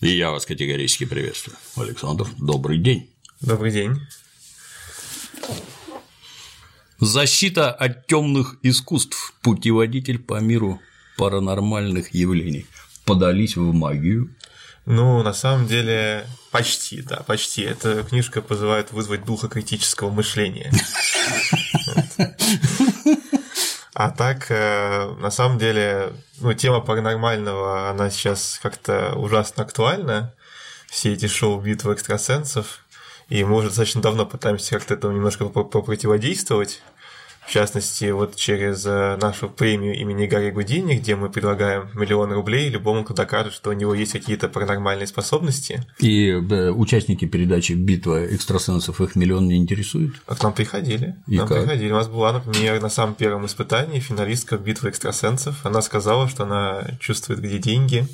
И 0.00 0.08
я 0.08 0.30
вас 0.30 0.44
категорически 0.44 1.04
приветствую. 1.04 1.56
Александр, 1.76 2.26
добрый 2.36 2.78
день. 2.78 3.08
Добрый 3.40 3.70
день. 3.70 4.00
Защита 6.98 7.70
от 7.70 8.06
темных 8.06 8.56
искусств. 8.62 9.34
Путеводитель 9.42 10.18
по 10.18 10.40
миру 10.40 10.80
паранормальных 11.16 12.12
явлений. 12.12 12.66
Подались 13.04 13.56
в 13.56 13.72
магию. 13.72 14.34
Ну, 14.84 15.22
на 15.22 15.32
самом 15.32 15.66
деле, 15.66 16.26
почти, 16.50 17.00
да, 17.00 17.18
почти. 17.18 17.62
Эта 17.62 18.02
книжка 18.02 18.42
позывает 18.42 18.92
вызвать 18.92 19.24
духа 19.24 19.48
критического 19.48 20.10
мышления. 20.10 20.72
А 24.04 24.10
так, 24.10 24.50
э, 24.50 25.14
на 25.18 25.30
самом 25.30 25.58
деле, 25.58 26.12
ну, 26.38 26.52
тема 26.52 26.80
паранормального, 26.82 27.88
она 27.88 28.10
сейчас 28.10 28.60
как-то 28.62 29.14
ужасно 29.16 29.62
актуальна. 29.62 30.34
Все 30.90 31.14
эти 31.14 31.26
шоу 31.26 31.58
«Битва 31.58 31.94
экстрасенсов», 31.94 32.80
и 33.30 33.42
мы 33.44 33.56
уже 33.56 33.68
достаточно 33.68 34.02
давно 34.02 34.26
пытаемся 34.26 34.74
как-то 34.74 34.92
этому 34.92 35.14
немножко 35.14 35.46
попротиводействовать 35.46 36.82
в 37.46 37.50
частности, 37.50 38.10
вот 38.10 38.36
через 38.36 38.86
э, 38.86 39.16
нашу 39.20 39.48
премию 39.48 39.98
имени 40.00 40.26
Гарри 40.26 40.50
Гудини, 40.50 40.94
где 40.94 41.14
мы 41.14 41.28
предлагаем 41.28 41.88
миллион 41.94 42.32
рублей 42.32 42.68
любому, 42.70 43.04
кто 43.04 43.14
докажет, 43.14 43.52
что 43.52 43.70
у 43.70 43.72
него 43.74 43.94
есть 43.94 44.12
какие-то 44.12 44.48
паранормальные 44.48 45.06
способности. 45.06 45.84
И 45.98 46.30
э, 46.30 46.70
участники 46.70 47.26
передачи 47.26 47.72
«Битва 47.72 48.24
экстрасенсов» 48.26 49.00
их 49.00 49.14
миллион 49.14 49.46
не 49.46 49.56
интересует? 49.56 50.14
А 50.26 50.34
к 50.34 50.42
нам 50.42 50.52
приходили. 50.52 51.16
И 51.26 51.36
нам 51.36 51.46
как? 51.46 51.62
приходили. 51.62 51.92
У 51.92 51.96
нас 51.96 52.08
была, 52.08 52.32
например, 52.32 52.80
на 52.80 52.88
самом 52.88 53.14
первом 53.14 53.46
испытании 53.46 54.00
финалистка 54.00 54.56
«Битвы 54.56 54.88
экстрасенсов». 54.88 55.64
Она 55.66 55.82
сказала, 55.82 56.28
что 56.28 56.44
она 56.44 56.84
чувствует, 56.98 57.40
где 57.40 57.58
деньги, 57.58 58.06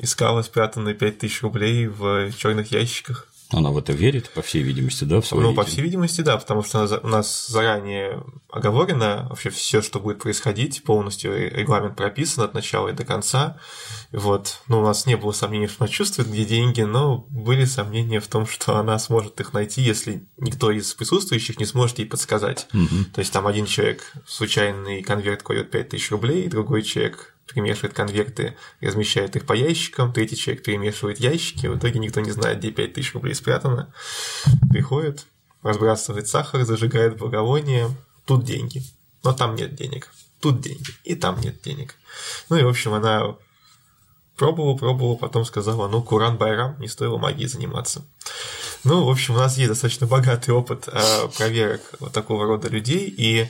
искала 0.00 0.42
спрятанные 0.42 0.94
5000 0.94 1.42
рублей 1.42 1.86
в 1.86 2.32
черных 2.36 2.72
ящиках. 2.72 3.28
Она 3.52 3.70
в 3.70 3.78
это 3.78 3.92
верит, 3.92 4.30
по 4.30 4.42
всей 4.42 4.62
видимости, 4.62 5.04
да, 5.04 5.20
в 5.20 5.32
Ну, 5.32 5.54
по 5.54 5.64
всей 5.64 5.82
видимости, 5.82 6.22
да, 6.22 6.36
потому 6.38 6.62
что 6.62 7.00
у 7.02 7.08
нас 7.08 7.46
заранее 7.46 8.24
оговорено 8.50 9.26
вообще 9.28 9.50
все, 9.50 9.82
что 9.82 10.00
будет 10.00 10.20
происходить, 10.20 10.82
полностью 10.84 11.50
регламент 11.50 11.96
прописан 11.96 12.44
от 12.44 12.54
начала 12.54 12.88
и 12.88 12.92
до 12.92 13.04
конца. 13.04 13.58
Вот. 14.10 14.60
Ну, 14.68 14.80
у 14.80 14.82
нас 14.82 15.06
не 15.06 15.16
было 15.16 15.32
сомнений, 15.32 15.66
что 15.66 15.84
она 15.84 15.88
чувствует, 15.88 16.30
где 16.30 16.44
деньги, 16.44 16.82
но 16.82 17.26
были 17.30 17.64
сомнения 17.64 18.20
в 18.20 18.26
том, 18.26 18.46
что 18.46 18.76
она 18.76 18.98
сможет 18.98 19.40
их 19.40 19.52
найти, 19.52 19.82
если 19.82 20.26
никто 20.38 20.70
из 20.70 20.92
присутствующих 20.94 21.58
не 21.58 21.66
сможет 21.66 21.98
ей 21.98 22.06
подсказать. 22.06 22.66
Угу. 22.72 23.04
То 23.14 23.18
есть 23.20 23.32
там 23.32 23.46
один 23.46 23.66
человек 23.66 24.12
случайный 24.26 25.02
конверт 25.02 25.42
кладет 25.42 25.70
5000 25.70 26.10
рублей, 26.10 26.48
другой 26.48 26.82
человек 26.82 27.31
перемешивает 27.52 27.94
конверты, 27.94 28.56
размещает 28.80 29.36
их 29.36 29.46
по 29.46 29.52
ящикам, 29.52 30.12
третий 30.12 30.36
человек 30.36 30.64
перемешивает 30.64 31.20
ящики, 31.20 31.66
в 31.66 31.78
итоге 31.78 31.98
никто 31.98 32.20
не 32.20 32.30
знает, 32.30 32.58
где 32.58 32.70
5000 32.70 33.14
рублей 33.14 33.34
спрятано. 33.34 33.92
Приходит, 34.70 35.26
разбрасывает 35.62 36.28
сахар, 36.28 36.64
зажигает 36.64 37.16
благовоние, 37.16 37.88
тут 38.26 38.44
деньги, 38.44 38.82
но 39.22 39.32
там 39.32 39.54
нет 39.54 39.74
денег, 39.74 40.10
тут 40.40 40.60
деньги, 40.60 40.90
и 41.04 41.14
там 41.14 41.40
нет 41.40 41.60
денег. 41.62 41.96
Ну 42.48 42.56
и, 42.56 42.62
в 42.62 42.68
общем, 42.68 42.94
она 42.94 43.36
пробовала, 44.36 44.76
пробовала, 44.76 45.16
потом 45.16 45.44
сказала, 45.44 45.88
ну, 45.88 46.02
Куран 46.02 46.36
Байрам, 46.36 46.76
не 46.80 46.88
стоило 46.88 47.18
магией 47.18 47.48
заниматься. 47.48 48.04
Ну, 48.84 49.04
в 49.04 49.10
общем, 49.10 49.34
у 49.34 49.38
нас 49.38 49.56
есть 49.56 49.68
достаточно 49.68 50.06
богатый 50.06 50.50
опыт 50.50 50.88
э, 50.88 51.28
проверок 51.36 51.80
вот 52.00 52.12
такого 52.12 52.46
рода 52.46 52.68
людей, 52.68 53.12
и 53.16 53.48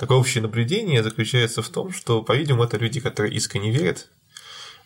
Такое 0.00 0.16
общее 0.16 0.40
наблюдение 0.40 1.02
заключается 1.02 1.60
в 1.60 1.68
том, 1.68 1.92
что, 1.92 2.22
по-видимому, 2.22 2.64
это 2.64 2.78
люди, 2.78 3.00
которые 3.00 3.34
искренне 3.34 3.70
верят, 3.70 4.10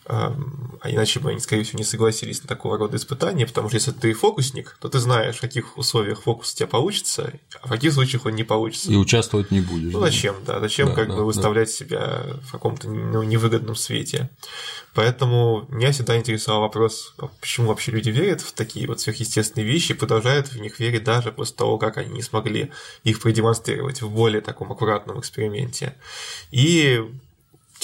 а 0.06 0.36
иначе 0.84 1.20
бы 1.20 1.30
они, 1.30 1.40
скорее 1.40 1.62
всего, 1.64 1.78
не 1.78 1.84
согласились 1.84 2.42
на 2.42 2.48
такого 2.48 2.76
рода 2.76 2.96
испытания, 2.96 3.46
потому 3.46 3.68
что 3.68 3.76
если 3.76 3.90
ты 3.92 4.12
фокусник, 4.12 4.76
то 4.80 4.88
ты 4.88 4.98
знаешь, 4.98 5.36
в 5.36 5.40
каких 5.40 5.78
условиях 5.78 6.22
фокус 6.22 6.52
у 6.52 6.56
тебя 6.56 6.66
получится, 6.66 7.32
а 7.62 7.66
в 7.66 7.70
каких 7.70 7.92
случаях 7.92 8.26
он 8.26 8.34
не 8.34 8.44
получится. 8.44 8.92
И 8.92 8.96
участвовать 8.96 9.50
не 9.50 9.60
будешь. 9.60 9.92
Ну, 9.92 10.00
зачем, 10.00 10.36
да, 10.46 10.60
зачем 10.60 10.88
Да, 10.88 10.94
как 10.94 11.08
да, 11.08 11.16
бы 11.16 11.24
выставлять 11.24 11.70
себя 11.70 12.22
в 12.42 12.52
каком-то 12.52 12.88
ну, 12.88 13.22
невыгодном 13.22 13.76
свете. 13.76 14.30
Поэтому 14.94 15.66
меня 15.68 15.90
всегда 15.90 16.16
интересовал 16.16 16.60
вопрос, 16.60 17.14
а 17.18 17.28
почему 17.40 17.68
вообще 17.68 17.90
люди 17.90 18.10
верят 18.10 18.42
в 18.42 18.52
такие 18.52 18.86
вот 18.86 19.00
сверхъестественные 19.00 19.66
вещи 19.66 19.92
и 19.92 19.94
продолжают 19.94 20.48
в 20.48 20.60
них 20.60 20.78
верить 20.78 21.02
даже 21.02 21.32
после 21.32 21.56
того, 21.56 21.78
как 21.78 21.96
они 21.96 22.10
не 22.10 22.22
смогли 22.22 22.70
их 23.02 23.20
продемонстрировать 23.20 24.02
в 24.02 24.10
более 24.10 24.40
таком 24.40 24.70
аккуратном 24.70 25.18
эксперименте. 25.18 25.96
И 26.52 27.02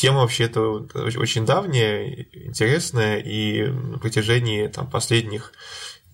тема 0.00 0.20
вообще 0.20 0.44
это 0.44 0.60
очень 0.62 1.44
давняя, 1.44 2.26
интересная, 2.32 3.18
и 3.18 3.66
на 3.66 3.98
протяжении 3.98 4.66
там, 4.68 4.88
последних 4.90 5.52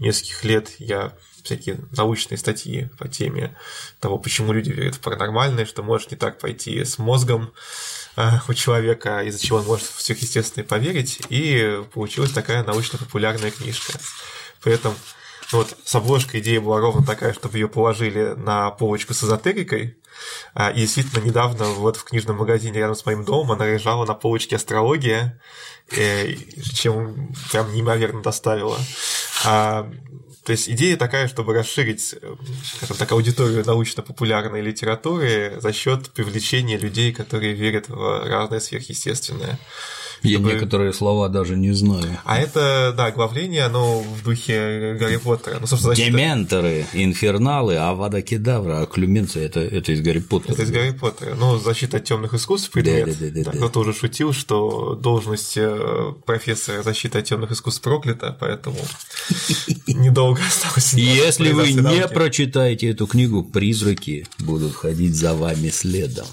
нескольких 0.01 0.45
лет 0.45 0.75
я 0.79 1.13
всякие 1.45 1.79
научные 1.97 2.37
статьи 2.37 2.91
по 2.99 3.07
теме 3.07 3.57
того, 4.01 4.19
почему 4.19 4.53
люди 4.53 4.71
верят 4.71 4.97
в 4.97 5.01
паранормальное, 5.01 5.65
что 5.67 5.85
может 5.85 6.11
не 6.11 6.17
так 6.17 6.41
пойти 6.41 6.85
с 6.85 6.99
мозгом 6.99 7.53
э, 8.17 8.29
у 8.49 8.55
человека, 8.55 9.23
из-за 9.23 9.39
чего 9.39 9.59
он 9.59 9.67
может 9.67 9.87
в 9.87 10.03
сверхъестественное 10.03 10.67
поверить, 10.67 11.21
и 11.29 11.81
получилась 11.95 12.33
такая 12.33 12.65
научно-популярная 12.65 13.53
книжка. 13.53 13.93
При 14.65 14.73
этом 14.73 14.97
вот 15.53 15.77
с 15.85 15.95
обложкой 15.95 16.41
идея 16.41 16.61
была 16.61 16.81
ровно 16.81 17.07
такая, 17.07 17.33
чтобы 17.33 17.57
ее 17.57 17.69
положили 17.69 18.35
на 18.37 18.73
полочку 18.73 19.15
с 19.15 19.23
эзотерикой, 19.23 19.97
и 20.75 20.81
действительно, 20.81 21.23
недавно 21.23 21.67
вот 21.67 21.97
в 21.97 22.05
книжном 22.05 22.37
магазине 22.37 22.79
рядом 22.79 22.97
с 22.97 23.05
моим 23.05 23.25
домом 23.25 23.53
она 23.53 23.67
лежала 23.67 24.07
на 24.07 24.15
полочке 24.15 24.57
астрология, 24.57 25.41
э, 25.91 26.35
чем 26.75 27.35
прям 27.51 27.73
неимоверно 27.75 28.23
доставила. 28.23 28.79
А, 29.45 29.91
то 30.45 30.53
есть 30.53 30.69
идея 30.69 30.97
такая, 30.97 31.27
чтобы 31.27 31.55
расширить, 31.55 32.15
скажем 32.77 32.97
так, 32.97 33.11
аудиторию 33.11 33.65
научно-популярной 33.67 34.61
литературы 34.61 35.59
за 35.61 35.73
счет 35.73 36.11
привлечения 36.11 36.79
людей, 36.79 37.13
которые 37.13 37.53
верят 37.53 37.89
в 37.89 38.25
разное 38.25 38.61
сверхъестественное. 38.61 39.59
Я 40.23 40.39
чтобы- 40.39 40.53
некоторые 40.53 40.93
слова 40.93 41.29
даже 41.29 41.57
не 41.57 41.73
знаю. 41.73 42.19
А 42.25 42.39
это, 42.39 42.93
да, 42.97 43.11
главление, 43.11 43.65
оно 43.65 44.01
в 44.01 44.23
духе 44.25 44.97
Гарри 44.99 45.17
Поттера. 45.17 45.59
Ну, 45.61 45.67
собственно, 45.67 45.95
значит, 45.95 46.13
Дементоры, 46.13 46.87
инферналы, 46.93 47.77
авада 47.77 48.23
кедавра, 48.23 48.81
оклюменция 48.83 49.45
это, 49.47 49.61
это 49.61 49.93
из 49.93 50.01
Гарри 50.01 50.21
Поттера. 50.21 50.53
Это 50.55 50.63
из 50.63 50.71
Гарри 50.71 50.91
Поттера. 50.93 51.35
Ну, 51.35 51.59
защита 51.59 51.99
от 51.99 52.05
темных 52.05 52.35
искусств 52.35 52.71
предмет. 52.71 53.07
Да-да-да-да-да. 53.07 53.53
Да, 53.53 53.59
Кто-то 53.59 53.81
уже 53.81 53.93
шутил, 53.93 54.33
что 54.33 54.95
должность 54.95 55.57
э, 55.57 56.13
профессора 56.25 56.83
защиты 56.83 57.19
от 57.19 57.25
темных 57.25 57.53
искусств 57.53 57.83
проклята, 57.83 58.37
поэтому 58.39 58.79
недолго 59.87 60.41
осталось. 60.47 60.93
Если 60.95 61.53
вы 61.53 61.73
не 61.73 62.07
прочитаете 62.09 62.91
эту 62.91 63.07
книгу, 63.07 63.43
призраки 63.43 64.27
будут 64.39 64.75
ходить 64.75 65.15
за 65.15 65.35
вами 65.35 65.69
следом. 65.69 66.27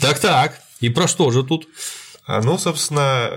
Так-так, 0.00 0.60
и 0.80 0.88
про 0.88 1.06
что 1.06 1.30
же 1.30 1.44
тут? 1.44 1.68
А, 2.24 2.40
Ну, 2.40 2.56
собственно, 2.56 3.30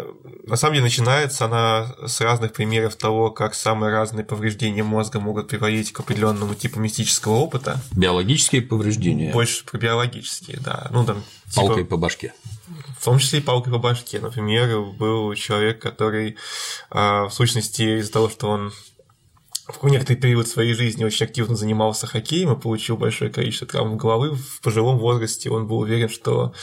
на 0.44 0.56
самом 0.58 0.76
деле 0.76 0.86
начинается 0.86 1.46
она 1.46 1.96
с 2.06 2.22
разных 2.22 2.54
примеров 2.54 2.96
того, 2.96 3.32
как 3.32 3.56
самые 3.56 3.92
разные 3.92 4.24
повреждения 4.24 4.84
мозга 4.84 5.20
могут 5.20 5.48
приводить 5.48 5.92
к 5.92 6.00
определенному 6.00 6.54
типу 6.54 6.80
мистического 6.80 7.34
опыта. 7.34 7.82
Биологические 7.96 8.62
повреждения 8.62 9.32
Больше 9.32 9.66
про 9.66 9.78
биологические, 9.80 10.60
да. 10.60 10.88
Ну, 10.92 11.04
там, 11.04 11.24
типа, 11.50 11.62
палкой 11.62 11.86
по 11.86 11.98
башке. 11.98 12.34
В 13.00 13.04
том 13.04 13.18
числе 13.18 13.40
и 13.40 13.42
палкой 13.42 13.74
по 13.74 13.80
башке. 13.80 14.20
Например, 14.20 14.82
был 14.82 15.34
человек, 15.34 15.82
который 15.82 16.38
а, 16.92 17.26
в 17.28 17.34
сущности 17.34 18.00
из-за 18.00 18.12
того, 18.12 18.30
что 18.30 18.50
он 18.50 18.72
в 19.68 19.84
некоторый 19.88 20.18
период 20.18 20.48
своей 20.48 20.74
жизни 20.74 21.04
очень 21.04 21.26
активно 21.26 21.56
занимался 21.56 22.06
хоккеем 22.06 22.52
и 22.52 22.60
получил 22.60 22.98
большое 22.98 23.32
количество 23.32 23.68
травм 23.68 23.98
головы, 23.98 24.36
в 24.36 24.62
пожилом 24.62 25.00
возрасте 25.00 25.50
он 25.50 25.68
был 25.68 25.80
уверен, 25.80 26.10
что 26.10 26.54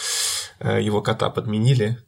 э, 0.61 0.81
его 0.81 1.03
кота 1.03 1.29
подменили, 1.29 1.99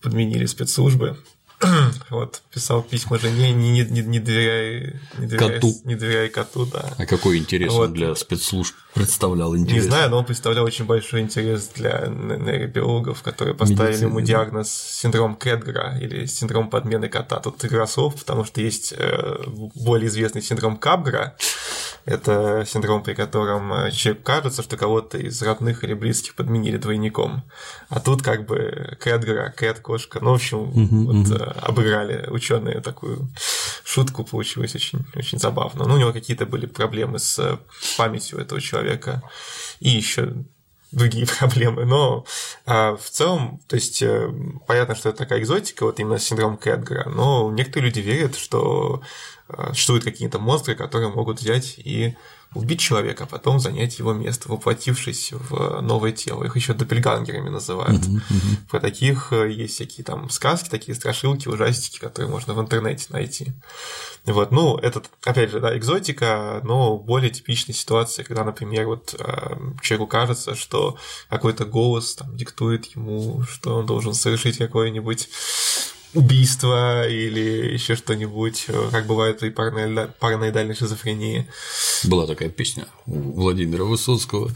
подменили 0.00 0.46
спецслужбы. 0.46 1.16
Вот, 2.10 2.42
писал 2.52 2.82
письма 2.82 3.18
жене, 3.18 3.52
не, 3.52 3.70
не, 3.70 3.82
не, 3.82 4.02
не 4.02 4.18
доверяй, 4.18 4.96
не 5.18 5.26
доверяй, 5.26 5.54
Коту. 5.54 5.74
не 5.84 5.94
доверяй 5.94 6.28
коту, 6.28 6.66
да. 6.66 6.94
А 6.96 7.06
какой 7.06 7.38
интерес 7.38 7.72
он 7.72 7.78
Вот. 7.78 7.92
для 7.92 8.14
спецслужб 8.14 8.74
представлял 8.94 9.56
интерес? 9.56 9.84
Не 9.84 9.88
знаю, 9.90 10.10
но 10.10 10.18
он 10.18 10.24
представлял 10.24 10.64
очень 10.64 10.86
большой 10.86 11.20
интерес 11.20 11.68
для 11.74 12.06
нейробиологов, 12.08 13.22
которые 13.22 13.54
поставили 13.54 13.92
Медицины, 13.92 14.08
ему 14.08 14.20
да. 14.20 14.26
диагноз 14.26 14.70
синдром 14.70 15.36
Кэтгера 15.36 15.98
или 16.00 16.26
синдром 16.26 16.70
подмены 16.70 17.08
кота. 17.08 17.40
Тут 17.40 17.64
игра 17.64 17.86
слов, 17.86 18.16
потому 18.16 18.44
что 18.44 18.60
есть 18.60 18.94
э, 18.96 19.42
более 19.74 20.08
известный 20.08 20.42
синдром 20.42 20.76
Капгра. 20.76 21.36
Это 22.06 22.64
синдром, 22.66 23.02
при 23.02 23.14
котором 23.14 23.72
э, 23.72 23.90
человеку 23.90 24.24
кажется, 24.24 24.62
что 24.62 24.76
кого-то 24.76 25.18
из 25.18 25.40
родных 25.42 25.84
или 25.84 25.92
близких 25.92 26.34
подменили 26.34 26.78
двойником. 26.78 27.42
А 27.88 28.00
тут 28.00 28.22
как 28.22 28.46
бы 28.46 28.96
Кэтгера, 28.98 29.52
Кэт, 29.54 29.80
кошка. 29.80 30.18
Ну, 30.20 30.30
в 30.30 30.34
общем, 30.34 30.64
вот 30.64 31.30
э, 31.30 31.49
обыграли 31.62 32.26
ученые 32.28 32.80
такую 32.80 33.28
шутку, 33.84 34.24
получилось 34.24 34.74
очень, 34.74 35.04
очень 35.14 35.38
забавно. 35.38 35.86
Ну, 35.86 35.94
у 35.94 35.98
него 35.98 36.12
какие-то 36.12 36.46
были 36.46 36.66
проблемы 36.66 37.18
с 37.18 37.38
э, 37.38 37.58
памятью 37.96 38.38
этого 38.38 38.60
человека 38.60 39.22
и 39.80 39.88
еще 39.88 40.34
другие 40.92 41.26
проблемы, 41.38 41.84
но 41.84 42.24
А 42.66 42.96
в 42.96 43.10
целом, 43.10 43.60
то 43.68 43.76
есть, 43.76 44.02
э, 44.02 44.30
понятно, 44.66 44.94
что 44.94 45.08
это 45.08 45.18
такая 45.18 45.40
экзотика, 45.40 45.84
вот 45.84 46.00
именно 46.00 46.18
синдром 46.18 46.56
Кэтгера, 46.56 47.08
но 47.08 47.50
некоторые 47.50 47.90
люди 47.90 48.00
верят, 48.00 48.36
что 48.36 49.02
э, 49.48 49.68
существуют 49.70 50.04
какие-то 50.04 50.38
монстры, 50.38 50.74
которые 50.74 51.10
могут 51.10 51.40
взять 51.40 51.78
и 51.78 52.16
убить 52.54 52.80
человека, 52.80 53.24
а 53.24 53.26
потом 53.26 53.60
занять 53.60 53.98
его 53.98 54.12
место, 54.12 54.48
воплотившись 54.48 55.32
в 55.32 55.80
новое 55.80 56.12
тело. 56.12 56.44
Их 56.44 56.56
еще 56.56 56.74
допельгангерами 56.74 57.48
называют. 57.48 58.02
Uh-huh, 58.02 58.16
uh-huh. 58.16 58.56
Про 58.68 58.80
таких 58.80 59.32
э, 59.32 59.50
есть 59.50 59.74
всякие 59.74 60.04
там 60.04 60.28
сказки, 60.30 60.68
такие 60.68 60.94
страшилки, 60.94 61.48
ужастики, 61.48 61.98
которые 61.98 62.30
можно 62.30 62.54
в 62.54 62.60
интернете 62.60 63.06
найти. 63.10 63.52
Вот, 64.24 64.50
ну, 64.50 64.76
это, 64.76 65.02
опять 65.24 65.50
же, 65.50 65.60
да, 65.60 65.76
экзотика, 65.76 66.60
но 66.64 66.98
более 66.98 67.30
типичная 67.30 67.74
ситуация, 67.74 68.24
когда, 68.24 68.44
например, 68.44 68.86
вот 68.86 69.14
э, 69.18 69.56
человеку 69.80 70.08
кажется, 70.08 70.56
что 70.56 70.96
какой-то 71.28 71.64
голос 71.64 72.16
там 72.16 72.36
диктует 72.36 72.86
ему, 72.96 73.42
что 73.44 73.76
он 73.76 73.86
должен 73.86 74.12
совершить 74.12 74.58
какое-нибудь 74.58 75.28
убийство 76.14 77.08
или 77.08 77.72
еще 77.72 77.96
что-нибудь, 77.96 78.66
как 78.90 79.06
бывает 79.06 79.38
при 79.38 79.50
параноидальной 79.50 80.74
шизофрении. 80.74 81.48
Была 82.04 82.26
такая 82.26 82.48
песня 82.48 82.86
у 83.06 83.18
Владимира 83.40 83.84
Высоцкого. 83.84 84.50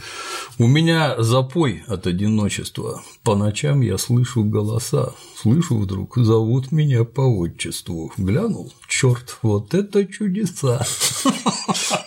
У 0.58 0.66
меня 0.66 1.20
запой 1.22 1.84
от 1.86 2.06
одиночества. 2.06 3.02
По 3.22 3.36
ночам 3.36 3.80
я 3.80 3.98
слышу 3.98 4.44
голоса. 4.44 5.14
Слышу 5.40 5.78
вдруг, 5.78 6.16
зовут 6.16 6.72
меня 6.72 7.04
по 7.04 7.22
отчеству. 7.22 8.12
Глянул, 8.16 8.72
черт, 8.88 9.38
вот 9.42 9.74
это 9.74 10.06
чудеса. 10.06 10.84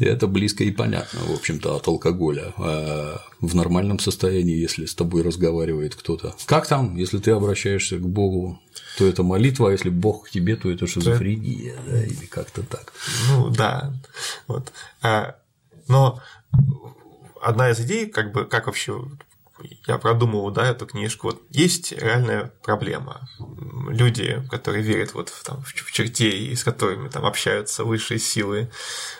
Это 0.00 0.26
близко 0.26 0.64
и 0.64 0.70
понятно, 0.70 1.20
в 1.20 1.32
общем-то, 1.32 1.76
от 1.76 1.88
алкоголя. 1.88 2.52
А 2.56 3.20
в 3.40 3.54
нормальном 3.54 3.98
состоянии, 3.98 4.56
если 4.56 4.86
с 4.86 4.94
тобой 4.94 5.22
разговаривает 5.22 5.94
кто-то. 5.94 6.34
Как 6.46 6.66
там, 6.66 6.96
если 6.96 7.18
ты 7.18 7.30
обращаешься 7.30 7.98
к 7.98 8.06
Богу, 8.06 8.60
то 8.98 9.06
это 9.06 9.22
молитва, 9.22 9.68
а 9.68 9.72
если 9.72 9.90
Бог 9.90 10.26
к 10.26 10.30
тебе, 10.30 10.56
то 10.56 10.70
это 10.70 10.86
шизофрения, 10.86 11.76
да, 11.86 12.04
или 12.04 12.26
как-то 12.26 12.62
так. 12.62 12.92
Ну 13.28 13.50
да, 13.50 13.92
вот. 14.46 14.72
А, 15.02 15.36
но 15.88 16.20
одна 17.40 17.70
из 17.70 17.80
идей, 17.80 18.06
как 18.06 18.32
бы, 18.32 18.44
как 18.44 18.66
вообще 18.66 19.00
я 19.86 19.98
продумывал, 19.98 20.50
да, 20.50 20.66
эту 20.68 20.86
книжку, 20.86 21.28
вот 21.28 21.42
есть 21.50 21.92
реальная 21.92 22.52
проблема. 22.62 23.28
Люди, 23.88 24.42
которые 24.50 24.82
верят 24.82 25.14
вот 25.14 25.28
в, 25.28 25.42
там, 25.44 25.62
в 25.62 25.92
чертей, 25.92 26.54
с 26.56 26.64
которыми 26.64 27.08
там 27.08 27.24
общаются 27.24 27.84
высшие 27.84 28.18
силы 28.18 28.70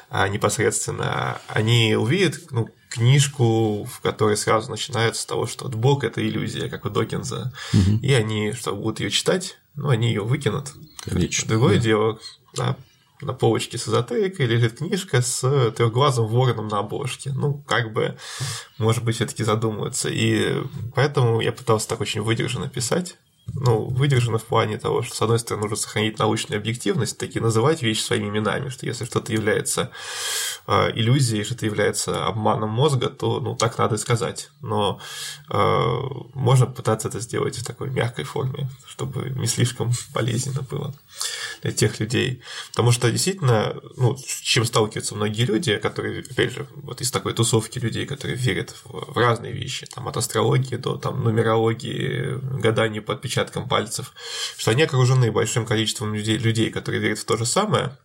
а, 0.09 0.29
непосредственно, 0.29 1.41
они 1.49 1.95
увидят 1.97 2.39
ну, 2.51 2.69
книжку, 2.89 3.85
в 3.85 4.01
которой 4.01 4.37
сразу 4.37 4.71
начинается 4.71 5.23
с 5.23 5.27
того, 5.27 5.47
что 5.47 5.65
вот 5.65 5.75
Бог– 5.75 6.05
это 6.05 6.27
иллюзия, 6.27 6.69
как 6.69 6.85
у 6.85 6.91
Докинза, 6.91 7.53
угу. 7.73 7.99
и 8.03 8.13
они, 8.13 8.53
что 8.53 8.75
будут 8.75 9.01
ее 9.01 9.11
читать, 9.11 9.59
ну, 9.75 9.89
они 9.89 10.09
ее 10.09 10.23
выкинут. 10.23 10.73
Конечно. 11.05 11.49
Другое 11.49 11.77
да. 11.77 11.83
дело, 11.83 12.19
да, 12.55 12.77
на 13.21 13.33
полочке 13.33 13.79
с 13.79 13.89
эзотерикой 13.89 14.47
лежит 14.47 14.79
книжка 14.79 15.23
с 15.23 15.41
трехглазым 15.73 16.27
вороном 16.27 16.69
на 16.69 16.79
обложке. 16.79 17.33
Ну, 17.33 17.63
как 17.67 17.93
бы, 17.93 18.17
может 18.79 19.05
быть, 19.05 19.17
все-таки 19.17 19.45
задумываться. 19.45 20.09
И 20.09 20.63
поэтому 20.95 21.41
я 21.41 21.53
пытался 21.53 21.89
так 21.89 22.01
очень 22.01 22.23
выдержанно 22.23 22.69
писать 22.69 23.17
ну, 23.55 23.85
выдержано 23.85 24.39
в 24.39 24.45
плане 24.45 24.79
того, 24.79 25.03
что, 25.03 25.15
с 25.15 25.23
одной 25.23 25.39
стороны, 25.39 25.63
нужно 25.63 25.77
сохранить 25.77 26.19
научную 26.19 26.59
объективность, 26.59 27.19
таки 27.19 27.41
называть 27.41 27.83
вещи 27.83 28.01
своими 28.01 28.29
именами, 28.29 28.69
что 28.69 28.87
если 28.87 29.05
что-то 29.05 29.33
является 29.33 29.91
э, 30.67 30.93
иллюзией, 30.95 31.45
что-то 31.45 31.67
является 31.67 32.27
обманом 32.27 32.71
мозга, 32.71 33.09
то, 33.09 33.41
ну, 33.41 33.57
так 33.57 33.79
надо 33.79 33.97
и 33.97 33.99
сказать. 33.99 34.51
Но 34.61 35.01
э, 35.51 36.01
можно 36.35 36.67
пытаться 36.67 37.09
это 37.09 37.21
сделать 37.21 37.57
в 37.57 37.65
такой 37.65 37.91
мягкой 37.91 38.25
форме, 38.25 38.69
чтобы 38.87 39.31
не 39.31 39.47
слишком 39.47 39.93
болезненно 40.15 40.63
было 40.63 40.95
для 41.63 41.73
тех 41.73 42.01
людей. 42.01 42.43
Потому 42.71 42.93
что 42.93 43.11
действительно, 43.11 43.77
ну, 43.97 44.17
с 44.17 44.41
чем 44.41 44.65
сталкиваются 44.65 45.15
многие 45.15 45.45
люди, 45.45 45.77
которые, 45.77 46.21
опять 46.21 46.53
же, 46.53 46.67
вот 46.75 47.01
из 47.01 47.11
такой 47.11 47.35
тусовки 47.35 47.79
людей, 47.79 48.07
которые 48.07 48.37
верят 48.37 48.75
в, 48.85 49.13
в 49.13 49.17
разные 49.17 49.53
вещи, 49.53 49.87
там, 49.87 50.09
от 50.09 50.17
астрологии 50.17 50.77
до 50.77 50.97
там, 50.97 51.23
нумерологии, 51.23 52.39
гадания 52.61 53.03
по 53.03 53.15
отпечаткам 53.15 53.69
пальцев, 53.69 54.13
что 54.57 54.71
они 54.71 54.83
окружены 54.83 55.31
большим 55.31 55.67
количеством 55.67 56.15
людей, 56.15 56.39
людей, 56.39 56.71
которые 56.71 57.01
верят 57.01 57.19
в 57.19 57.25
то 57.25 57.37
же 57.37 57.47
самое, 57.47 57.97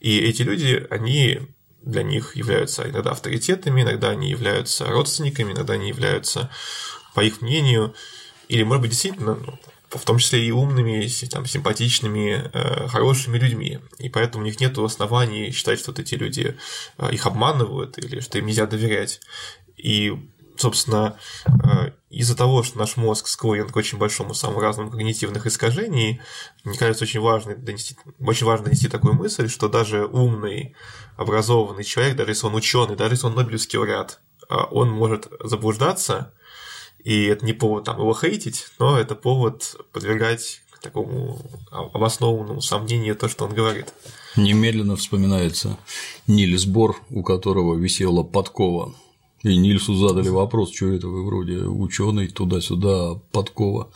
и 0.00 0.18
эти 0.18 0.42
люди, 0.42 0.86
они 0.90 1.40
для 1.82 2.02
них 2.02 2.36
являются 2.36 2.88
иногда 2.88 3.10
авторитетами, 3.10 3.82
иногда 3.82 4.10
они 4.10 4.30
являются 4.30 4.86
родственниками, 4.86 5.52
иногда 5.52 5.74
они 5.74 5.88
являются, 5.88 6.50
по 7.14 7.20
их 7.20 7.40
мнению, 7.40 7.94
или, 8.48 8.62
может 8.62 8.82
быть, 8.82 8.90
действительно, 8.90 9.34
ну, 9.34 9.58
в 9.98 10.04
том 10.04 10.18
числе 10.18 10.44
и 10.44 10.50
умными, 10.50 11.08
там, 11.30 11.46
симпатичными, 11.46 12.50
э, 12.52 12.88
хорошими 12.88 13.38
людьми. 13.38 13.80
И 13.98 14.08
поэтому 14.08 14.42
у 14.42 14.46
них 14.46 14.60
нет 14.60 14.76
оснований 14.78 15.50
считать, 15.50 15.78
что 15.78 15.90
вот 15.90 15.98
эти 15.98 16.14
люди 16.14 16.56
э, 16.98 17.12
их 17.12 17.26
обманывают 17.26 17.98
или 17.98 18.20
что 18.20 18.38
им 18.38 18.46
нельзя 18.46 18.66
доверять. 18.66 19.20
И, 19.76 20.12
собственно, 20.56 21.16
э, 21.46 21.90
из-за 22.10 22.36
того, 22.36 22.62
что 22.62 22.78
наш 22.78 22.96
мозг 22.96 23.26
склонен 23.26 23.68
к 23.68 23.76
очень 23.76 23.98
большому 23.98 24.34
самому 24.34 24.60
разному 24.60 24.90
когнитивных 24.90 25.46
искажений, 25.46 26.20
мне 26.64 26.78
кажется, 26.78 27.04
очень 27.04 27.20
важно 27.20 27.54
донести, 27.54 27.96
очень 28.20 28.46
важно 28.46 28.66
донести 28.66 28.88
такую 28.88 29.14
мысль, 29.14 29.48
что 29.48 29.68
даже 29.68 30.06
умный, 30.06 30.74
образованный 31.16 31.84
человек, 31.84 32.16
даже 32.16 32.30
если 32.30 32.46
он 32.46 32.54
ученый, 32.54 32.96
даже 32.96 33.14
если 33.14 33.26
он 33.26 33.34
Нобелевский 33.34 33.78
лауреат, 33.78 34.20
он 34.48 34.90
может 34.90 35.28
заблуждаться, 35.40 36.34
и 37.04 37.24
это 37.24 37.44
не 37.44 37.52
повод 37.52 37.84
там 37.84 37.98
его 37.98 38.14
хейтить, 38.14 38.66
но 38.78 38.98
это 38.98 39.14
повод 39.14 39.76
подвергать 39.92 40.62
такому 40.82 41.40
обоснованному 41.70 42.60
сомнению 42.60 43.16
то, 43.16 43.28
что 43.28 43.46
он 43.46 43.54
говорит. 43.54 43.86
Немедленно 44.36 44.96
вспоминается 44.96 45.78
Нильс 46.26 46.66
Бор, 46.66 47.00
у 47.10 47.22
которого 47.22 47.76
висела 47.76 48.22
подкова. 48.22 48.94
И 49.42 49.56
Нильсу 49.56 49.94
задали 49.94 50.28
вопрос, 50.28 50.74
что 50.74 50.92
это 50.92 51.08
вы 51.08 51.24
вроде 51.24 51.58
ученый 51.58 52.28
туда-сюда, 52.28 53.14
подкова. 53.32 53.90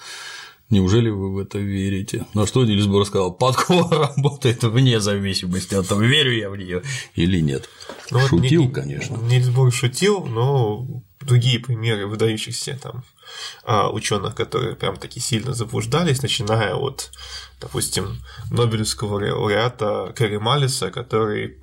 Неужели 0.68 1.08
вы 1.10 1.32
в 1.32 1.38
это 1.38 1.58
верите? 1.58 2.26
На 2.34 2.44
что 2.46 2.64
Нильс 2.64 2.86
Бор 2.86 3.06
сказал, 3.06 3.32
подкова 3.32 4.08
работает 4.16 4.64
вне 4.64 5.00
зависимости 5.00 5.74
от 5.74 5.86
того, 5.86 6.00
верю 6.00 6.32
я 6.32 6.50
в 6.50 6.56
нее 6.56 6.82
или 7.14 7.40
нет. 7.40 7.68
Ну, 8.10 8.18
шутил, 8.20 8.64
вот, 8.64 8.74
конечно. 8.74 9.16
Нильс 9.16 9.48
Бор 9.48 9.72
шутил, 9.72 10.24
но 10.24 11.04
другие 11.26 11.58
примеры 11.58 12.06
выдающихся 12.06 12.78
там 12.80 13.04
а, 13.64 13.90
ученых, 13.90 14.34
которые 14.34 14.76
прям 14.76 14.96
таки 14.96 15.20
сильно 15.20 15.52
заблуждались, 15.52 16.22
начиная 16.22 16.74
от, 16.74 17.10
допустим, 17.60 18.22
Нобелевского 18.50 19.14
лауреата 19.14 20.12
Кэрри 20.16 20.38
Малиса, 20.38 20.90
который 20.90 21.58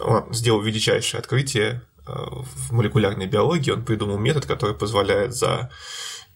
а, 0.00 0.26
сделал 0.30 0.62
величайшее 0.62 1.18
открытие 1.18 1.82
а, 2.06 2.42
в 2.42 2.72
молекулярной 2.72 3.26
биологии. 3.26 3.72
Он 3.72 3.84
придумал 3.84 4.18
метод, 4.18 4.46
который 4.46 4.74
позволяет 4.74 5.34
за 5.34 5.70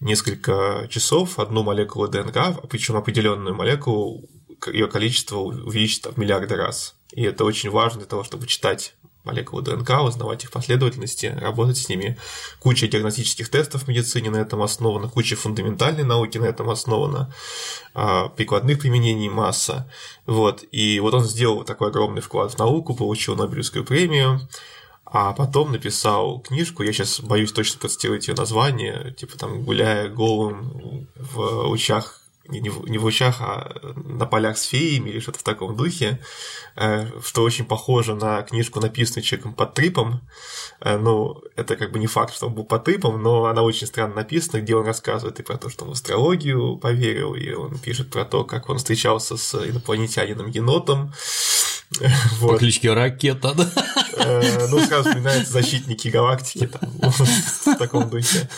несколько 0.00 0.86
часов 0.90 1.38
одну 1.38 1.62
молекулу 1.62 2.08
ДНК, 2.08 2.68
причем 2.68 2.96
определенную 2.96 3.54
молекулу, 3.54 4.28
ее 4.66 4.88
количество 4.88 5.38
увеличить 5.38 6.06
в 6.06 6.18
миллиарды 6.18 6.56
раз. 6.56 6.96
И 7.12 7.22
это 7.22 7.44
очень 7.44 7.70
важно 7.70 8.00
для 8.00 8.08
того, 8.08 8.24
чтобы 8.24 8.46
читать 8.46 8.96
молекулы 9.24 9.62
ДНК, 9.62 10.02
узнавать 10.02 10.44
их 10.44 10.50
последовательности, 10.50 11.26
работать 11.26 11.78
с 11.78 11.88
ними. 11.88 12.18
Куча 12.60 12.86
диагностических 12.86 13.48
тестов 13.48 13.82
в 13.82 13.88
медицине 13.88 14.30
на 14.30 14.36
этом 14.36 14.62
основана, 14.62 15.08
куча 15.08 15.36
фундаментальной 15.36 16.04
науки 16.04 16.38
на 16.38 16.44
этом 16.44 16.70
основана, 16.70 17.32
а, 17.94 18.28
прикладных 18.28 18.78
применений 18.78 19.28
масса. 19.28 19.90
Вот. 20.26 20.64
И 20.70 21.00
вот 21.00 21.14
он 21.14 21.24
сделал 21.24 21.64
такой 21.64 21.88
огромный 21.88 22.22
вклад 22.22 22.52
в 22.52 22.58
науку, 22.58 22.94
получил 22.94 23.34
Нобелевскую 23.34 23.84
премию, 23.84 24.40
а 25.04 25.32
потом 25.32 25.72
написал 25.72 26.40
книжку, 26.40 26.82
я 26.82 26.92
сейчас 26.92 27.20
боюсь 27.20 27.52
точно 27.52 27.78
процитировать 27.78 28.26
ее 28.28 28.34
название, 28.34 29.14
типа 29.16 29.38
там 29.38 29.62
«Гуляя 29.62 30.08
голым 30.08 31.08
в 31.14 31.66
лучах 31.66 32.23
не 32.48 32.60
не 32.60 32.98
в 32.98 33.04
лучах, 33.04 33.40
а 33.40 33.74
на 33.96 34.26
полях 34.26 34.58
с 34.58 34.64
феями 34.64 35.10
или 35.10 35.20
что-то 35.20 35.38
в 35.38 35.42
таком 35.42 35.76
духе, 35.76 36.20
э, 36.76 37.06
что 37.22 37.42
очень 37.42 37.64
похоже 37.64 38.14
на 38.14 38.42
книжку, 38.42 38.80
написанную 38.80 39.24
человеком 39.24 39.54
под 39.54 39.74
трипом. 39.74 40.20
Э, 40.80 40.98
ну, 40.98 41.42
это 41.56 41.76
как 41.76 41.92
бы 41.92 41.98
не 41.98 42.06
факт, 42.06 42.34
что 42.34 42.46
он 42.46 42.54
был 42.54 42.64
под 42.64 42.84
трипом, 42.84 43.22
но 43.22 43.46
она 43.46 43.62
очень 43.62 43.86
странно 43.86 44.16
написана, 44.16 44.60
где 44.60 44.76
он 44.76 44.86
рассказывает 44.86 45.40
и 45.40 45.42
про 45.42 45.56
то, 45.56 45.70
что 45.70 45.84
он 45.84 45.90
в 45.90 45.94
астрологию 45.94 46.76
поверил, 46.76 47.34
и 47.34 47.52
он 47.52 47.78
пишет 47.78 48.10
про 48.10 48.24
то, 48.24 48.44
как 48.44 48.68
он 48.68 48.78
встречался 48.78 49.36
с 49.36 49.54
инопланетянином 49.54 50.48
енотом. 50.48 51.12
Вот. 52.40 52.52
По 52.52 52.58
кличке 52.58 52.92
Ракета, 52.92 53.54
да? 53.54 53.70
Э, 54.16 54.66
ну, 54.68 54.78
сразу 54.80 55.08
вспоминаются 55.08 55.52
защитники 55.52 56.08
галактики 56.08 56.66
там, 56.66 56.90
в 57.00 57.76
таком 57.78 58.08
духе. 58.10 58.48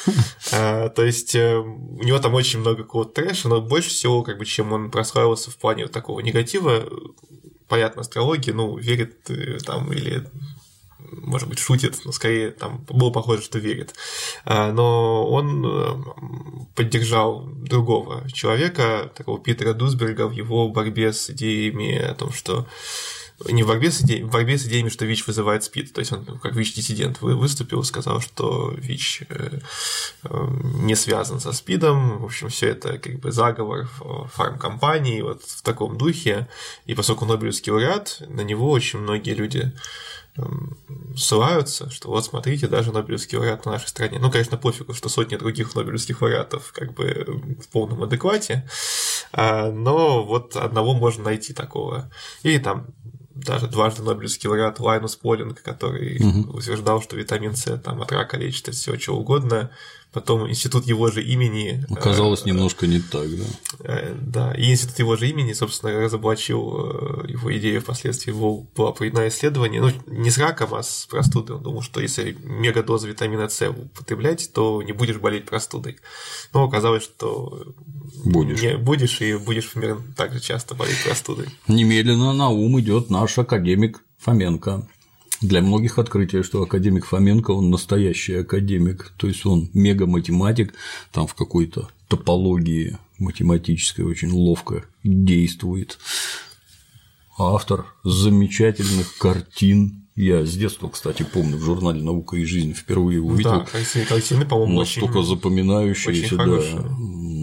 То 0.50 1.04
есть 1.04 1.34
у 1.34 2.02
него 2.02 2.18
там 2.18 2.34
очень 2.34 2.60
много 2.60 2.82
какого-то 2.82 3.22
трэша, 3.22 3.48
но 3.48 3.60
больше 3.60 3.90
всего, 3.90 4.22
как 4.22 4.38
бы, 4.38 4.44
чем 4.44 4.72
он 4.72 4.90
прославился 4.90 5.50
в 5.50 5.56
плане 5.56 5.84
вот 5.84 5.92
такого 5.92 6.20
негатива, 6.20 6.84
понятно, 7.68 8.02
астрологии, 8.02 8.52
ну, 8.52 8.76
верит 8.76 9.30
э, 9.30 9.58
там 9.64 9.92
или 9.92 10.26
может 10.98 11.48
быть, 11.48 11.60
шутит, 11.60 12.00
но 12.04 12.10
скорее 12.10 12.50
там 12.50 12.84
было 12.88 13.10
похоже, 13.10 13.42
что 13.42 13.60
верит. 13.60 13.94
Но 14.44 15.28
он 15.28 15.64
э, 15.64 16.64
поддержал 16.74 17.46
другого 17.46 18.28
человека, 18.32 19.12
такого 19.14 19.38
Питера 19.38 19.72
Дусберга, 19.72 20.26
в 20.26 20.32
его 20.32 20.68
борьбе 20.68 21.12
с 21.12 21.30
идеями 21.30 21.96
о 21.96 22.14
том, 22.14 22.32
что 22.32 22.66
не 23.44 23.62
в 23.62 23.66
борьбе 23.66 23.90
с, 23.90 24.00
идеей, 24.00 24.22
в 24.22 24.30
борьбе 24.30 24.56
с 24.56 24.64
идеями, 24.66 24.88
что 24.88 25.04
ВИЧ 25.04 25.26
вызывает 25.26 25.62
СПИД. 25.62 25.92
То 25.92 26.00
есть 26.00 26.12
он 26.12 26.24
как 26.24 26.54
ВИЧ-диссидент 26.54 27.20
выступил, 27.20 27.84
сказал, 27.84 28.20
что 28.20 28.70
ВИЧ 28.70 29.22
э, 29.28 29.58
э, 30.24 30.46
не 30.82 30.94
связан 30.94 31.40
со 31.40 31.52
СПИДом. 31.52 32.18
В 32.18 32.24
общем, 32.24 32.48
все 32.48 32.68
это 32.68 32.98
как 32.98 33.18
бы 33.20 33.32
заговор 33.32 33.88
фармкомпании 34.32 35.20
вот 35.20 35.42
в 35.42 35.62
таком 35.62 35.98
духе. 35.98 36.48
И 36.86 36.94
поскольку 36.94 37.26
Нобелевский 37.26 37.72
лауреат, 37.72 38.22
на 38.28 38.40
него 38.40 38.70
очень 38.70 39.00
многие 39.00 39.34
люди 39.34 39.70
эм, 40.36 40.78
ссылаются, 41.14 41.90
что 41.90 42.08
вот 42.08 42.24
смотрите, 42.24 42.68
даже 42.68 42.90
Нобелевский 42.90 43.36
лауреат 43.36 43.66
на 43.66 43.72
нашей 43.72 43.88
стране. 43.88 44.18
Ну, 44.18 44.30
конечно, 44.30 44.56
пофигу, 44.56 44.94
что 44.94 45.10
сотни 45.10 45.36
других 45.36 45.74
Нобелевских 45.74 46.22
лауреатов 46.22 46.72
как 46.72 46.94
бы 46.94 47.58
в 47.62 47.68
полном 47.68 48.02
адеквате, 48.02 48.66
а, 49.32 49.70
но 49.70 50.24
вот 50.24 50.56
одного 50.56 50.94
можно 50.94 51.24
найти 51.24 51.52
такого. 51.52 52.10
Или 52.42 52.56
там 52.56 52.86
даже 53.46 53.66
дважды 53.68 54.02
Нобелевский 54.02 54.48
лауреат 54.48 54.80
Лайнус 54.80 55.16
Полинг, 55.16 55.62
который 55.62 56.18
угу. 56.20 56.58
утверждал, 56.58 57.00
что 57.00 57.16
витамин 57.16 57.56
С 57.56 57.78
там, 57.78 58.02
от 58.02 58.12
рака 58.12 58.36
лечит 58.36 58.68
от 58.68 58.74
всего 58.74 58.96
чего 58.96 59.18
угодно. 59.18 59.70
Потом 60.16 60.48
институт 60.48 60.86
его 60.86 61.10
же 61.10 61.22
имени... 61.22 61.84
Оказалось, 61.90 62.40
э, 62.46 62.48
немножко 62.48 62.86
не 62.86 63.00
так, 63.00 63.28
да? 63.36 63.44
Э, 63.80 64.14
да, 64.18 64.54
и 64.54 64.70
институт 64.70 64.98
его 64.98 65.14
же 65.14 65.28
имени, 65.28 65.52
собственно, 65.52 65.92
разоблачил 65.92 67.26
э, 67.26 67.32
его 67.32 67.54
идею 67.58 67.82
впоследствии, 67.82 68.30
его 68.30 68.66
было 68.74 68.92
проведено 68.92 69.28
исследование, 69.28 69.82
ну, 69.82 69.90
не 70.06 70.30
с 70.30 70.38
раком, 70.38 70.74
а 70.74 70.82
с 70.82 71.04
простудой. 71.04 71.56
Он 71.56 71.62
думал, 71.62 71.82
что 71.82 72.00
если 72.00 72.34
мегадоза 72.42 73.06
витамина 73.06 73.50
С 73.50 73.68
употреблять, 73.68 74.50
то 74.54 74.80
не 74.82 74.92
будешь 74.92 75.18
болеть 75.18 75.44
простудой. 75.44 75.98
Но 76.54 76.64
оказалось, 76.64 77.02
что 77.02 77.74
будешь. 78.24 78.62
Не 78.62 78.78
будешь 78.78 79.20
и 79.20 79.36
будешь 79.36 79.70
примерно 79.70 80.02
так 80.16 80.32
же 80.32 80.40
часто 80.40 80.74
болеть 80.74 81.04
простудой. 81.04 81.48
Немедленно 81.68 82.32
на 82.32 82.48
ум 82.48 82.80
идет 82.80 83.10
наш 83.10 83.36
академик 83.36 84.02
Фоменко. 84.20 84.88
Для 85.42 85.60
многих 85.60 85.98
открытие, 85.98 86.42
что 86.42 86.62
академик 86.62 87.04
Фоменко, 87.06 87.50
он 87.50 87.70
настоящий 87.70 88.34
академик, 88.36 89.12
то 89.16 89.26
есть 89.26 89.44
он 89.44 89.68
мега-математик, 89.74 90.74
там 91.12 91.26
в 91.26 91.34
какой-то 91.34 91.88
топологии 92.08 92.98
математической 93.18 94.02
очень 94.02 94.30
ловко 94.30 94.84
действует. 95.04 95.98
Автор 97.38 97.86
замечательных 98.02 99.18
картин 99.18 100.06
я 100.16 100.46
с 100.46 100.54
детства, 100.54 100.88
кстати, 100.88 101.26
помню, 101.30 101.58
в 101.58 101.62
журнале 101.62 102.02
«Наука 102.02 102.36
и 102.36 102.44
жизнь» 102.46 102.72
впервые 102.72 103.20
увидел. 103.20 103.50
Да, 103.50 103.66
картины, 104.08 104.46
по-моему, 104.46 104.78
настолько 104.78 105.18
очень, 105.18 105.28
запоминающиеся, 105.28 106.36
очень 106.36 106.36
да. 106.38 106.44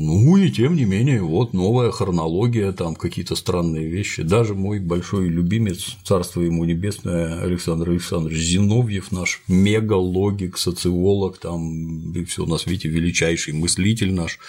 Ну 0.05 0.35
и 0.35 0.51
тем 0.51 0.75
не 0.75 0.83
менее, 0.83 1.21
вот 1.21 1.53
новая 1.53 1.89
хронология, 1.89 2.73
там 2.73 2.93
какие-то 2.93 3.37
странные 3.37 3.87
вещи. 3.87 4.21
Даже 4.21 4.53
мой 4.53 4.79
большой 4.79 5.29
любимец, 5.29 5.95
царство 6.03 6.41
ему 6.41 6.65
небесное, 6.65 7.39
Александр 7.41 7.91
Александрович 7.91 8.39
Зиновьев, 8.39 9.13
наш 9.13 9.41
мегалогик, 9.47 10.57
социолог, 10.57 11.37
там 11.37 12.11
и 12.11 12.25
все 12.25 12.45
на 12.45 12.57
свете 12.57 12.89
величайший 12.89 13.53
мыслитель 13.53 14.13
наш, 14.13 14.39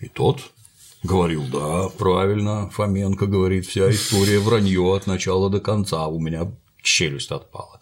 и 0.00 0.08
тот 0.08 0.40
Говорил, 1.02 1.44
да, 1.52 1.90
правильно, 1.98 2.70
Фоменко 2.70 3.26
говорит, 3.26 3.66
вся 3.66 3.90
история 3.90 4.38
вранье 4.38 4.80
от 4.80 5.06
начала 5.06 5.50
до 5.50 5.60
конца, 5.60 6.06
у 6.06 6.18
меня 6.18 6.50
челюсть 6.84 7.32
отпала. 7.32 7.80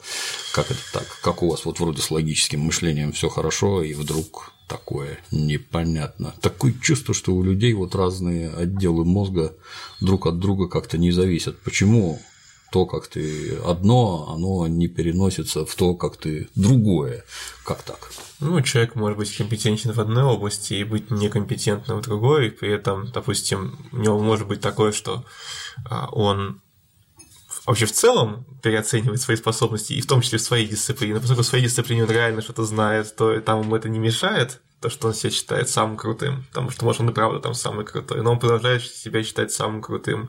Как 0.53 0.71
это 0.71 0.81
так? 0.93 1.19
Как 1.23 1.43
у 1.43 1.51
вас 1.51 1.65
вот 1.67 1.81
вроде 1.81 2.01
с 2.01 2.11
логическим 2.11 2.61
мышлением 2.61 3.13
все 3.13 3.29
хорошо, 3.29 3.83
и 3.83 3.93
вдруг 3.93 4.53
такое 4.69 5.19
непонятно. 5.31 6.35
Такое 6.41 6.73
чувство, 6.81 7.13
что 7.13 7.35
у 7.35 7.43
людей 7.43 7.75
вот 7.75 7.95
разные 7.95 8.49
отделы 8.49 9.05
мозга 9.05 9.55
друг 10.01 10.27
от 10.27 10.39
друга 10.39 10.69
как-то 10.69 10.97
не 10.97 11.11
зависят. 11.11 11.61
Почему 11.61 12.21
то, 12.73 12.87
как 12.87 13.07
ты 13.07 13.57
одно, 13.67 14.33
оно 14.35 14.67
не 14.67 14.89
переносится 14.89 15.67
в 15.67 15.75
то, 15.75 15.95
как 15.95 16.17
ты 16.17 16.49
другое. 16.55 17.23
Как 17.65 17.83
так? 17.83 18.11
Ну, 18.41 18.63
человек 18.63 18.95
может 18.95 19.19
быть 19.19 19.37
компетентен 19.37 19.93
в 19.93 20.01
одной 20.01 20.25
области 20.25 20.75
и 20.75 20.85
быть 20.85 21.11
некомпетентным 21.11 21.99
в 21.99 22.03
другой, 22.03 22.47
и 22.47 22.51
при 22.51 22.73
этом, 22.73 23.11
допустим, 23.13 23.79
у 23.93 23.99
него 23.99 24.19
может 24.19 24.49
быть 24.49 24.63
такое, 24.63 24.93
что 24.93 25.23
а, 25.85 26.09
он 26.13 26.63
вообще 27.67 27.87
в 27.87 27.93
целом 27.93 28.45
переоценивать 28.63 29.21
свои 29.21 29.37
способности, 29.37 29.93
и 29.93 30.01
в 30.01 30.07
том 30.07 30.21
числе 30.21 30.39
в 30.39 30.43
своей 30.43 30.67
дисциплине. 30.67 31.19
Поскольку 31.19 31.43
в 31.43 31.47
своей 31.47 31.65
дисциплине 31.65 32.05
он 32.05 32.11
реально 32.11 32.43
что-то 32.43 32.65
знает, 32.65 33.15
то 33.17 33.41
там 33.41 33.63
ему 33.63 33.77
это 33.77 33.89
не 33.89 33.99
мешает, 33.99 34.61
то, 34.81 34.91
что 34.91 35.09
он 35.09 35.15
себя 35.15 35.31
считает 35.31 35.69
самым 35.69 35.97
крутым, 35.97 36.45
потому 36.49 36.71
что, 36.71 36.85
может, 36.85 37.01
он 37.01 37.11
и 37.11 37.13
правда 37.13 37.39
там 37.39 37.55
самый 37.55 37.85
крутой, 37.85 38.23
но 38.23 38.33
он 38.33 38.41
продолжает 38.41 38.83
себя 38.83 39.23
считать 39.23 39.53
самым 39.53 39.81
крутым 39.81 40.29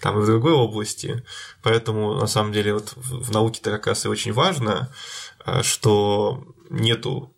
там 0.00 0.18
и 0.18 0.22
в 0.22 0.26
другой 0.26 0.52
области. 0.52 1.22
Поэтому, 1.62 2.14
на 2.14 2.26
самом 2.26 2.52
деле, 2.52 2.72
вот 2.72 2.94
в 2.96 3.30
науке-то 3.30 3.70
как 3.70 3.86
раз 3.86 4.06
и 4.06 4.08
очень 4.08 4.32
важно, 4.32 4.90
э, 5.44 5.62
что 5.62 6.44
нету 6.70 7.34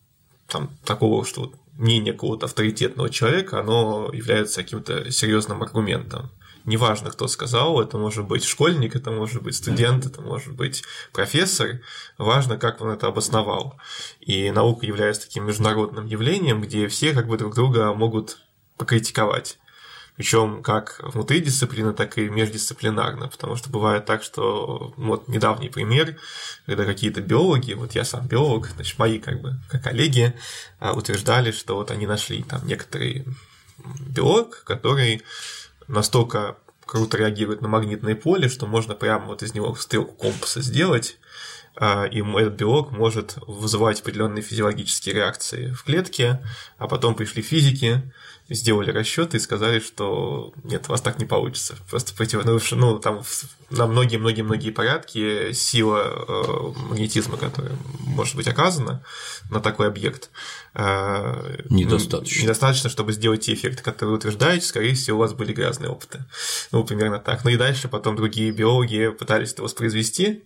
там 0.47 0.71
такого, 0.85 1.25
что 1.25 1.53
мнение 1.73 2.13
какого-то 2.13 2.47
авторитетного 2.47 3.11
человека, 3.11 3.59
оно 3.59 4.11
является 4.13 4.63
каким-то 4.63 5.11
серьезным 5.11 5.65
аргументом 5.65 6.31
неважно, 6.67 7.11
кто 7.11 7.29
сказал, 7.29 7.81
это 7.81 7.97
может 7.97 8.27
быть 8.27 8.45
школьник, 8.45 8.95
это 8.97 9.11
может 9.11 9.43
быть 9.43 9.57
студент, 9.57 10.05
это 10.05 10.21
может 10.21 10.53
быть 10.53 10.85
профессор, 11.13 11.81
важно, 12.19 12.59
как 12.59 12.81
он 12.81 12.91
это 12.91 13.07
обосновал. 13.07 13.79
И 14.21 14.51
наука 14.51 14.85
является 14.85 15.23
таким 15.23 15.47
международным 15.47 16.07
явлением, 16.07 16.61
где 16.61 16.89
все 16.89 17.13
как 17.13 17.29
бы 17.29 17.39
друг 17.39 17.55
друга 17.55 17.95
могут 17.95 18.39
покритиковать. 18.77 19.59
Причем 20.17 20.63
как 20.63 20.99
внутри 21.03 21.41
дисциплины, 21.41 21.93
так 21.93 22.17
и 22.17 22.31
междисциплинарно, 22.31 23.29
потому 23.29 23.55
что 23.57 23.69
бывает 23.69 24.07
так, 24.07 24.23
что 24.23 24.95
вот 24.97 25.29
недавний 25.29 25.69
пример, 25.69 26.17
когда 26.65 26.87
какие-то 26.87 27.21
биологи, 27.21 27.75
вот 27.75 27.95
я 27.95 28.05
сам 28.05 28.27
биолог, 28.27 28.69
значит, 28.69 28.99
мои 28.99 29.19
как 29.19 29.43
бы 29.43 29.61
как 29.69 29.83
коллеги 29.83 30.35
а, 30.81 30.95
утверждали, 30.95 31.51
что 31.51 31.77
вот 31.77 31.91
они 31.91 32.07
нашли 32.07 32.43
там 32.43 32.67
некоторый 32.67 33.27
белок, 33.85 34.63
который 34.65 35.23
настолько 35.89 36.57
круто 36.85 37.17
реагирует 37.17 37.61
на 37.61 37.69
магнитное 37.69 38.15
поле, 38.15 38.49
что 38.49 38.67
можно 38.67 38.95
прямо 38.95 39.27
вот 39.27 39.43
из 39.43 39.55
него 39.55 39.75
стрелку 39.75 40.15
компаса 40.15 40.63
сделать, 40.63 41.19
и 41.81 42.21
этот 42.21 42.55
белок 42.55 42.91
может 42.91 43.37
вызывать 43.47 44.01
определенные 44.01 44.43
физиологические 44.43 45.15
реакции 45.15 45.71
в 45.73 45.85
клетке, 45.85 46.41
а 46.79 46.89
потом 46.89 47.15
пришли 47.15 47.43
физики, 47.43 48.03
сделали 48.49 48.91
расчеты 48.93 49.39
и 49.39 49.41
сказали, 49.41 49.81
что 49.81 50.53
нет, 50.63 50.85
у 50.87 50.93
вас 50.93 51.01
так 51.01 51.19
не 51.19 51.25
получится. 51.25 51.75
Просто 51.91 52.15
против, 52.15 52.45
ну, 52.45 52.59
ну 52.77 52.99
там 52.99 53.23
на 53.71 53.87
многие-многие-многие 53.87 54.71
порядки 54.71 55.53
сила 55.53 56.05
э, 56.07 56.73
магнетизма, 56.89 57.37
которая 57.37 57.73
может 58.01 58.37
быть 58.37 58.47
оказана 58.47 59.03
на 59.51 59.61
такой 59.61 59.89
объект, 59.89 60.31
э, 60.75 61.65
недостаточно. 61.69 62.43
недостаточно, 62.43 62.89
чтобы 62.89 63.13
сделать 63.13 63.43
те 63.43 63.55
эффекты, 63.55 63.83
которые 63.83 64.13
вы 64.13 64.19
утверждаете, 64.19 64.67
скорее 64.67 64.95
всего, 64.95 65.19
у 65.19 65.21
вас 65.21 65.33
были 65.33 65.53
грязные 65.53 65.91
опыты. 65.91 66.25
Ну, 66.71 66.85
примерно 66.85 67.19
так. 67.19 67.45
Ну 67.45 67.51
и 67.51 67.57
дальше 67.57 67.89
потом 67.89 68.15
другие 68.15 68.53
биологи 68.53 69.09
пытались 69.09 69.53
это 69.53 69.65
воспроизвести, 69.65 70.45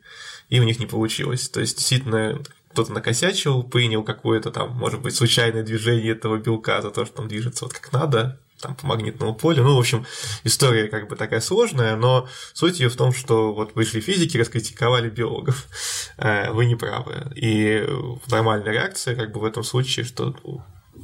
и 0.50 0.61
у 0.61 0.64
них 0.64 0.78
не 0.78 0.87
получилось. 0.87 1.49
То 1.49 1.61
есть, 1.61 1.78
действительно, 1.78 2.38
кто-то 2.73 2.92
накосячил, 2.92 3.62
принял 3.62 4.02
какое-то 4.02 4.50
там, 4.50 4.76
может 4.76 5.00
быть, 5.00 5.14
случайное 5.14 5.62
движение 5.62 6.12
этого 6.12 6.37
белка 6.37 6.83
за 6.83 6.90
то, 6.90 7.07
что 7.07 7.23
он 7.23 7.28
движется 7.28 7.64
вот 7.64 7.75
как 7.75 7.92
надо, 7.92 8.38
там 8.61 8.75
по 8.75 8.87
магнитному 8.87 9.35
полю. 9.35 9.64
Ну, 9.64 9.76
в 9.76 9.78
общем, 9.78 10.07
история 10.45 10.88
как 10.88 11.09
бы 11.09 11.16
такая 11.16 11.40
сложная, 11.40 11.97
но 11.97 12.28
суть 12.52 12.78
ее 12.80 12.88
в 12.88 12.97
том, 12.97 13.12
что 13.12 13.52
вот 13.52 13.75
вышли 13.75 14.00
физики, 14.00 14.37
раскритиковали 14.37 15.09
биологов. 15.09 15.66
Э, 16.23 16.50
вы 16.50 16.66
не 16.66 16.76
правы. 16.76 17.33
И 17.35 17.88
нормальная 18.26 18.73
реакция 18.73 19.16
как 19.16 19.33
бы 19.33 19.40
в 19.40 19.45
этом 19.45 19.64
случае, 19.64 20.04
что 20.04 20.37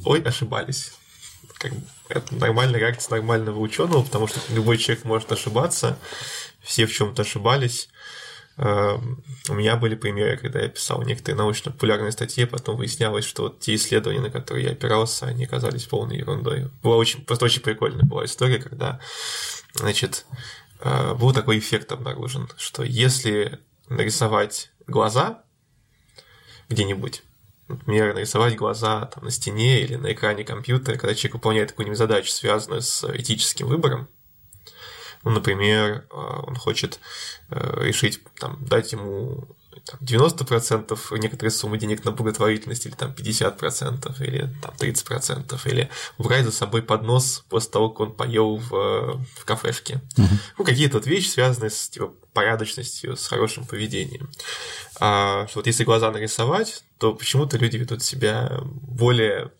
ой, 0.05 0.21
ошибались. 0.21 0.93
Как 1.57 1.73
бы, 1.73 1.81
это 2.09 2.35
нормальная 2.35 2.79
реакция 2.79 3.15
нормального 3.15 3.59
ученого, 3.59 4.03
потому 4.03 4.27
что 4.27 4.39
любой 4.53 4.77
человек 4.77 5.05
может 5.05 5.31
ошибаться, 5.31 5.97
все 6.61 6.85
в 6.85 6.93
чем-то 6.93 7.23
ошибались. 7.23 7.89
Эм, 8.57 9.23
у 9.49 9.53
меня 9.53 9.75
были 9.75 9.95
примеры, 9.95 10.35
когда 10.35 10.59
я 10.59 10.67
писал 10.67 11.03
некоторые 11.03 11.37
научно-популярные 11.37 12.11
статьи, 12.11 12.45
потом 12.45 12.77
выяснялось, 12.77 13.23
что 13.23 13.43
вот 13.43 13.59
те 13.59 13.75
исследования, 13.75 14.19
на 14.19 14.31
которые 14.31 14.65
я 14.65 14.71
опирался, 14.71 15.27
они 15.27 15.45
оказались 15.45 15.85
полной 15.85 16.17
ерундой. 16.17 16.71
Была 16.81 16.95
очень, 16.95 17.23
просто 17.23 17.45
очень 17.45 17.61
прикольная 17.61 18.03
была 18.03 18.25
история, 18.25 18.57
когда, 18.57 18.99
значит, 19.75 20.25
э, 20.79 21.13
был 21.13 21.33
такой 21.33 21.59
эффект 21.59 21.91
обнаружен, 21.91 22.49
что 22.57 22.83
если 22.83 23.59
нарисовать 23.89 24.71
глаза 24.87 25.43
где-нибудь, 26.69 27.23
например, 27.67 28.15
нарисовать 28.15 28.55
глаза 28.55 29.05
там, 29.05 29.25
на 29.25 29.31
стене 29.31 29.81
или 29.81 29.95
на 29.95 30.11
экране 30.13 30.43
компьютера, 30.43 30.97
когда 30.97 31.13
человек 31.13 31.35
выполняет 31.35 31.71
какую-нибудь 31.71 31.97
задачу, 31.99 32.31
связанную 32.31 32.81
с 32.81 33.07
этическим 33.15 33.67
выбором, 33.67 34.09
ну, 35.29 35.35
например, 35.35 36.05
а, 36.11 36.43
он 36.47 36.55
хочет 36.55 36.99
э, 37.49 37.83
решить, 37.83 38.21
там, 38.39 38.63
дать 38.65 38.91
ему 38.91 39.47
там, 39.87 39.99
90% 40.01 41.17
некоторые 41.17 41.51
суммы 41.51 41.77
денег 41.77 42.03
на 42.03 42.11
благотворительность, 42.11 42.85
или 42.85 42.93
там 42.93 43.11
50%, 43.11 44.23
или 44.23 44.49
там 44.61 44.73
30%, 44.77 45.59
или 45.65 45.89
убрать 46.17 46.45
за 46.45 46.51
собой 46.51 46.81
поднос 46.81 47.43
после 47.49 47.71
того, 47.71 47.89
как 47.89 47.99
он 48.01 48.13
поел 48.13 48.57
в, 48.57 48.69
в 48.69 49.45
кафешке. 49.45 50.01
Угу. 50.17 50.27
Ну, 50.59 50.65
какие-то 50.65 50.97
вот 50.97 51.07
вещи, 51.07 51.29
связанные 51.29 51.69
с 51.69 51.89
типа, 51.89 52.13
порядочностью, 52.33 53.15
с 53.15 53.27
хорошим 53.27 53.65
поведением. 53.65 54.29
А, 54.99 55.47
что 55.47 55.59
вот 55.59 55.67
если 55.67 55.83
глаза 55.83 56.11
нарисовать, 56.11 56.83
то 56.97 57.13
почему-то 57.13 57.57
люди 57.57 57.77
ведут 57.77 58.03
себя 58.03 58.59
более 58.61 59.51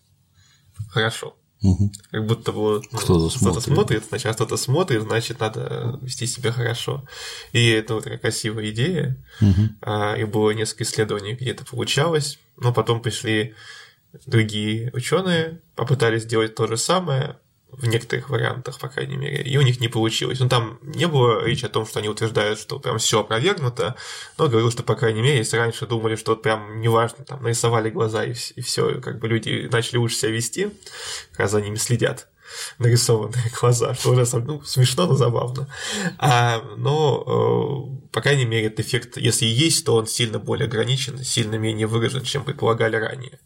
хорошо. 0.90 1.36
Угу. 1.62 1.92
Как 2.10 2.26
будто 2.26 2.52
бы 2.52 2.82
ну, 2.92 2.98
кто-то, 2.98 3.30
смотрит. 3.30 3.62
смотрит, 3.62 4.04
значит, 4.08 4.34
кто-то 4.34 4.56
смотрит, 4.56 5.02
значит, 5.02 5.40
надо 5.40 5.98
вести 6.02 6.26
себя 6.26 6.52
хорошо. 6.52 7.04
И 7.52 7.68
это 7.68 7.94
вот 7.94 8.04
такая 8.04 8.18
красивая 8.18 8.70
идея. 8.70 9.16
Угу. 9.40 9.62
А, 9.82 10.14
и 10.14 10.24
было 10.24 10.52
несколько 10.52 10.84
исследований, 10.84 11.34
где 11.34 11.50
это 11.50 11.64
получалось. 11.64 12.38
Но 12.56 12.72
потом 12.72 13.02
пришли 13.02 13.54
другие 14.26 14.90
ученые, 14.92 15.60
попытались 15.74 16.22
сделать 16.22 16.54
то 16.54 16.66
же 16.66 16.76
самое, 16.76 17.38
в 17.70 17.86
некоторых 17.86 18.30
вариантах, 18.30 18.78
по 18.78 18.88
крайней 18.88 19.16
мере, 19.16 19.42
и 19.42 19.56
у 19.56 19.62
них 19.62 19.80
не 19.80 19.88
получилось. 19.88 20.40
Ну, 20.40 20.48
там 20.48 20.78
не 20.82 21.06
было 21.06 21.44
речи 21.44 21.64
о 21.64 21.68
том, 21.68 21.86
что 21.86 21.98
они 21.98 22.08
утверждают, 22.08 22.58
что 22.58 22.78
прям 22.78 22.98
все 22.98 23.20
опровергнуто, 23.20 23.94
но 24.38 24.48
говорил, 24.48 24.70
что, 24.70 24.82
по 24.82 24.94
крайней 24.94 25.22
мере, 25.22 25.38
если 25.38 25.56
раньше 25.56 25.86
думали, 25.86 26.16
что 26.16 26.32
вот 26.32 26.42
прям 26.42 26.80
неважно, 26.80 27.24
там, 27.24 27.42
нарисовали 27.42 27.90
глаза 27.90 28.24
и, 28.24 28.34
и 28.56 28.60
все, 28.62 29.00
как 29.00 29.18
бы 29.18 29.28
люди 29.28 29.68
начали 29.70 29.98
лучше 29.98 30.16
себя 30.16 30.32
вести, 30.32 30.70
когда 31.32 31.48
за 31.48 31.60
ними 31.60 31.76
следят, 31.76 32.28
нарисованные 32.78 33.52
глаза, 33.60 33.94
что 33.94 34.10
уже 34.10 34.26
ну, 34.38 34.62
смешно, 34.62 35.06
но 35.06 35.14
забавно. 35.14 35.68
А, 36.18 36.62
но, 36.76 37.98
э, 38.02 38.08
по 38.12 38.20
крайней 38.22 38.46
мере, 38.46 38.66
этот 38.66 38.80
эффект, 38.80 39.18
если 39.18 39.44
и 39.44 39.50
есть, 39.50 39.84
то 39.84 39.94
он 39.94 40.06
сильно 40.06 40.38
более 40.38 40.66
ограничен, 40.66 41.22
сильно 41.22 41.56
менее 41.56 41.86
выражен, 41.86 42.22
чем 42.22 42.44
предполагали 42.44 42.96
ранее. 42.96 43.38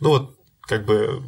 Ну 0.00 0.10
вот, 0.10 0.36
как 0.62 0.84
бы 0.84 1.22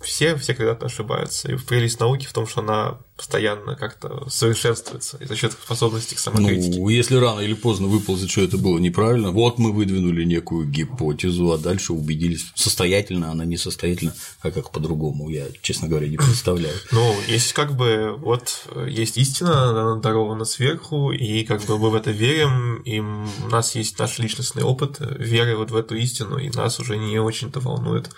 все, 0.00 0.36
все 0.36 0.54
когда-то 0.54 0.86
ошибаются. 0.86 1.50
И 1.50 1.56
прелесть 1.56 2.00
науки 2.00 2.26
в 2.26 2.32
том, 2.32 2.46
что 2.46 2.60
она 2.60 2.98
постоянно 3.20 3.76
как-то 3.76 4.30
совершенствуется 4.30 5.18
и 5.18 5.26
за 5.26 5.36
счет 5.36 5.52
способности 5.52 6.14
к 6.14 6.18
самокритике. 6.18 6.78
Ну, 6.78 6.88
если 6.88 7.16
рано 7.16 7.40
или 7.40 7.52
поздно 7.52 7.86
выползет, 7.86 8.30
что 8.30 8.40
это 8.40 8.56
было 8.56 8.78
неправильно, 8.78 9.30
вот 9.30 9.58
мы 9.58 9.72
выдвинули 9.72 10.24
некую 10.24 10.66
гипотезу, 10.66 11.52
а 11.52 11.58
дальше 11.58 11.92
убедились, 11.92 12.46
состоятельно 12.54 13.30
она, 13.30 13.44
несостоятельно, 13.44 14.14
а 14.40 14.50
как 14.50 14.70
по-другому, 14.70 15.28
я, 15.28 15.48
честно 15.60 15.86
говоря, 15.86 16.08
не 16.08 16.16
представляю. 16.16 16.74
Ну, 16.92 17.14
есть 17.28 17.52
как 17.52 17.76
бы, 17.76 18.14
вот, 18.16 18.66
есть 18.86 19.18
истина, 19.18 19.70
она 19.70 19.96
дарована 19.96 20.46
сверху, 20.46 21.12
и 21.12 21.44
как 21.44 21.62
бы 21.64 21.78
мы 21.78 21.90
в 21.90 21.94
это 21.94 22.10
верим, 22.10 22.76
и 22.82 23.00
у 23.00 23.48
нас 23.48 23.74
есть 23.74 23.98
наш 23.98 24.18
личностный 24.18 24.62
опыт 24.62 24.96
веры 24.98 25.56
вот 25.56 25.70
в 25.70 25.76
эту 25.76 25.94
истину, 25.96 26.38
и 26.38 26.48
нас 26.50 26.80
уже 26.80 26.96
не 26.96 27.18
очень-то 27.18 27.60
волнует, 27.60 28.10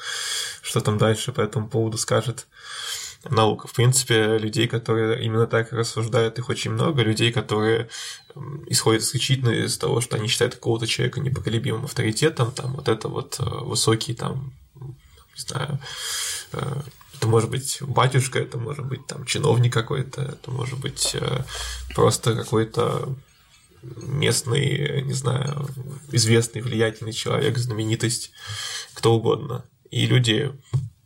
что 0.63 0.81
там 0.81 0.97
дальше 0.97 1.33
по 1.33 1.41
этому 1.41 1.69
поводу 1.69 1.99
скажет 1.99 2.47
наука. 3.31 3.69
В 3.69 3.73
принципе, 3.73 4.39
людей, 4.39 4.69
которые 4.69 5.23
именно 5.25 5.47
так 5.47 5.73
рассуждают, 5.73 6.39
их 6.39 6.49
очень 6.49 6.73
много. 6.73 7.03
Людей, 7.03 7.33
которые 7.33 7.89
исходят 8.67 9.03
исключительно 9.03 9.51
из 9.51 9.79
того, 9.79 10.01
что 10.01 10.17
они 10.17 10.29
считают 10.29 10.55
какого-то 10.55 10.87
человека 10.87 11.21
непоколебимым 11.21 11.85
авторитетом, 11.85 12.51
там 12.53 12.75
вот 12.75 12.89
это 12.89 13.09
вот 13.09 13.37
э, 13.39 13.45
высокий, 13.45 14.15
там, 14.15 14.53
не 14.75 14.93
знаю, 15.37 15.79
э, 16.53 16.81
это 17.17 17.29
может 17.29 17.51
быть 17.51 17.79
батюшка, 17.83 18.39
это 18.41 18.59
может 18.59 18.87
быть 18.87 19.07
там 19.07 19.25
чиновник 19.27 19.73
какой-то, 19.73 20.23
это 20.23 20.51
может 20.51 20.81
быть 20.81 21.15
э, 21.15 21.45
просто 21.95 22.35
какой-то 22.35 23.15
местный, 23.83 25.03
не 25.03 25.13
знаю, 25.13 25.69
известный, 26.11 26.63
влиятельный 26.63 27.13
человек, 27.13 27.59
знаменитость, 27.59 28.33
кто 28.95 29.15
угодно. 29.15 29.65
И 29.91 30.07
люди 30.07 30.53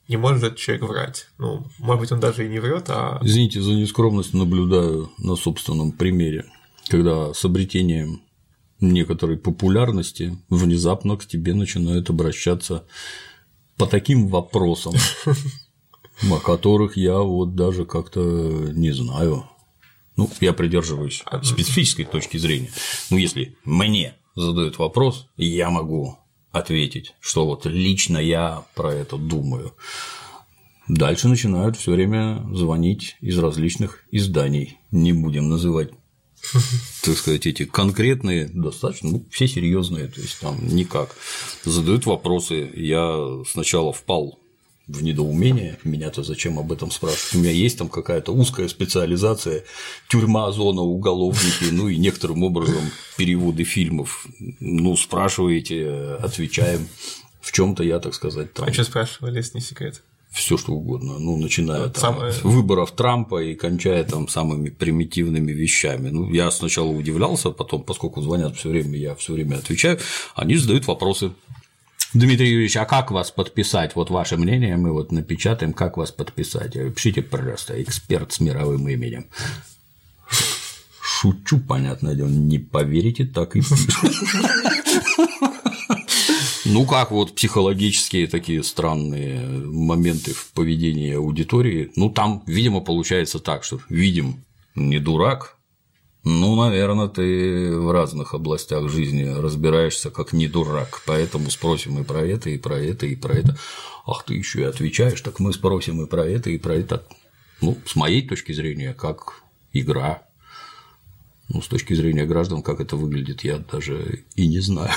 не 0.09 0.17
может 0.17 0.43
этот 0.43 0.59
человек 0.59 0.85
врать. 0.85 1.27
Ну, 1.39 1.67
может 1.79 2.01
быть, 2.01 2.13
он 2.13 2.21
даже 2.21 2.47
и 2.47 2.49
не 2.49 2.59
врет, 2.59 2.87
а. 2.89 3.19
Извините 3.23 3.61
за 3.61 3.73
нескромность, 3.73 4.35
наблюдаю 4.35 5.11
на 5.19 5.37
собственном 5.37 5.93
примере, 5.93 6.47
когда 6.89 7.35
с 7.35 7.45
обретением 7.45 8.23
некоторой 8.81 9.37
популярности 9.37 10.39
внезапно 10.49 11.17
к 11.17 11.27
тебе 11.27 11.55
начинают 11.55 12.11
обращаться 12.11 12.85
по 13.77 13.87
таким 13.87 14.29
вопросам, 14.29 14.95
о 16.31 16.39
которых 16.39 16.97
я 16.97 17.19
вот 17.19 17.55
даже 17.55 17.85
как-то 17.85 18.21
не 18.21 18.93
знаю. 18.93 19.49
Ну, 20.17 20.31
я 20.41 20.53
придерживаюсь 20.53 21.23
а, 21.27 21.43
специфической 21.43 22.05
точки 22.05 22.39
зрения. 22.39 22.71
Ну, 23.11 23.19
если 23.19 23.57
мне 23.65 24.15
задают 24.35 24.79
вопрос, 24.79 25.29
я 25.37 25.69
могу 25.69 26.19
ответить, 26.59 27.15
что 27.21 27.47
вот 27.47 27.67
лично 27.67 28.19
я 28.19 28.65
про 28.75 28.93
это 28.93 29.17
думаю. 29.17 29.75
Дальше 30.89 31.29
начинают 31.29 31.77
все 31.77 31.93
время 31.93 32.47
звонить 32.53 33.17
из 33.21 33.39
различных 33.39 34.05
изданий. 34.11 34.79
Не 34.91 35.13
будем 35.13 35.49
называть 35.49 35.91
так 37.03 37.17
сказать, 37.17 37.47
эти 37.47 37.65
конкретные, 37.65 38.47
достаточно, 38.47 39.11
ну, 39.11 39.27
все 39.31 39.49
серьезные, 39.49 40.07
то 40.07 40.21
есть 40.21 40.39
там 40.39 40.57
никак. 40.69 41.17
Задают 41.65 42.07
вопросы. 42.07 42.71
Я 42.75 43.43
сначала 43.49 43.93
впал 43.93 44.39
в 44.87 45.03
недоумение, 45.03 45.79
меня-то 45.85 46.23
зачем 46.23 46.59
об 46.59 46.71
этом 46.71 46.91
спрашивать, 46.91 47.35
у 47.35 47.39
меня 47.39 47.51
есть 47.51 47.79
там 47.79 47.89
какая-то 47.89 48.33
узкая 48.33 48.69
специализация, 48.69 49.65
тюрьма, 50.09 50.51
зона, 50.53 50.83
уголовники, 50.83 51.65
ну 51.73 51.89
и 51.89 51.97
некоторым 51.97 52.45
образом 52.45 52.83
переводы 53.17 53.65
фильмов, 53.65 54.27
ну, 54.61 54.97
спрашиваете, 54.97 56.19
отвечаем, 56.21 56.89
в 57.41 57.53
чем 57.53 57.75
то 57.75 57.83
я, 57.83 57.99
так 57.99 58.15
сказать, 58.15 58.53
там… 58.53 58.69
А 58.69 58.73
что 58.73 58.85
спрашивали, 58.85 59.39
если 59.39 59.59
не 59.59 59.65
секрет? 59.65 60.03
все 60.37 60.59
что 60.59 60.73
угодно, 60.73 61.19
ну, 61.19 61.37
начиная 61.39 61.85
вот 61.85 61.95
там, 61.95 62.15
самое... 62.15 62.33
выборов 62.43 62.93
Трампа 62.93 63.43
и 63.43 63.55
кончая 63.55 64.05
там 64.05 64.29
самыми 64.29 64.69
примитивными 64.69 65.51
вещами. 65.53 66.11
Ну, 66.11 66.31
я 66.31 66.51
сначала 66.51 66.89
удивлялся, 66.89 67.51
потом, 67.51 67.83
поскольку 67.83 68.21
звонят 68.21 68.55
все 68.57 68.69
время, 68.69 68.99
я 68.99 69.15
все 69.15 69.33
время 69.33 69.57
отвечаю, 69.57 69.99
они 70.35 70.57
задают 70.57 70.87
вопросы 70.87 71.33
Дмитрий 72.15 72.51
Юрьевич, 72.51 72.77
а 72.77 72.85
как 72.85 73.11
вас 73.11 73.31
подписать? 73.31 73.95
Вот 73.97 74.11
ваше 74.11 74.37
мнение, 74.37 74.77
мы 74.77 74.93
вот 74.93 75.13
напечатаем, 75.13 75.73
как 75.73 75.97
вас 75.97 76.13
подписать. 76.13 76.73
Пишите, 76.95 77.23
пожалуйста, 77.23 77.83
эксперт 77.83 78.33
с 78.33 78.41
мировым 78.41 78.89
именем. 78.89 79.27
Шучу, 81.01 81.59
понятное 81.59 82.15
дело, 82.15 82.29
не 82.29 82.59
поверите, 82.59 83.25
так 83.25 83.57
и 83.57 83.63
Ну, 86.65 86.85
как 86.85 87.13
вот 87.13 87.35
психологические 87.35 88.27
такие 88.27 88.63
странные 88.65 89.41
моменты 89.47 90.35
в 90.35 90.53
поведении 90.53 91.15
аудитории. 91.15 91.93
Ну, 91.97 92.11
там, 92.11 92.43
видимо, 92.47 92.81
получается 92.81 93.39
так, 93.39 93.63
что 93.63 93.81
видим 93.89 94.45
не 94.75 94.99
дурак, 94.99 95.56
ну, 96.29 96.57
наверное, 96.57 97.07
ты 97.07 97.71
в 97.79 97.93
разных 97.93 98.35
областях 98.35 98.89
жизни 98.91 99.23
разбираешься 99.23 100.11
как 100.11 100.33
не 100.33 100.49
дурак, 100.49 101.03
поэтому 101.07 101.51
спросим 101.51 102.01
и 102.01 102.03
про 102.03 102.27
это, 102.27 102.51
и 102.51 102.59
про 102.59 102.77
это, 102.81 103.07
и 103.07 103.15
про 103.15 103.35
это. 103.35 103.57
Ах, 104.05 104.25
ты 104.25 104.35
еще 104.35 104.63
и 104.63 104.65
отвечаешь, 104.65 105.21
так 105.21 105.39
мы 105.39 105.53
спросим 105.53 106.03
и 106.03 106.09
про 106.09 106.27
это, 106.27 106.51
и 106.51 106.59
про 106.59 106.75
это. 106.75 107.07
Ну, 107.61 107.79
с 107.87 107.95
моей 107.95 108.27
точки 108.27 108.51
зрения, 108.51 108.93
как 108.93 109.45
игра. 109.73 110.25
Ну, 111.49 111.63
с 111.63 111.69
точки 111.69 111.95
зрения 111.95 112.27
граждан, 112.27 112.61
как 112.61 112.81
это 112.81 112.97
выглядит, 112.97 113.45
я 113.45 113.59
даже 113.59 114.25
и 114.35 114.49
не 114.49 114.59
знаю. 114.59 114.91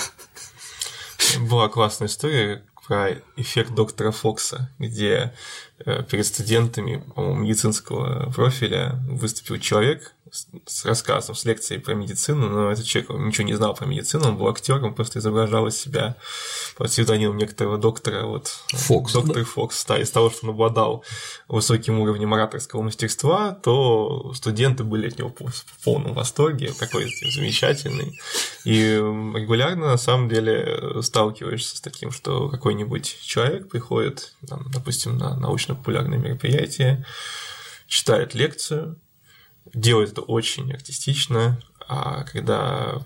Была 1.47 1.69
классная 1.69 2.07
история 2.07 2.63
про 2.87 3.21
эффект 3.37 3.75
доктора 3.75 4.09
Фокса, 4.09 4.71
где 4.79 5.35
э, 5.85 6.03
перед 6.09 6.25
студентами 6.25 7.03
медицинского 7.15 8.31
профиля 8.31 8.99
выступил 9.07 9.59
человек, 9.59 10.15
с 10.65 10.85
рассказом, 10.85 11.35
с 11.35 11.45
лекцией 11.45 11.81
про 11.81 11.93
медицину, 11.93 12.49
но 12.49 12.71
этот 12.71 12.85
человек 12.85 13.09
ничего 13.11 13.47
не 13.47 13.53
знал 13.53 13.73
про 13.73 13.85
медицину, 13.85 14.29
он 14.29 14.37
был 14.37 14.47
актером, 14.47 14.93
просто 14.93 15.19
изображал 15.19 15.67
из 15.67 15.77
себя 15.77 16.15
под 16.77 16.87
псевдонимом 16.87 17.37
некоторого 17.37 17.77
доктора, 17.77 18.25
вот, 18.25 18.47
Фокс, 18.69 19.13
доктор 19.13 19.37
да? 19.37 19.43
Фокс, 19.43 19.85
да, 19.85 19.99
из 19.99 20.11
того, 20.11 20.29
что 20.29 20.45
он 20.45 20.51
обладал 20.51 21.03
высоким 21.47 21.99
уровнем 21.99 22.33
ораторского 22.33 22.81
мастерства, 22.81 23.51
то 23.51 24.33
студенты 24.33 24.83
были 24.83 25.07
от 25.07 25.17
него 25.17 25.33
в 25.37 25.83
полном 25.83 26.13
восторге, 26.13 26.73
такой 26.79 27.07
замечательный, 27.33 28.19
и 28.65 28.95
регулярно, 28.95 29.87
на 29.87 29.97
самом 29.97 30.29
деле, 30.29 31.01
сталкиваешься 31.01 31.77
с 31.77 31.81
таким, 31.81 32.11
что 32.11 32.49
какой-нибудь 32.49 33.19
человек 33.21 33.69
приходит, 33.69 34.33
там, 34.47 34.69
допустим, 34.71 35.17
на 35.17 35.35
научно-популярное 35.35 36.17
мероприятие, 36.17 37.05
читает 37.87 38.35
лекцию, 38.35 38.97
делает 39.73 40.11
это 40.11 40.21
очень 40.21 40.71
артистично, 40.71 41.61
а 41.87 42.23
когда 42.23 43.01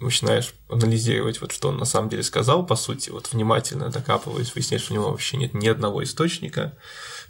начинаешь 0.00 0.54
анализировать, 0.68 1.40
вот 1.40 1.52
что 1.52 1.68
он 1.68 1.78
на 1.78 1.84
самом 1.84 2.08
деле 2.08 2.22
сказал, 2.22 2.66
по 2.66 2.76
сути, 2.76 3.10
вот 3.10 3.32
внимательно 3.32 3.88
докапываясь, 3.88 4.54
выясняешь, 4.54 4.82
что 4.82 4.92
у 4.92 4.96
него 4.96 5.10
вообще 5.10 5.36
нет 5.36 5.54
ни 5.54 5.68
одного 5.68 6.02
источника, 6.04 6.76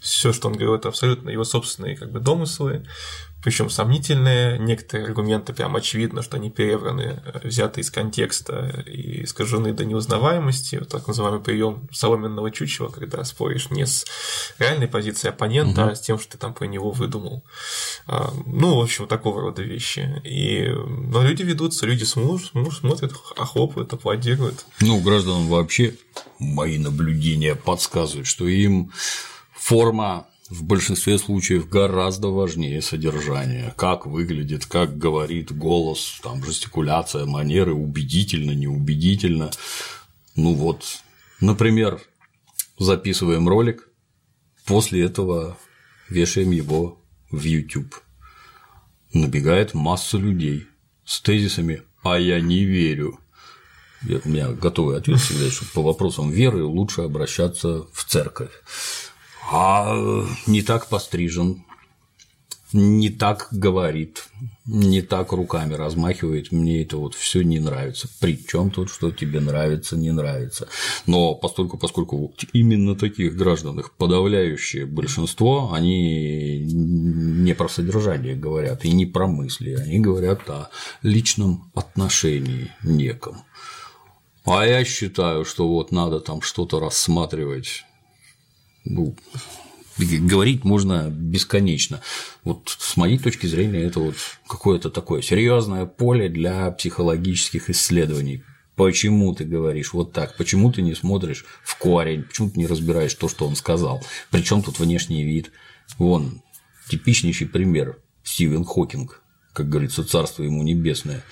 все, 0.01 0.33
что 0.33 0.49
он 0.49 0.55
говорит, 0.55 0.81
это 0.81 0.89
абсолютно 0.89 1.31
его 1.31 1.45
собственные 1.45 1.97
как 1.97 2.11
бы 2.11 2.21
домыслы, 2.21 2.85
причем 3.47 3.71
сомнительные, 3.71 4.59
некоторые 4.59 5.07
аргументы 5.07 5.53
прям 5.53 5.77
очевидно, 5.77 6.21
что 6.23 6.37
они 6.37 6.51
перевраны, 6.51 7.23
э, 7.25 7.47
взяты 7.47 7.81
из 7.81 7.93
контекста 7.93 8.83
и 8.87 9.23
искажены 9.23 9.73
до 9.73 9.85
неузнаваемости, 9.85 10.77
вот 10.77 10.89
так 10.89 11.07
называемый 11.07 11.41
прием 11.41 11.89
соломенного 11.93 12.51
чучела, 12.51 12.89
когда 12.89 13.23
споришь 13.23 13.71
не 13.71 13.87
с 13.87 14.05
реальной 14.59 14.89
позицией 14.89 15.31
оппонента, 15.31 15.85
угу. 15.85 15.91
а 15.93 15.95
с 15.95 16.01
тем, 16.01 16.19
что 16.19 16.33
ты 16.33 16.39
там 16.39 16.55
про 16.55 16.65
него 16.65 16.91
выдумал. 16.91 17.45
А, 18.09 18.33
ну, 18.47 18.81
в 18.81 18.83
общем, 18.83 19.07
такого 19.07 19.41
рода 19.41 19.63
вещи. 19.63 20.21
И, 20.25 20.67
но 20.67 21.23
люди 21.23 21.45
ведутся, 21.45 21.87
люди 21.87 22.03
смотрят, 22.03 22.51
смотрят, 22.73 23.13
охлопают, 23.37 23.93
аплодируют. 23.93 24.67
Ну, 24.81 25.01
гражданам 25.01 25.47
вообще 25.47 25.95
мои 26.41 26.79
наблюдения 26.79 27.55
подсказывают, 27.55 28.27
что 28.27 28.49
им 28.49 28.91
форма 29.67 30.29
в 30.49 30.63
большинстве 30.63 31.19
случаев 31.19 31.69
гораздо 31.69 32.29
важнее 32.29 32.81
содержания. 32.81 33.75
Как 33.77 34.07
выглядит, 34.07 34.65
как 34.65 34.97
говорит 34.97 35.51
голос, 35.51 36.21
там, 36.23 36.45
жестикуляция, 36.45 37.27
манеры, 37.27 37.75
убедительно, 37.75 38.53
неубедительно. 38.53 39.51
Ну 40.37 40.55
вот, 40.55 41.01
например, 41.41 42.01
записываем 42.79 43.49
ролик, 43.49 43.89
после 44.67 45.05
этого 45.05 45.59
вешаем 46.09 46.53
его 46.53 47.03
в 47.33 47.43
YouTube. 47.43 47.93
Набегает 49.13 49.75
масса 49.75 50.17
людей 50.17 50.69
с 51.05 51.21
тезисами 51.21 51.83
«а 52.05 52.21
я 52.21 52.41
не 52.41 52.65
верю», 52.65 53.19
я, 54.03 54.21
у 54.25 54.29
меня 54.29 54.51
готовый 54.53 54.99
ответ 54.99 55.19
всегда, 55.19 55.51
что 55.51 55.65
по 55.75 55.83
вопросам 55.83 56.31
веры 56.31 56.63
лучше 56.63 57.01
обращаться 57.01 57.89
в 57.93 58.05
церковь 58.05 58.53
а 59.51 59.97
не 60.47 60.63
так 60.63 60.89
пострижен, 60.89 61.65
не 62.73 63.11
так 63.11 63.49
говорит, 63.53 64.25
не 64.67 65.01
так 65.01 65.33
руками 65.33 65.75
размахивает, 65.75 66.51
мне 66.51 66.83
это 66.83 66.97
вот 66.97 67.15
все 67.15 67.43
не 67.43 67.61
нравится. 67.61 68.09
Причем 68.21 68.71
тут, 68.71 68.91
что 68.91 69.13
тебе 69.13 69.41
нравится, 69.41 69.97
не 69.97 70.11
нравится. 70.11 70.69
Но 71.07 71.35
поскольку, 71.35 71.79
поскольку 71.79 72.35
именно 72.53 72.97
таких 72.97 73.37
граждан, 73.37 73.79
их 73.79 73.93
подавляющее 73.93 74.85
большинство, 74.85 75.73
они 75.73 76.59
не 76.61 77.55
про 77.55 77.69
содержание 77.69 78.35
говорят 78.35 78.85
и 78.85 78.91
не 78.91 79.07
про 79.07 79.29
мысли, 79.29 79.75
они 79.75 80.01
говорят 80.01 80.49
о 80.51 80.71
личном 81.03 81.71
отношении 81.75 82.73
неком. 82.83 83.43
А 84.45 84.67
я 84.67 84.85
считаю, 84.85 85.45
что 85.45 85.69
вот 85.69 85.93
надо 85.93 86.21
там 86.21 86.43
что-то 86.43 86.81
рассматривать 86.81 87.85
ну, 88.87 89.17
говорить 89.99 90.65
можно 90.65 91.09
бесконечно. 91.11 92.01
Вот 92.45 92.77
с 92.79 92.97
моей 92.97 93.19
точки 93.19 93.47
зрения 93.47 93.83
это 93.83 94.01
вот 94.01 94.17
какое-то 94.49 94.91
такое 94.91 95.23
серьезное 95.23 95.87
поле 95.87 96.29
для 96.29 96.71
психологических 96.71 97.71
исследований. 97.71 98.43
Почему 98.75 99.35
ты 99.35 99.45
говоришь 99.45 99.95
вот 99.95 100.13
так? 100.13 100.37
Почему 100.37 100.71
ты 100.71 100.83
не 100.83 100.95
смотришь 100.95 101.47
в 101.65 101.79
корень? 101.79 102.25
Почему 102.25 102.51
ты 102.51 102.59
не 102.59 102.67
разбираешь 102.67 103.15
то, 103.15 103.29
что 103.29 103.47
он 103.47 103.57
сказал? 103.57 104.03
Причем 104.31 104.63
тут 104.63 104.79
внешний 104.79 105.25
вид? 105.25 105.51
Вон, 105.99 106.43
типичнейший 106.91 107.47
пример 107.47 107.99
Стивен 108.23 108.65
Хокинг, 108.65 109.23
как 109.55 109.71
говорится, 109.71 110.05
царство 110.05 110.43
ему 110.43 110.63
небесное. 110.63 111.23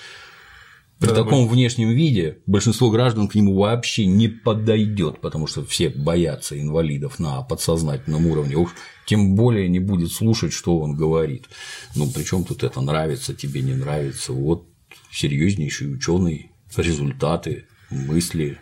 При 1.05 1.11
да, 1.11 1.23
таком 1.23 1.43
мы... 1.43 1.49
внешнем 1.49 1.91
виде 1.91 2.39
большинство 2.47 2.91
граждан 2.91 3.29
к 3.29 3.35
нему 3.35 3.55
вообще 3.55 4.07
не 4.07 4.29
подойдет, 4.29 5.21
потому 5.21 5.47
что 5.47 5.65
все 5.65 5.91
боятся 5.91 6.59
инвалидов 6.59 7.19
на 7.19 7.43
подсознательном 7.43 8.27
уровне. 8.27 8.57
Уж 8.57 8.71
тем 9.07 9.35
более 9.35 9.69
не 9.69 9.81
будет 9.81 10.13
слушать, 10.13 10.53
что 10.55 10.79
он 10.79 10.97
говорит. 10.97 11.47
Ну, 11.95 12.11
причем 12.11 12.45
тут 12.45 12.65
это 12.65 12.81
нравится, 12.81 13.35
тебе 13.35 13.61
не 13.61 13.75
нравится. 13.75 14.33
Вот 14.33 14.67
серьезнейший 15.13 15.93
ученый, 15.93 16.51
результаты, 16.75 17.67
мысли. 17.91 18.59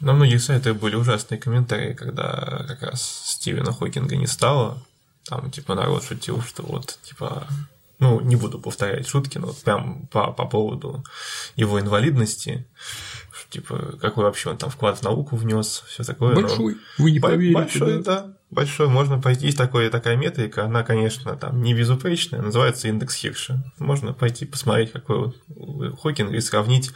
На 0.00 0.14
многих 0.14 0.42
сайтах 0.42 0.78
были 0.78 0.96
ужасные 0.96 1.38
комментарии, 1.38 1.92
когда 1.92 2.64
как 2.66 2.82
раз 2.82 3.22
Стивена 3.26 3.72
Хокинга 3.72 4.16
не 4.16 4.26
стало. 4.26 4.82
Там, 5.24 5.50
типа, 5.50 5.74
народ 5.74 6.02
шутил, 6.04 6.42
что 6.42 6.62
вот, 6.62 6.98
типа, 7.04 7.46
ну, 8.02 8.20
не 8.20 8.34
буду 8.34 8.58
повторять 8.58 9.06
шутки, 9.06 9.38
но 9.38 9.46
вот 9.46 9.58
прям 9.58 10.08
по, 10.08 10.32
по 10.32 10.44
поводу 10.44 11.04
его 11.54 11.80
инвалидности, 11.80 12.66
типа, 13.48 13.96
какой 14.00 14.24
вообще 14.24 14.50
он 14.50 14.58
там 14.58 14.70
вклад 14.70 14.98
в 14.98 15.02
науку 15.04 15.36
внес, 15.36 15.84
все 15.86 16.02
такое. 16.02 16.34
Большой, 16.34 16.74
но... 16.74 17.04
вы 17.04 17.12
не 17.12 17.20
поверите. 17.20 17.54
Большой, 17.54 18.02
да. 18.02 18.22
да, 18.22 18.36
большой, 18.50 18.88
можно 18.88 19.20
пойти, 19.20 19.46
есть 19.46 19.56
такое, 19.56 19.88
такая 19.88 20.16
метрика, 20.16 20.64
она, 20.64 20.82
конечно, 20.82 21.36
там 21.36 21.62
не 21.62 21.74
безупречная, 21.74 22.42
называется 22.42 22.88
индекс 22.88 23.14
Хирша. 23.14 23.62
Можно 23.78 24.12
пойти 24.12 24.46
посмотреть, 24.46 24.90
какой 24.90 25.18
вот 25.18 25.36
Хокинг 26.00 26.32
и 26.32 26.40
сравнить 26.40 26.90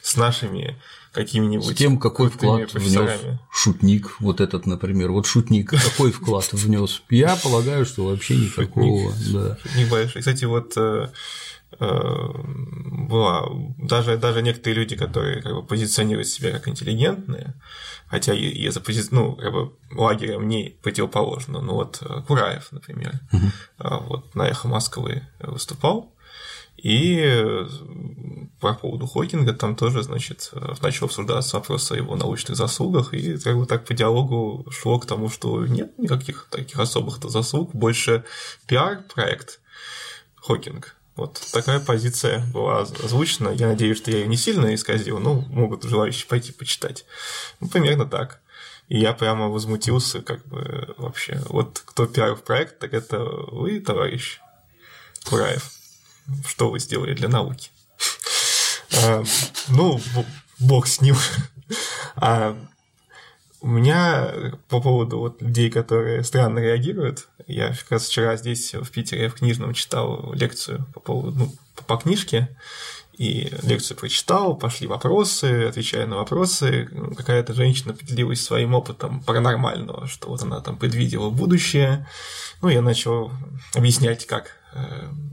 с 0.00 0.16
нашими 0.16 0.80
какими-нибудь. 1.12 1.74
С 1.74 1.78
тем, 1.78 1.98
какой 1.98 2.30
вклад 2.30 2.72
внес 2.72 3.20
шутник, 3.52 4.20
вот 4.20 4.40
этот, 4.40 4.66
например, 4.66 5.12
вот 5.12 5.26
шутник, 5.26 5.70
какой 5.70 6.10
вклад 6.12 6.52
внес. 6.52 7.02
Я 7.10 7.36
полагаю, 7.36 7.84
что 7.84 8.06
вообще 8.06 8.36
никакого. 8.36 9.12
Шутник, 9.12 9.32
да. 9.32 9.58
шутник 9.62 9.90
большой. 9.90 10.22
Кстати, 10.22 10.44
вот 10.46 10.72
э, 10.76 11.08
э, 11.78 12.28
была 13.08 13.48
даже, 13.78 14.16
даже 14.16 14.42
некоторые 14.42 14.80
люди, 14.80 14.96
которые 14.96 15.42
как 15.42 15.54
бы, 15.54 15.62
позиционируют 15.62 16.28
себя 16.28 16.50
как 16.52 16.66
интеллигентные, 16.68 17.54
хотя 18.06 18.34
и 18.34 18.68
за 18.68 18.80
пози... 18.80 19.02
ну, 19.10 19.36
как 19.36 19.52
бы, 19.52 19.72
лагерем 19.90 20.48
не 20.48 20.76
противоположно, 20.82 21.60
ну 21.60 21.74
вот 21.74 21.98
э, 22.00 22.22
Кураев, 22.26 22.68
например, 22.72 23.20
угу. 23.32 24.04
вот 24.08 24.34
на 24.34 24.48
эхо 24.48 24.66
Москвы 24.66 25.22
выступал, 25.40 26.11
и 26.82 27.64
по 28.60 28.74
поводу 28.74 29.06
Хокинга 29.06 29.52
там 29.52 29.76
тоже, 29.76 30.02
значит, 30.02 30.50
начал 30.82 31.06
обсуждаться 31.06 31.56
вопрос 31.56 31.90
о 31.92 31.96
его 31.96 32.16
научных 32.16 32.56
заслугах, 32.56 33.14
и 33.14 33.38
как 33.38 33.56
бы 33.56 33.66
так 33.66 33.84
по 33.84 33.94
диалогу 33.94 34.66
шло 34.70 34.98
к 34.98 35.06
тому, 35.06 35.28
что 35.28 35.64
нет 35.64 35.96
никаких 35.98 36.48
таких 36.50 36.78
особых-то 36.78 37.28
заслуг, 37.28 37.72
больше 37.72 38.24
пиар-проект 38.66 39.60
Хокинг. 40.36 40.96
Вот 41.14 41.40
такая 41.52 41.78
позиция 41.78 42.44
была 42.52 42.80
озвучена. 42.80 43.50
Я 43.50 43.68
надеюсь, 43.68 43.98
что 43.98 44.10
я 44.10 44.18
ее 44.18 44.26
не 44.26 44.36
сильно 44.36 44.74
исказил, 44.74 45.20
но 45.20 45.34
могут 45.34 45.84
желающие 45.84 46.26
пойти 46.26 46.52
почитать. 46.52 47.04
Ну, 47.60 47.68
примерно 47.68 48.06
так. 48.06 48.40
И 48.88 48.98
я 48.98 49.12
прямо 49.12 49.48
возмутился, 49.48 50.22
как 50.22 50.44
бы 50.46 50.94
вообще. 50.96 51.40
Вот 51.48 51.82
кто 51.84 52.06
пиарил 52.06 52.36
проект, 52.36 52.78
так 52.78 52.94
это 52.94 53.20
вы, 53.20 53.78
товарищ 53.80 54.40
Кураев 55.28 55.81
что 56.46 56.70
вы 56.70 56.78
сделали 56.78 57.14
для 57.14 57.28
науки? 57.28 57.70
А, 59.04 59.24
ну, 59.68 59.98
бог 60.58 60.86
с 60.86 61.00
ним. 61.00 61.16
А 62.14 62.54
у 63.62 63.68
меня 63.68 64.32
по 64.68 64.80
поводу 64.80 65.18
вот 65.18 65.40
людей, 65.40 65.70
которые 65.70 66.24
странно 66.24 66.58
реагируют, 66.58 67.28
я 67.46 67.68
как 67.68 67.90
раз 67.92 68.06
вчера 68.06 68.36
здесь 68.36 68.74
в 68.74 68.90
Питере 68.90 69.28
в 69.28 69.34
книжном 69.34 69.72
читал 69.72 70.32
лекцию 70.34 70.86
по 70.92 71.00
поводу, 71.00 71.38
ну, 71.38 71.54
по 71.86 71.96
книжке, 71.96 72.48
и 73.16 73.52
лекцию 73.62 73.96
прочитал, 73.96 74.56
пошли 74.56 74.86
вопросы, 74.86 75.66
отвечая 75.68 76.06
на 76.06 76.16
вопросы, 76.16 76.88
какая-то 77.16 77.54
женщина 77.54 77.92
поделилась 77.92 78.44
своим 78.44 78.74
опытом 78.74 79.22
паранормального, 79.22 80.08
что 80.08 80.28
вот 80.28 80.42
она 80.42 80.60
там 80.60 80.76
предвидела 80.76 81.30
будущее, 81.30 82.06
ну, 82.62 82.68
я 82.68 82.82
начал 82.82 83.30
объяснять, 83.74 84.26
как 84.26 84.56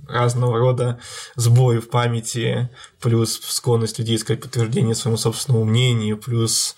разного 0.08 0.58
рода 0.58 1.00
сбои 1.36 1.78
в 1.78 1.90
памяти, 1.90 2.70
плюс 3.02 3.40
склонность 3.44 4.00
людей 4.00 4.16
искать 4.16 4.42
подтверждение 4.42 4.96
своему 4.96 5.18
собственному 5.18 5.66
мнению, 5.66 6.18
плюс 6.18 6.76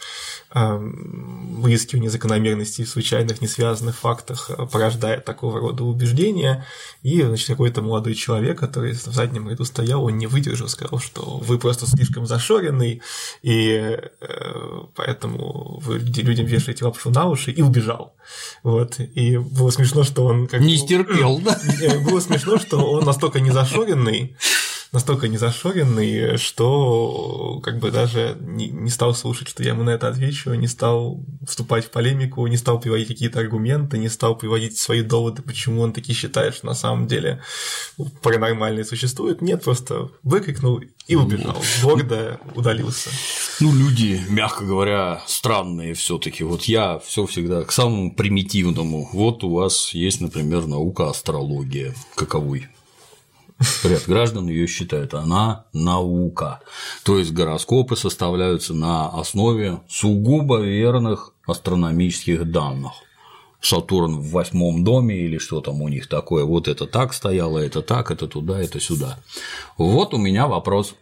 э, 0.54 0.78
выискивание 0.78 2.10
закономерностей 2.10 2.86
в 2.86 2.90
случайных, 2.90 3.42
не 3.42 3.48
связанных 3.48 3.98
фактах 3.98 4.50
э, 4.50 4.66
порождает 4.66 5.26
такого 5.26 5.60
рода 5.60 5.84
убеждения. 5.84 6.66
И, 7.04 7.22
значит, 7.22 7.48
какой-то 7.48 7.82
молодой 7.82 8.16
человек, 8.16 8.60
который 8.60 8.94
в 8.94 9.06
заднем 9.06 9.50
ряду 9.50 9.66
стоял, 9.66 10.04
он 10.04 10.18
не 10.18 10.28
выдержал, 10.28 10.68
сказал, 10.68 11.00
что 11.00 11.38
вы 11.38 11.58
просто 11.58 11.88
слишком 11.88 12.26
зашоренный, 12.26 13.02
и 13.42 13.98
поэтому 14.96 15.80
вы 15.84 16.00
людям 16.00 16.46
вешаете 16.46 16.86
лапшу 16.86 17.10
на 17.10 17.28
уши, 17.28 17.52
и 17.52 17.62
убежал. 17.62 18.14
Вот. 18.64 19.00
И 19.00 19.38
было 19.38 19.72
смешно, 19.72 20.04
что 20.04 20.26
он... 20.26 20.48
Как... 20.48 20.62
Не 20.62 20.78
стерпел, 20.78 21.40
да? 21.40 21.60
Было 22.06 22.20
смешно, 22.20 22.58
что 22.58 22.78
он 22.78 23.06
настолько 23.06 23.40
незашоренный, 23.40 24.36
настолько 24.92 25.30
незашоренный, 25.30 26.38
что 26.38 27.62
как 27.64 27.80
бы 27.80 27.92
даже 27.92 28.38
не, 28.42 28.70
не 28.70 28.90
стал 28.90 29.16
слушать, 29.16 29.48
что 29.48 29.64
я 29.64 29.70
ему 29.70 29.84
на 29.84 29.92
это 29.92 30.10
отвечу, 30.10 30.54
не 30.54 30.68
стал 30.68 31.24
вступать 31.48 31.86
в 31.86 31.92
полемику, 31.92 32.46
не 32.48 32.58
стал 32.58 32.80
приводить 32.80 33.08
какие-то 33.08 33.40
аргументы, 33.40 33.98
не 33.98 34.10
стал 34.10 34.38
приводить 34.38 34.78
свои 34.78 35.02
доводы, 35.02 35.42
почему 35.42 35.82
он 35.82 35.94
таки 35.94 36.14
считает, 36.14 36.56
что 36.56 36.66
на 36.66 36.74
самом 36.74 37.08
деле 37.08 37.42
паранормальные 38.22 38.84
существуют. 38.84 39.42
Нет, 39.42 39.64
просто 39.64 40.10
выкрикнул 40.24 40.82
и 41.08 41.16
убежал, 41.16 41.62
гордо 41.82 42.40
удалился. 42.56 43.10
Ну, 43.62 43.74
люди, 43.74 44.22
мягко 44.30 44.66
говоря, 44.66 45.22
странные 45.26 45.94
все 45.94 46.18
таки 46.18 46.44
Вот 46.44 46.64
я 46.64 47.00
все 47.00 47.26
всегда 47.26 47.64
к 47.64 47.72
самому 47.72 48.14
примитивному. 48.14 49.10
Вот 49.14 49.44
у 49.44 49.54
вас 49.54 49.94
есть, 49.94 50.20
например, 50.20 50.68
наука 50.68 51.10
астрология. 51.10 51.94
Каковой? 52.16 52.68
Ряд 53.84 54.04
граждан 54.08 54.48
ее 54.48 54.68
считают, 54.68 55.14
она 55.14 55.66
наука. 55.74 56.62
То 57.04 57.20
есть 57.20 57.32
гороскопы 57.32 57.96
составляются 57.96 58.74
на 58.74 59.10
основе 59.10 59.82
сугубо 59.88 60.60
верных 60.60 61.34
астрономических 61.46 62.50
данных. 62.50 62.94
Сатурн 63.62 64.20
в 64.20 64.32
восьмом 64.32 64.84
доме 64.84 65.16
или 65.16 65.38
что 65.38 65.62
там 65.62 65.82
у 65.82 65.88
них 65.88 66.08
такое, 66.08 66.44
вот 66.44 66.68
это 66.68 66.88
так 66.88 67.14
стояло, 67.14 67.60
это 67.60 67.84
так, 67.84 68.10
это 68.10 68.28
туда, 68.28 68.60
это 68.60 68.80
сюда. 68.80 69.20
Вот 69.78 70.16
у 70.16 70.18
меня 70.18 70.48
вопрос. 70.48 70.96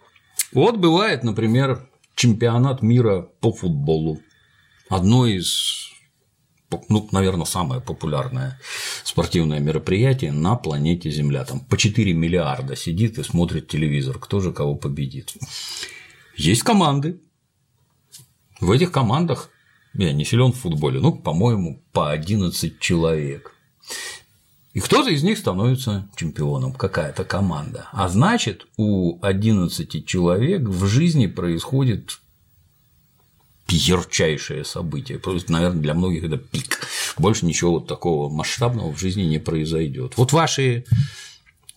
Вот 0.52 0.76
бывает, 0.76 1.24
например, 1.24 1.88
чемпионат 2.16 2.82
мира 2.82 3.30
по 3.40 3.54
футболу. 3.54 4.20
Одно 4.90 5.26
из 5.26 5.89
ну, 6.90 7.08
наверное, 7.12 7.46
самое 7.46 7.82
популярное 7.82 8.60
спортивное 9.04 9.60
мероприятие 9.60 10.32
на 10.32 10.56
планете 10.56 11.10
Земля. 11.10 11.44
Там 11.46 11.60
по 11.62 11.78
4 11.78 12.14
миллиарда 12.14 12.76
сидит 12.76 13.18
и 13.18 13.24
смотрит 13.24 13.68
телевизор, 13.68 14.20
кто 14.20 14.40
же 14.40 14.52
кого 14.52 14.76
победит. 14.76 15.34
Есть 16.36 16.64
команды. 16.64 17.20
В 18.60 18.72
этих 18.72 18.92
командах 18.92 19.50
я 19.94 20.14
не 20.14 20.26
силен 20.26 20.52
в 20.52 20.58
футболе, 20.58 21.00
ну, 21.00 21.14
по-моему, 21.14 21.82
по 21.92 22.12
11 22.12 22.80
человек. 22.80 23.56
И 24.74 24.80
кто-то 24.80 25.10
из 25.10 25.24
них 25.24 25.38
становится 25.40 26.08
чемпионом, 26.16 26.74
какая-то 26.74 27.24
команда. 27.24 27.88
А 27.92 28.08
значит, 28.08 28.68
у 28.78 29.18
11 29.22 30.06
человек 30.06 30.62
в 30.62 30.86
жизни 30.86 31.26
происходит 31.26 32.20
ярчайшее 33.72 34.66
событие. 34.66 35.20
Просто, 35.20 35.52
наверное, 35.52 35.82
для 35.82 35.94
многих 35.94 36.24
это 36.24 36.38
пик. 36.38 36.88
Больше 37.18 37.46
ничего 37.46 37.74
вот 37.74 37.88
такого 37.88 38.30
масштабного 38.30 38.94
в 38.94 39.00
жизни 39.00 39.24
не 39.24 39.40
произойдет. 39.40 40.14
Вот 40.18 40.34
ваши 40.34 40.86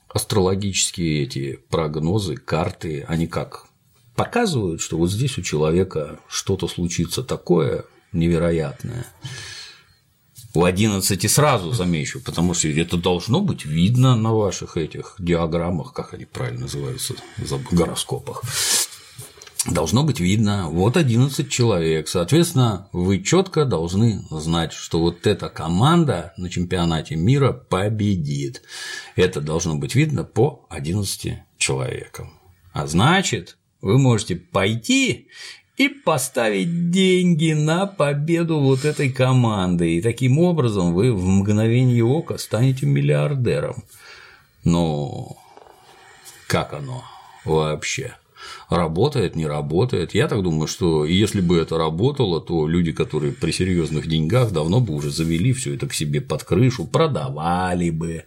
астрологические 0.08 1.22
эти 1.22 1.58
прогнозы, 1.70 2.36
карты, 2.36 3.04
они 3.08 3.26
как 3.26 3.66
показывают, 4.14 4.80
что 4.80 4.98
вот 4.98 5.10
здесь 5.10 5.38
у 5.38 5.42
человека 5.42 6.20
что-то 6.28 6.68
случится 6.68 7.22
такое 7.22 7.84
невероятное. 8.12 9.06
У 10.54 10.64
11 10.64 11.30
сразу 11.30 11.72
замечу, 11.72 12.20
потому 12.20 12.52
что 12.52 12.68
это 12.68 12.98
должно 12.98 13.40
быть 13.40 13.64
видно 13.64 14.14
на 14.16 14.34
ваших 14.34 14.76
этих 14.76 15.14
диаграммах, 15.18 15.94
как 15.94 16.12
они 16.12 16.26
правильно 16.26 16.62
называются, 16.62 17.14
в 17.38 17.74
гороскопах 17.74 18.42
должно 19.66 20.02
быть 20.02 20.20
видно, 20.20 20.68
вот 20.68 20.96
11 20.96 21.48
человек, 21.50 22.08
соответственно, 22.08 22.88
вы 22.92 23.22
четко 23.22 23.64
должны 23.64 24.24
знать, 24.30 24.72
что 24.72 25.00
вот 25.00 25.26
эта 25.26 25.48
команда 25.48 26.32
на 26.36 26.50
чемпионате 26.50 27.16
мира 27.16 27.52
победит. 27.52 28.62
Это 29.14 29.40
должно 29.40 29.76
быть 29.76 29.94
видно 29.94 30.24
по 30.24 30.66
11 30.68 31.38
человекам. 31.58 32.32
А 32.72 32.86
значит, 32.86 33.56
вы 33.80 33.98
можете 33.98 34.36
пойти 34.36 35.28
и 35.76 35.88
поставить 35.88 36.90
деньги 36.90 37.52
на 37.52 37.86
победу 37.86 38.60
вот 38.60 38.84
этой 38.84 39.10
команды, 39.10 39.96
и 39.96 40.02
таким 40.02 40.38
образом 40.38 40.92
вы 40.92 41.12
в 41.12 41.26
мгновение 41.26 42.04
ока 42.04 42.38
станете 42.38 42.86
миллиардером. 42.86 43.84
Но 44.64 45.36
как 46.46 46.72
оно 46.72 47.04
вообще? 47.44 48.16
Работает, 48.68 49.36
не 49.36 49.46
работает. 49.46 50.14
Я 50.14 50.28
так 50.28 50.42
думаю, 50.42 50.66
что 50.66 51.04
если 51.04 51.40
бы 51.40 51.58
это 51.58 51.78
работало, 51.78 52.40
то 52.40 52.66
люди, 52.66 52.92
которые 52.92 53.32
при 53.32 53.50
серьезных 53.50 54.06
деньгах, 54.06 54.52
давно 54.52 54.80
бы 54.80 54.94
уже 54.94 55.10
завели 55.10 55.52
все 55.52 55.74
это 55.74 55.86
к 55.88 55.94
себе 55.94 56.20
под 56.20 56.44
крышу, 56.44 56.84
продавали 56.84 57.90
бы. 57.90 58.24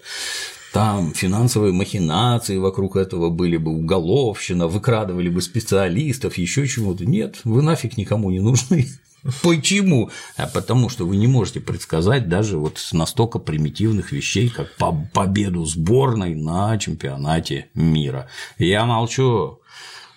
Там 0.75 1.13
финансовые 1.13 1.71
махинации 1.71 2.57
вокруг 2.57 2.97
этого 2.97 3.29
были 3.29 3.55
бы, 3.55 3.71
уголовщина, 3.71 4.67
выкрадывали 4.67 5.29
бы 5.29 5.41
специалистов, 5.41 6.37
еще 6.37 6.67
чего-то. 6.67 7.05
Нет, 7.05 7.39
вы 7.45 7.61
нафиг 7.61 7.95
никому 7.95 8.29
не 8.29 8.41
нужны. 8.41 8.85
Почему? 9.41 10.11
А 10.37 10.47
потому 10.47 10.89
что 10.89 11.05
вы 11.05 11.15
не 11.15 11.27
можете 11.27 11.59
предсказать 11.59 12.27
даже 12.27 12.57
вот 12.57 12.79
настолько 12.91 13.39
примитивных 13.39 14.11
вещей, 14.11 14.49
как 14.49 14.75
победу 15.13 15.65
сборной 15.65 16.35
на 16.35 16.77
чемпионате 16.77 17.67
мира. 17.73 18.27
Я 18.57 18.85
молчу 18.85 19.59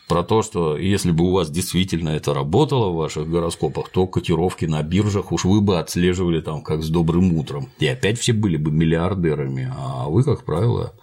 про 0.09 0.25
то, 0.25 0.43
что 0.43 0.77
если 0.77 1.11
бы 1.11 1.25
у 1.25 1.33
вас 1.33 1.51
действительно 1.51 2.09
это 2.09 2.33
работало 2.33 2.91
в 2.91 2.97
ваших 2.97 3.29
гороскопах, 3.29 3.91
то 3.91 4.07
котировки 4.07 4.65
на 4.65 4.83
биржах 4.83 5.31
уж 5.33 5.45
вы 5.45 5.61
бы 5.61 5.79
отслеживали 5.79 6.41
там 6.41 6.63
как 6.63 6.83
с 6.83 6.89
добрым 6.89 7.35
утром. 7.35 7.69
И 7.79 7.87
опять 7.87 8.19
все 8.19 8.33
были 8.33 8.57
бы 8.57 8.73
миллиардерами, 8.73 9.73
а 9.77 10.09
вы, 10.09 10.25
как 10.25 10.45
правило, 10.45 10.95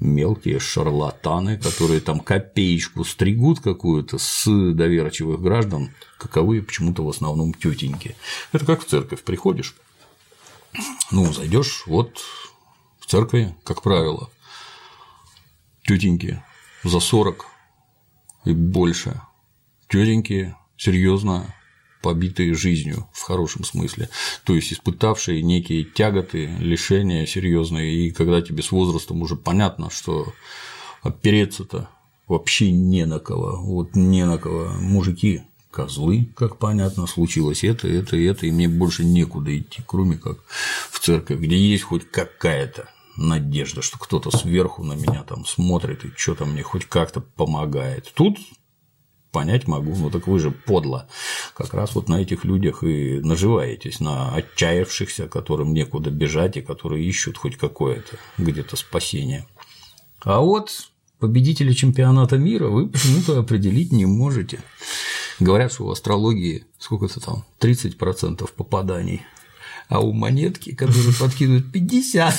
мелкие 0.00 0.58
шарлатаны, 0.58 1.58
которые 1.58 2.00
там 2.00 2.18
копеечку 2.20 3.04
стригут 3.04 3.60
какую-то 3.60 4.16
с 4.18 4.46
доверчивых 4.46 5.40
граждан, 5.40 5.90
каковые 6.18 6.62
почему-то 6.62 7.04
в 7.04 7.10
основном 7.10 7.52
тетеньки. 7.52 8.16
Это 8.52 8.64
как 8.64 8.82
в 8.82 8.86
церковь 8.86 9.22
приходишь, 9.22 9.76
ну, 11.10 11.30
зайдешь, 11.30 11.84
вот 11.86 12.20
в 13.00 13.06
церкви, 13.06 13.54
как 13.64 13.82
правило, 13.82 14.30
тетеньки 15.86 16.42
за 16.84 17.00
40 17.00 17.46
и 18.46 18.52
больше. 18.52 19.20
Тетеньки 19.88 20.54
серьезно 20.76 21.54
побитые 22.02 22.54
жизнью 22.54 23.08
в 23.12 23.22
хорошем 23.22 23.64
смысле, 23.64 24.08
то 24.44 24.54
есть 24.54 24.72
испытавшие 24.72 25.42
некие 25.42 25.84
тяготы, 25.84 26.46
лишения 26.60 27.26
серьезные, 27.26 28.06
и 28.06 28.10
когда 28.12 28.40
тебе 28.40 28.62
с 28.62 28.70
возрастом 28.70 29.22
уже 29.22 29.34
понятно, 29.36 29.90
что 29.90 30.32
опереться-то 31.02 31.88
вообще 32.28 32.70
не 32.70 33.06
на 33.06 33.18
кого, 33.18 33.60
вот 33.60 33.96
не 33.96 34.24
на 34.24 34.38
кого, 34.38 34.72
мужики 34.80 35.42
козлы, 35.70 36.28
как 36.36 36.58
понятно, 36.58 37.06
случилось 37.06 37.64
это, 37.64 37.88
это, 37.88 38.16
это, 38.16 38.46
и 38.46 38.52
мне 38.52 38.68
больше 38.68 39.04
некуда 39.04 39.56
идти, 39.56 39.82
кроме 39.84 40.16
как 40.16 40.38
в 40.90 41.00
церковь, 41.00 41.38
где 41.38 41.58
есть 41.58 41.82
хоть 41.82 42.10
какая-то 42.10 42.88
надежда, 43.16 43.82
что 43.82 43.98
кто-то 43.98 44.30
сверху 44.30 44.84
на 44.84 44.94
меня 44.94 45.22
там 45.24 45.44
смотрит 45.44 46.04
и 46.04 46.12
что-то 46.16 46.44
мне 46.44 46.62
хоть 46.62 46.86
как-то 46.86 47.20
помогает. 47.20 48.12
Тут 48.14 48.38
понять 49.32 49.66
могу, 49.66 49.94
ну 49.94 50.10
так 50.10 50.26
вы 50.26 50.38
же 50.38 50.50
подло 50.50 51.08
как 51.54 51.74
раз 51.74 51.94
вот 51.94 52.08
на 52.08 52.22
этих 52.22 52.44
людях 52.44 52.82
и 52.82 53.20
наживаетесь, 53.20 54.00
на 54.00 54.34
отчаявшихся, 54.34 55.28
которым 55.28 55.74
некуда 55.74 56.10
бежать 56.10 56.56
и 56.56 56.62
которые 56.62 57.04
ищут 57.04 57.36
хоть 57.36 57.56
какое-то 57.56 58.16
где-то 58.38 58.76
спасение. 58.76 59.46
А 60.22 60.40
вот 60.40 60.90
победителя 61.18 61.74
чемпионата 61.74 62.38
мира 62.38 62.68
вы 62.68 62.88
почему-то 62.88 63.38
определить 63.38 63.92
не 63.92 64.06
можете. 64.06 64.60
Говорят, 65.38 65.72
что 65.72 65.84
в 65.84 65.90
астрологии 65.90 66.64
сколько-то 66.78 67.20
там 67.20 67.44
30% 67.60 68.48
попаданий, 68.56 69.22
а 69.88 70.00
у 70.00 70.12
монетки, 70.12 70.74
которые 70.74 71.12
подкидывают 71.18 71.72
50, 71.72 72.34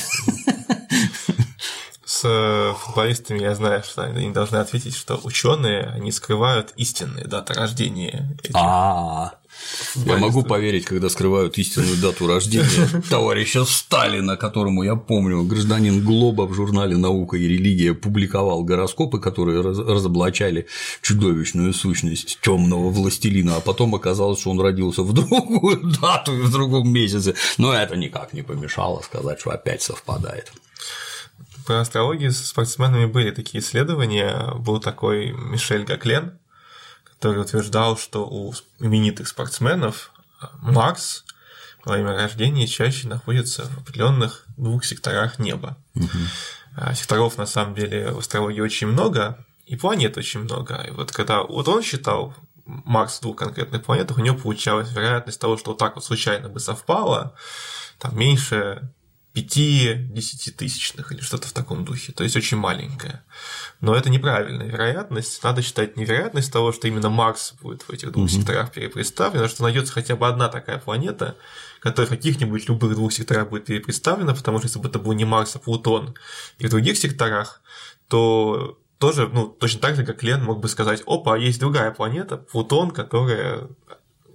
с 2.06 2.22
э, 2.24 2.74
футболистами 2.80 3.40
я 3.40 3.54
знаю, 3.54 3.84
что 3.84 4.04
они 4.04 4.32
должны 4.32 4.58
ответить, 4.58 4.96
что 4.96 5.20
ученые 5.24 5.88
они 5.88 6.12
скрывают 6.12 6.74
истинные 6.78 7.26
даты 7.26 7.54
рождения. 7.54 8.38
А, 8.54 9.34
я 9.96 10.18
могу 10.18 10.44
поверить, 10.44 10.86
когда 10.86 11.10
скрывают 11.10 11.58
истинную 11.58 11.98
дату 11.98 12.28
рождения 12.28 13.02
товарища 13.10 13.66
Сталина, 13.66 14.38
которому 14.38 14.84
я 14.84 14.96
помню, 14.96 15.44
гражданин 15.44 16.04
Глоба 16.04 16.44
в 16.44 16.54
журнале 16.54 16.98
«Наука 16.98 17.38
и 17.38 17.48
религия» 17.48 17.94
публиковал 17.94 18.64
гороскопы, 18.64 19.20
которые 19.20 19.62
разоблачали 19.62 20.68
чудовищную 21.02 21.74
сущность 21.74 22.40
темного 22.42 22.90
властелина, 22.90 23.58
а 23.58 23.62
потом 23.62 23.96
оказалось, 23.96 24.40
что 24.40 24.52
он 24.52 24.62
родился 24.62 25.04
в 25.04 25.14
другую 25.14 25.92
дату 26.02 26.38
и 26.38 26.42
в 26.42 26.52
другом 26.52 26.92
месяце. 26.92 27.36
Но 27.58 27.74
это 27.74 27.96
никак 27.96 28.34
не 28.34 28.42
помешало 28.42 29.02
сказать, 29.02 29.40
что 29.40 29.52
опять 29.52 29.82
совпадает 29.82 30.52
по 31.68 31.82
астрологии 31.82 32.30
с 32.30 32.48
спортсменами 32.48 33.06
были 33.06 33.32
такие 33.32 33.62
исследования. 33.62 34.54
Был 34.56 34.80
такой 34.80 35.34
Мишель 35.34 35.84
Гаклен, 35.84 36.40
который 37.18 37.42
утверждал, 37.42 37.98
что 37.98 38.26
у 38.26 38.54
именитых 38.80 39.28
спортсменов 39.28 40.12
Марс 40.62 41.26
во 41.84 41.94
время 41.94 42.14
рождения 42.16 42.68
чаще 42.68 43.08
находится 43.08 43.66
в 43.66 43.80
определенных 43.80 44.46
двух 44.56 44.86
секторах 44.86 45.40
неба. 45.40 45.78
Угу. 45.96 46.94
Секторов 46.94 47.38
на 47.38 47.48
самом 47.48 47.74
деле 47.74 48.12
в 48.12 48.20
астрологии 48.20 48.62
очень 48.62 48.88
много, 48.88 49.44
и 49.66 49.76
планет 49.76 50.18
очень 50.18 50.42
много. 50.42 50.76
И 50.88 50.92
вот 50.92 51.12
когда 51.12 51.42
вот 51.42 51.68
он 51.68 51.82
считал 51.82 52.36
Марс 52.66 53.18
в 53.18 53.22
двух 53.22 53.38
конкретных 53.38 53.84
планетах, 53.84 54.18
у 54.18 54.22
него 54.22 54.38
получалась 54.38 54.92
вероятность 54.92 55.40
того, 55.40 55.58
что 55.58 55.72
вот 55.72 55.80
так 55.80 55.96
вот 55.96 56.06
случайно 56.06 56.50
бы 56.50 56.60
совпало, 56.60 57.34
там 57.98 58.18
меньше 58.18 58.92
5 59.38 60.14
десятитысячных 60.14 61.12
или 61.12 61.22
что-то 61.22 61.48
в 61.48 61.52
таком 61.52 61.86
духе, 61.86 62.12
то 62.12 62.24
есть 62.24 62.36
очень 62.36 62.58
маленькая. 62.58 63.24
Но 63.82 63.96
это 63.96 64.10
неправильная 64.10 64.66
вероятность. 64.66 65.44
Надо 65.44 65.62
считать 65.62 65.96
невероятность 65.96 66.52
того, 66.52 66.72
что 66.72 66.88
именно 66.88 67.12
Марс 67.12 67.54
будет 67.62 67.84
в 67.84 67.92
этих 67.92 68.12
двух 68.12 68.26
угу. 68.26 68.32
секторах 68.32 68.72
перепредставлен, 68.72 69.44
а 69.44 69.48
что 69.48 69.62
найдется 69.62 69.94
хотя 69.94 70.16
бы 70.16 70.28
одна 70.28 70.50
такая 70.50 70.80
планета, 70.80 71.38
которая 71.82 72.08
в 72.08 72.10
каких-нибудь 72.10 72.68
любых 72.68 72.96
двух 72.96 73.14
секторах 73.14 73.50
будет 73.50 73.66
перепредставлена, 73.66 74.34
потому 74.34 74.58
что 74.58 74.68
если 74.68 74.80
бы 74.80 74.90
это 74.90 74.98
был 74.98 75.14
не 75.14 75.26
Марс, 75.26 75.56
а 75.56 75.60
Плутон, 75.60 76.16
и 76.58 76.66
в 76.66 76.70
других 76.72 76.98
секторах, 76.98 77.62
то 78.08 78.80
тоже, 78.98 79.28
ну, 79.32 79.46
точно 79.46 79.82
так 79.82 79.96
же, 79.96 80.04
как 80.04 80.24
Лен 80.24 80.44
мог 80.44 80.60
бы 80.60 80.68
сказать, 80.68 81.04
опа, 81.06 81.38
есть 81.38 81.60
другая 81.60 81.92
планета, 81.92 82.38
Плутон, 82.38 82.90
которая 82.90 83.68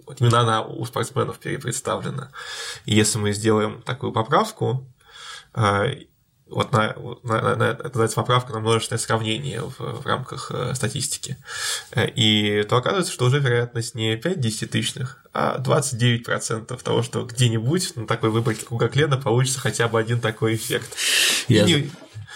вот 0.07 0.21
именно 0.21 0.41
она 0.41 0.63
у 0.63 0.85
спортсменов 0.85 1.39
перепредставлена. 1.39 2.31
И 2.85 2.95
если 2.95 3.19
мы 3.19 3.33
сделаем 3.33 3.83
такую 3.83 4.13
поправку, 4.13 4.87
вот 6.53 6.73
на, 6.73 6.95
на, 7.23 7.57
на, 7.57 7.65
это 7.71 7.89
называется 7.89 8.17
поправка 8.17 8.53
на 8.53 8.61
множественное 8.61 8.99
сравнение 8.99 9.63
в, 9.63 9.79
в 9.79 10.07
рамках 10.07 10.51
э, 10.53 10.75
статистики. 10.75 11.37
Э, 11.93 12.09
и 12.09 12.63
то 12.65 12.77
оказывается, 12.77 13.13
что 13.13 13.25
уже 13.27 13.41
вероятность 13.41 13.95
не 13.95 14.17
5 14.17 14.41
десятитысячных, 14.41 15.25
а 15.33 15.59
29% 15.59 16.83
того, 16.83 17.03
что 17.03 17.25
где-нибудь 17.25 17.97
на 17.97 18.07
такой 18.07 18.31
выборке 18.31 18.65
круга 18.67 18.89
Клена 18.89 19.17
получится 19.17 19.61
хотя 19.61 19.89
бы 19.89 19.99
один 19.99 20.21
такой 20.21 20.55
эффект. 20.55 20.95
Я... 21.49 21.65
И 21.65 21.67
не, 21.67 21.91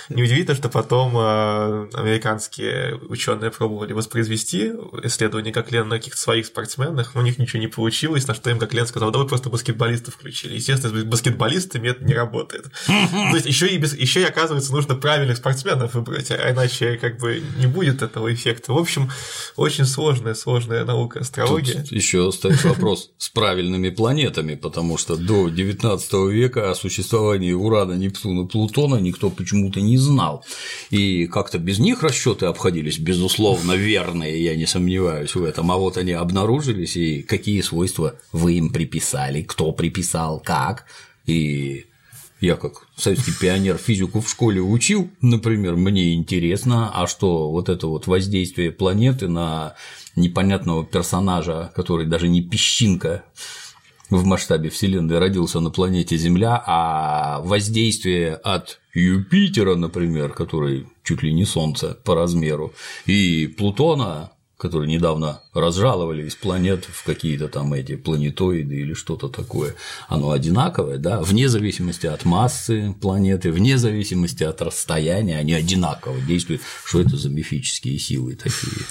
Неудивительно, 0.09 0.57
что 0.57 0.69
потом 0.69 1.17
э, 1.17 1.89
американские 1.95 2.97
ученые 3.09 3.51
пробовали 3.51 3.93
воспроизвести 3.93 4.73
исследование 5.03 5.53
Коклена 5.53 5.85
на 5.85 5.97
каких-то 5.99 6.21
своих 6.21 6.47
спортсменах, 6.47 7.15
но 7.15 7.21
у 7.21 7.25
них 7.25 7.39
ничего 7.39 7.61
не 7.61 7.67
получилось, 7.67 8.27
на 8.27 8.35
что 8.35 8.51
им 8.51 8.59
Коклен 8.59 8.87
сказал, 8.87 9.11
да 9.11 9.19
вы 9.19 9.27
просто 9.27 9.51
баскетболистов 9.51 10.15
включили. 10.15 10.55
Естественно, 10.55 11.01
с 11.01 11.05
баскетболистами 11.05 11.89
это 11.89 12.05
не 12.05 12.15
работает. 12.15 12.67
То 12.87 13.35
есть 13.35 13.47
еще 13.47 13.67
и, 13.69 13.79
без, 13.79 13.95
еще 13.95 14.21
и 14.21 14.25
оказывается, 14.25 14.73
нужно 14.73 14.95
правильных 14.95 15.39
спортсменов 15.39 15.95
выбрать, 15.95 16.31
а 16.31 16.51
иначе 16.51 16.99
как 16.99 17.19
бы 17.19 17.43
не 17.59 17.67
будет 17.67 18.03
этого 18.03 18.33
эффекта. 18.33 18.73
В 18.73 18.79
общем, 18.79 19.11
очень 19.57 19.85
сложная, 19.85 20.35
сложная 20.35 20.85
наука 20.85 21.21
астрология. 21.21 21.83
Тут 21.83 21.93
еще 21.93 22.31
стоит 22.33 22.63
вопрос 22.65 23.11
с 23.19 23.29
правильными 23.29 23.91
планетами, 23.91 24.55
потому 24.55 24.99
что 24.99 25.17
до 25.17 25.49
19 25.49 26.13
века 26.31 26.71
о 26.71 26.75
существовании 26.75 27.53
Урана, 27.53 27.95
Нептуна, 27.95 28.47
Плутона 28.47 28.97
никто 28.97 29.31
почему-то 29.31 29.81
не 29.81 29.96
не 29.97 29.99
знал. 29.99 30.45
И 30.91 31.27
как-то 31.27 31.59
без 31.59 31.79
них 31.79 32.03
расчеты 32.03 32.47
обходились, 32.47 32.99
безусловно, 32.99 33.73
верные, 33.73 34.45
я 34.45 34.55
не 34.55 34.67
сомневаюсь 34.67 35.35
в 35.35 35.43
этом. 35.43 35.73
А 35.73 35.77
вот 35.77 35.97
они 35.97 36.13
обнаружились, 36.13 36.97
и 36.97 37.23
какие 37.23 37.63
свойства 37.63 38.15
вы 38.33 38.55
им 38.55 38.71
приписали, 38.71 39.43
кто 39.43 39.73
приписал, 39.73 40.41
как. 40.41 40.85
И 41.27 41.87
я 42.41 42.57
как 42.57 42.87
советский 42.97 43.33
пионер 43.41 43.79
физику 43.79 44.21
в 44.21 44.29
школе 44.29 44.61
учил, 44.61 45.11
например, 45.23 45.77
мне 45.77 46.15
интересно, 46.15 46.91
а 46.95 47.07
что 47.07 47.51
вот 47.51 47.71
это 47.71 47.87
вот 47.87 48.07
воздействие 48.07 48.71
планеты 48.71 49.29
на 49.29 49.75
непонятного 50.15 50.85
персонажа, 50.85 51.73
который 51.75 52.07
даже 52.07 52.29
не 52.29 52.43
песчинка 52.43 53.25
в 54.11 54.25
масштабе 54.25 54.71
Вселенной 54.71 55.19
родился 55.19 55.61
на 55.61 55.71
планете 55.71 56.17
Земля, 56.17 56.63
а 56.67 57.41
воздействие 57.41 58.35
от 58.35 58.81
Юпитера, 58.95 59.75
например, 59.75 60.33
который 60.33 60.87
чуть 61.03 61.23
ли 61.23 61.33
не 61.33 61.45
Солнце 61.45 61.99
по 62.05 62.15
размеру, 62.15 62.73
и 63.05 63.47
Плутона, 63.47 64.31
который 64.57 64.89
недавно 64.89 65.43
разжаловали 65.53 66.27
из 66.27 66.35
планет 66.35 66.85
в 66.85 67.05
какие-то 67.05 67.49
там 67.49 67.75
эти 67.75 67.97
планетоиды 67.97 68.77
или 68.77 68.95
что-то 68.95 69.29
такое, 69.29 69.75
оно 70.09 70.31
одинаковое, 70.31 70.99
да, 70.99 71.21
вне 71.21 71.49
зависимости 71.49 72.07
от 72.07 72.25
массы 72.25 72.95
планеты, 73.01 73.53
вне 73.53 73.77
зависимости 73.77 74.45
от 74.45 74.63
расстояния, 74.63 75.39
они 75.39 75.53
одинаково 75.53 76.21
действуют. 76.21 76.63
Что 76.85 77.01
это 77.01 77.17
за 77.17 77.29
мифические 77.29 77.99
силы 77.99 78.35
такие? 78.35 78.87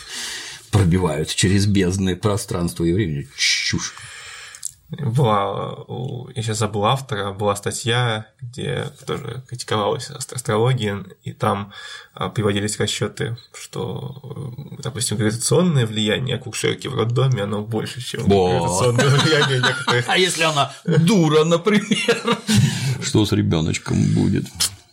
Пробивают 0.72 1.34
через 1.34 1.66
бездны 1.66 2.16
пространства 2.16 2.84
и 2.84 2.94
времени. 2.94 3.28
Чушь 3.38 3.94
была, 4.90 5.78
я 6.36 6.44
сейчас 6.44 6.60
забыл 6.60 6.86
автора, 6.86 7.32
была 7.32 7.56
статья, 7.56 8.28
где 8.40 8.86
тоже 9.06 9.44
критиковалась 9.48 10.10
астрология, 10.10 11.04
и 11.24 11.34
там 11.34 11.74
а, 12.14 12.30
приводились 12.30 12.80
расчеты, 12.80 13.36
что, 13.54 14.54
допустим, 14.80 15.18
гравитационное 15.18 15.88
влияние 15.88 16.38
кукшерки 16.38 16.88
в 16.88 16.96
роддоме, 16.96 17.44
оно 17.44 17.62
больше, 17.62 18.00
чем 18.00 18.26
гравитационное 18.26 19.10
влияние 19.10 19.60
некоторых. 19.60 20.06
А 20.16 20.18
если 20.18 20.44
она 20.44 20.72
дура, 20.86 21.44
например? 21.44 22.38
Что 23.02 23.26
с 23.26 23.32
ребеночком 23.32 23.98
будет? 24.14 24.46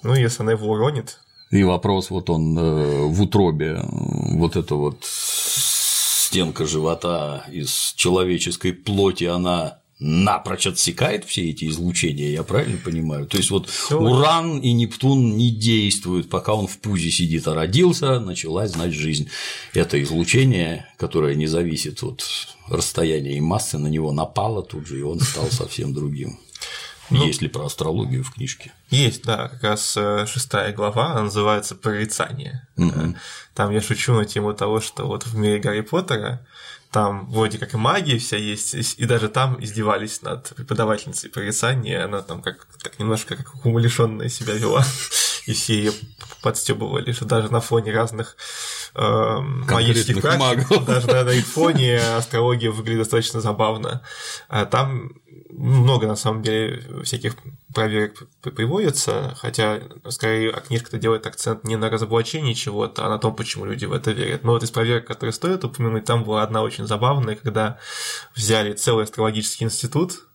Ну, 0.03 0.15
если 0.15 0.43
она 0.43 0.53
его 0.53 0.71
уронит. 0.71 1.19
И 1.51 1.63
вопрос, 1.65 2.09
вот 2.09 2.31
он 2.31 2.59
э, 2.59 3.05
в 3.09 3.23
утробе, 3.23 3.79
вот 3.83 4.57
это 4.57 4.75
вот 4.75 5.05
стенка 5.05 6.65
живота 6.65 7.45
из 7.53 7.93
человеческой 7.95 8.73
плоти, 8.73 9.25
она 9.25 9.82
напрочь 10.03 10.67
отсекает 10.67 11.25
все 11.25 11.49
эти 11.51 11.69
излучения, 11.69 12.31
я 12.31 12.43
правильно 12.43 12.77
понимаю? 12.77 13.27
То 13.27 13.37
есть 13.37 13.51
вот 13.51 13.69
Всё. 13.69 14.01
Уран 14.01 14.59
и 14.59 14.73
Нептун 14.73 15.37
не 15.37 15.51
действуют, 15.51 16.29
пока 16.29 16.55
он 16.55 16.67
в 16.67 16.79
пузе 16.79 17.11
сидит, 17.11 17.47
а 17.47 17.55
родился, 17.55 18.19
началась, 18.19 18.73
значит, 18.73 19.01
жизнь. 19.01 19.29
Это 19.75 20.03
излучение, 20.03 20.87
которое 20.99 21.37
не 21.37 21.47
зависит 21.47 22.03
от 22.03 22.25
расстояния 22.69 23.37
и 23.37 23.41
массы, 23.41 23.79
на 23.79 23.87
него 23.87 24.13
напало 24.13 24.63
тут 24.63 24.87
же, 24.87 24.99
и 24.99 25.03
он 25.03 25.21
стал 25.21 25.47
совсем 25.51 25.95
другим. 25.95 26.39
Ну, 27.11 27.27
есть 27.27 27.43
ли 27.43 27.49
про 27.49 27.67
астрологию 27.67 28.25
в 28.25 28.33
книжке? 28.33 28.73
Есть, 28.91 29.23
да, 29.25 29.49
как 29.49 29.63
раз 29.63 29.95
э, 29.97 30.27
шестая 30.27 30.73
глава, 30.73 31.13
она 31.13 31.25
называется 31.25 31.75
«Прорицание». 31.75 32.67
Угу. 32.77 33.17
Там 33.55 33.71
я 33.71 33.83
шучу 33.83 34.15
на 34.15 34.25
тему 34.25 34.55
того, 34.55 34.81
что 34.81 35.07
вот 35.07 35.27
в 35.27 35.37
мире 35.37 35.59
Гарри 35.59 35.83
Поттера 35.83 36.47
там 36.93 37.27
вроде 37.31 37.59
как 37.59 37.73
и 37.73 37.79
магия 37.79 38.19
вся 38.19 38.37
есть, 38.37 38.75
и 38.99 39.07
даже 39.07 39.31
там 39.31 39.57
издевались 39.65 40.21
над 40.21 40.55
преподавательницей 40.55 41.31
прорицания, 41.31 42.05
она 42.05 42.21
там 42.21 42.43
как 42.43 42.67
так 42.83 42.99
немножко 42.99 43.35
как 43.35 43.65
умалишенная 43.65 44.29
себя 44.29 44.53
вела, 44.53 44.85
и 45.47 45.55
все 45.55 45.75
ее 45.75 45.93
подстебывали, 46.43 47.13
что 47.13 47.25
даже 47.25 47.51
на 47.51 47.61
фоне 47.61 47.93
разных 47.93 48.37
э, 48.95 49.39
магических 49.41 50.21
практик, 50.21 50.85
даже 50.85 51.07
на, 51.09 51.25
на 51.25 51.31
их 51.31 51.47
фоне 51.47 51.99
астрология 52.17 52.71
выглядит 52.71 53.01
достаточно 53.01 53.41
забавно. 53.41 54.03
А 54.49 54.65
там 54.67 55.13
много, 55.53 56.07
на 56.07 56.17
самом 56.17 56.43
деле, 56.43 56.83
всяких 57.05 57.37
проверок 57.75 58.25
приводится, 58.43 59.35
хотя, 59.39 59.81
скорее, 60.09 60.53
книжка-то 60.53 60.99
делает 60.99 61.27
акцент 61.27 61.65
не 61.65 61.77
на 61.77 61.91
разоблачении 61.91 62.55
чего-то, 62.55 63.07
а 63.07 63.09
на 63.09 63.19
том, 63.19 63.37
почему 63.37 63.65
люди 63.65 63.85
в 63.85 63.93
это 63.93 64.13
верят. 64.13 64.45
Но 64.45 64.53
вот 64.53 64.63
из 64.63 64.71
проверок, 64.71 65.07
которые 65.07 65.33
стоит 65.33 65.65
упомянуть, 65.65 66.05
там 66.05 66.25
была 66.25 66.43
одна 66.43 66.63
очень 66.63 66.87
забавная, 66.87 67.37
когда 67.37 67.79
взяли 68.35 68.73
целый 68.73 69.05
астрологический 69.05 69.67
институт, 69.67 70.27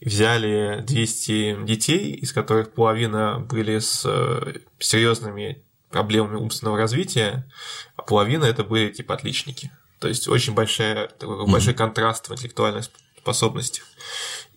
взяли 0.00 0.82
200 0.86 1.64
детей, 1.64 2.12
из 2.12 2.32
которых 2.32 2.72
половина 2.72 3.40
были 3.40 3.78
с 3.78 4.02
э, 4.04 4.54
серьезными 4.78 5.62
проблемами 5.94 6.36
умственного 6.36 6.76
развития, 6.76 7.48
а 7.94 8.02
половина 8.02 8.44
это 8.46 8.64
были 8.64 8.90
типа 8.90 9.14
отличники. 9.14 9.70
То 10.00 10.08
есть 10.08 10.26
очень 10.26 10.52
большая, 10.52 11.06
такой, 11.06 11.46
большой 11.46 11.72
контраст 11.72 12.28
в 12.28 12.32
интеллектуальных 12.32 12.86
способностях. 13.16 13.84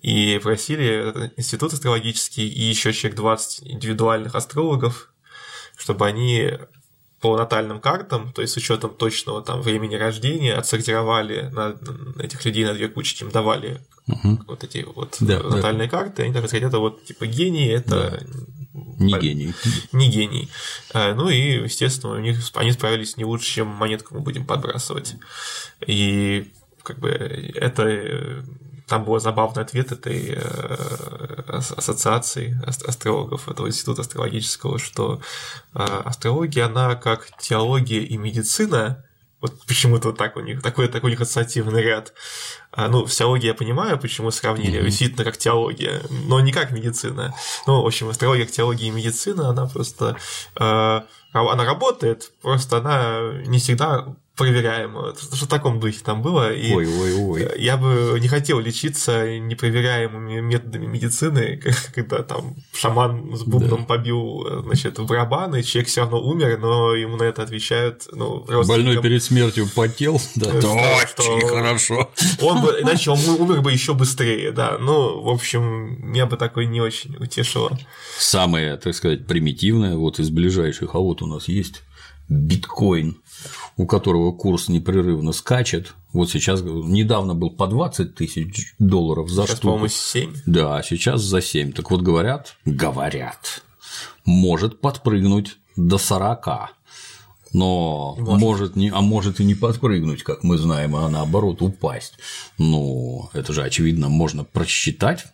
И 0.01 0.39
просили 0.41 1.31
институт 1.37 1.73
астрологический 1.73 2.47
и 2.47 2.63
еще 2.63 2.91
человек 2.91 3.17
20 3.17 3.67
индивидуальных 3.71 4.33
астрологов, 4.33 5.13
чтобы 5.77 6.07
они 6.07 6.53
по 7.21 7.37
натальным 7.37 7.79
картам, 7.79 8.31
то 8.33 8.41
есть 8.41 8.53
с 8.53 8.57
учетом 8.57 8.95
точного 8.95 9.43
там 9.43 9.61
времени 9.61 9.95
рождения, 9.95 10.55
отсортировали 10.55 11.49
на, 11.51 11.75
этих 12.21 12.45
людей 12.45 12.65
на 12.65 12.73
две 12.73 12.87
кучки, 12.89 13.23
им 13.23 13.31
давали 13.31 13.81
угу. 14.07 14.39
вот 14.47 14.63
эти 14.63 14.85
вот 14.95 15.17
да, 15.19 15.41
натальные 15.41 15.87
да. 15.87 15.97
карты, 15.97 16.23
они 16.23 16.33
даже 16.33 16.47
сказать, 16.47 16.67
это 16.67 16.79
вот 16.79 17.05
типа 17.05 17.25
гений, 17.25 17.67
это 17.67 17.89
да. 17.89 18.19
Не 18.97 19.17
гений. 19.19 19.53
Не 19.91 20.09
гений. 20.09 20.49
А, 20.93 21.13
ну 21.13 21.29
и, 21.29 21.63
естественно, 21.63 22.13
у 22.13 22.19
них 22.19 22.39
они 22.55 22.71
справились 22.71 23.17
не 23.17 23.25
лучше, 23.25 23.47
чем 23.47 23.67
монетку 23.67 24.15
мы 24.15 24.21
будем 24.21 24.45
подбрасывать. 24.45 25.15
И 25.85 26.51
как 26.83 26.99
бы 26.99 27.09
это 27.09 28.43
там 28.87 29.03
был 29.03 29.19
забавный 29.19 29.63
ответ 29.63 29.91
этой 29.91 30.35
э, 30.37 31.43
ассоциации 31.47 32.57
астрологов, 32.65 33.49
этого 33.49 33.67
института 33.67 34.01
астрологического, 34.01 34.79
что 34.79 35.21
э, 35.73 35.79
астрология, 35.79 36.67
она 36.67 36.95
как 36.95 37.27
теология 37.37 37.99
и 37.99 38.15
медицина 38.15 39.03
Вот 39.39 39.53
почему-то 39.67 40.09
вот 40.09 40.17
так 40.17 40.35
у 40.35 40.39
них, 40.39 40.61
такой, 40.61 40.87
такой 40.87 41.09
у 41.09 41.11
них 41.11 41.21
ассоциативный 41.21 41.81
ряд. 41.81 42.13
А, 42.71 42.87
ну, 42.87 43.05
в 43.05 43.11
теологии 43.11 43.47
я 43.47 43.53
понимаю, 43.53 43.99
почему 43.99 44.31
сравнили, 44.31 44.79
mm-hmm. 44.79 44.85
действительно 44.85 45.23
как 45.23 45.37
теология, 45.37 46.01
но 46.09 46.39
не 46.39 46.51
как 46.51 46.71
медицина. 46.71 47.35
Ну, 47.67 47.81
в 47.83 47.85
общем, 47.85 48.09
астрология 48.09 48.45
теология 48.45 48.87
и 48.87 48.91
медицина, 48.91 49.49
она 49.49 49.67
просто... 49.67 50.17
Э, 50.59 51.01
она 51.33 51.65
работает, 51.65 52.31
просто 52.41 52.77
она 52.77 53.43
не 53.45 53.59
всегда 53.59 54.15
проверяемую. 54.37 55.15
Что 55.15 55.45
в 55.45 55.49
таком 55.49 55.79
духе 55.79 55.99
там 56.03 56.21
было. 56.21 56.53
И 56.53 56.73
ой, 56.73 56.87
ой, 56.87 57.13
ой. 57.15 57.51
Я 57.57 57.75
бы 57.75 58.17
не 58.21 58.27
хотел 58.27 58.59
лечиться 58.59 59.37
непроверяемыми 59.39 60.39
методами 60.39 60.85
медицины, 60.85 61.59
когда 61.95 62.23
там 62.23 62.55
шаман 62.73 63.35
с 63.35 63.43
бубном 63.43 63.81
да. 63.81 63.85
побил 63.85 64.61
значит, 64.63 64.99
в 64.99 65.05
барабан, 65.05 65.55
и 65.55 65.63
человек 65.63 65.89
все 65.89 66.01
равно 66.01 66.21
умер, 66.21 66.59
но 66.59 66.93
ему 66.93 67.17
на 67.17 67.23
это 67.23 67.41
отвечают 67.43 68.07
ну, 68.11 68.45
Больной 68.65 69.01
перед 69.01 69.23
смертью 69.23 69.67
потел, 69.75 70.21
да, 70.35 70.51
да 70.53 70.69
очень 70.71 71.47
хорошо. 71.47 72.11
Он 72.41 72.61
бы, 72.61 72.77
иначе 72.81 73.11
он 73.11 73.19
умер 73.39 73.61
бы 73.61 73.71
еще 73.71 73.93
быстрее, 73.93 74.51
да. 74.51 74.77
Ну, 74.79 75.21
в 75.21 75.29
общем, 75.29 75.97
меня 75.99 76.27
бы 76.27 76.37
такое 76.37 76.65
не 76.65 76.79
очень 76.79 77.15
утешило. 77.17 77.77
Самое, 78.19 78.77
так 78.77 78.93
сказать, 78.93 79.25
примитивное 79.25 79.95
вот 79.95 80.19
из 80.19 80.29
ближайших, 80.29 80.93
а 80.93 80.99
вот 80.99 81.21
у 81.23 81.25
нас 81.25 81.47
есть 81.47 81.83
биткоин, 82.29 83.17
у 83.77 83.85
которого 83.85 84.31
курс 84.31 84.67
непрерывно 84.67 85.31
скачет. 85.31 85.93
Вот 86.13 86.29
сейчас 86.29 86.61
недавно 86.61 87.35
был 87.35 87.51
по 87.51 87.67
20 87.67 88.15
тысяч 88.15 88.73
долларов 88.79 89.29
за 89.29 89.43
сейчас, 89.43 89.57
штуку. 89.57 89.67
по-моему, 89.73 89.87
7. 89.89 90.35
Да, 90.45 90.81
сейчас 90.83 91.21
за 91.21 91.41
7. 91.41 91.71
Так 91.73 91.91
вот 91.91 92.01
говорят, 92.01 92.55
говорят, 92.65 93.63
может 94.25 94.81
подпрыгнуть 94.81 95.57
до 95.75 95.97
40 95.97 96.75
но 97.53 98.15
может. 98.19 98.41
может 98.41 98.75
не, 98.75 98.89
а 98.89 99.01
может 99.01 99.39
и 99.39 99.45
не 99.45 99.55
подпрыгнуть, 99.55 100.23
как 100.23 100.43
мы 100.43 100.57
знаем, 100.57 100.95
а 100.95 101.07
наоборот 101.09 101.61
упасть. 101.61 102.13
Ну, 102.57 103.29
это 103.33 103.53
же 103.53 103.63
очевидно 103.63 104.09
можно 104.09 104.43
просчитать 104.43 105.25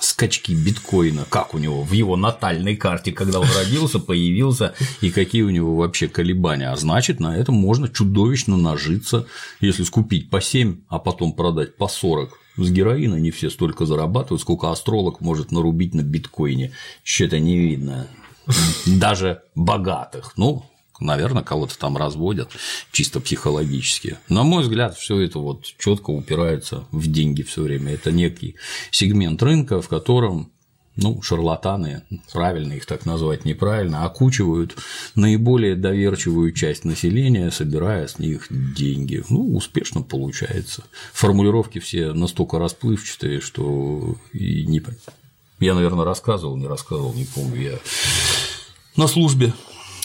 скачки 0.00 0.52
биткоина, 0.52 1.26
как 1.28 1.54
у 1.54 1.58
него 1.58 1.82
в 1.82 1.92
его 1.92 2.16
натальной 2.16 2.76
карте, 2.76 3.12
когда 3.12 3.40
он 3.40 3.46
родился, 3.56 3.98
появился, 3.98 4.74
и 5.00 5.10
какие 5.10 5.42
у 5.42 5.50
него 5.50 5.76
вообще 5.76 6.08
колебания. 6.08 6.70
А 6.70 6.76
значит, 6.76 7.20
на 7.20 7.36
этом 7.36 7.54
можно 7.54 7.88
чудовищно 7.88 8.56
нажиться, 8.56 9.26
если 9.60 9.84
скупить 9.84 10.30
по 10.30 10.40
7, 10.40 10.80
а 10.88 10.98
потом 10.98 11.32
продать 11.32 11.76
по 11.76 11.88
40. 11.88 12.38
С 12.56 12.70
героина 12.70 13.14
не 13.16 13.30
все 13.30 13.50
столько 13.50 13.86
зарабатывают, 13.86 14.42
сколько 14.42 14.70
астролог 14.70 15.20
может 15.20 15.52
нарубить 15.52 15.94
на 15.94 16.02
биткоине. 16.02 16.72
Что-то 17.04 17.38
не 17.38 17.56
видно. 17.56 18.08
Даже 18.86 19.42
богатых. 19.54 20.32
Ну, 20.36 20.64
наверное, 21.00 21.42
кого-то 21.42 21.78
там 21.78 21.96
разводят 21.96 22.50
чисто 22.92 23.20
психологически. 23.20 24.18
На 24.28 24.42
мой 24.42 24.62
взгляд, 24.62 24.96
все 24.96 25.20
это 25.20 25.38
вот 25.38 25.64
четко 25.78 26.10
упирается 26.10 26.84
в 26.90 27.10
деньги 27.10 27.42
все 27.42 27.62
время. 27.62 27.92
Это 27.94 28.12
некий 28.12 28.56
сегмент 28.90 29.42
рынка, 29.42 29.80
в 29.80 29.88
котором 29.88 30.50
ну, 30.98 31.22
шарлатаны, 31.22 32.02
правильно 32.32 32.72
их 32.72 32.84
так 32.84 33.06
назвать 33.06 33.44
неправильно, 33.44 34.04
окучивают 34.04 34.76
наиболее 35.14 35.76
доверчивую 35.76 36.52
часть 36.52 36.84
населения, 36.84 37.52
собирая 37.52 38.08
с 38.08 38.18
них 38.18 38.48
деньги. 38.50 39.22
Ну, 39.28 39.54
успешно 39.54 40.02
получается. 40.02 40.82
Формулировки 41.12 41.78
все 41.78 42.12
настолько 42.12 42.58
расплывчатые, 42.58 43.40
что 43.40 44.16
и 44.32 44.66
не 44.66 44.82
Я, 45.60 45.74
наверное, 45.74 46.04
рассказывал, 46.04 46.56
не 46.56 46.66
рассказывал, 46.66 47.14
не 47.14 47.26
помню. 47.26 47.62
Я 47.62 47.78
на 48.96 49.06
службе 49.06 49.52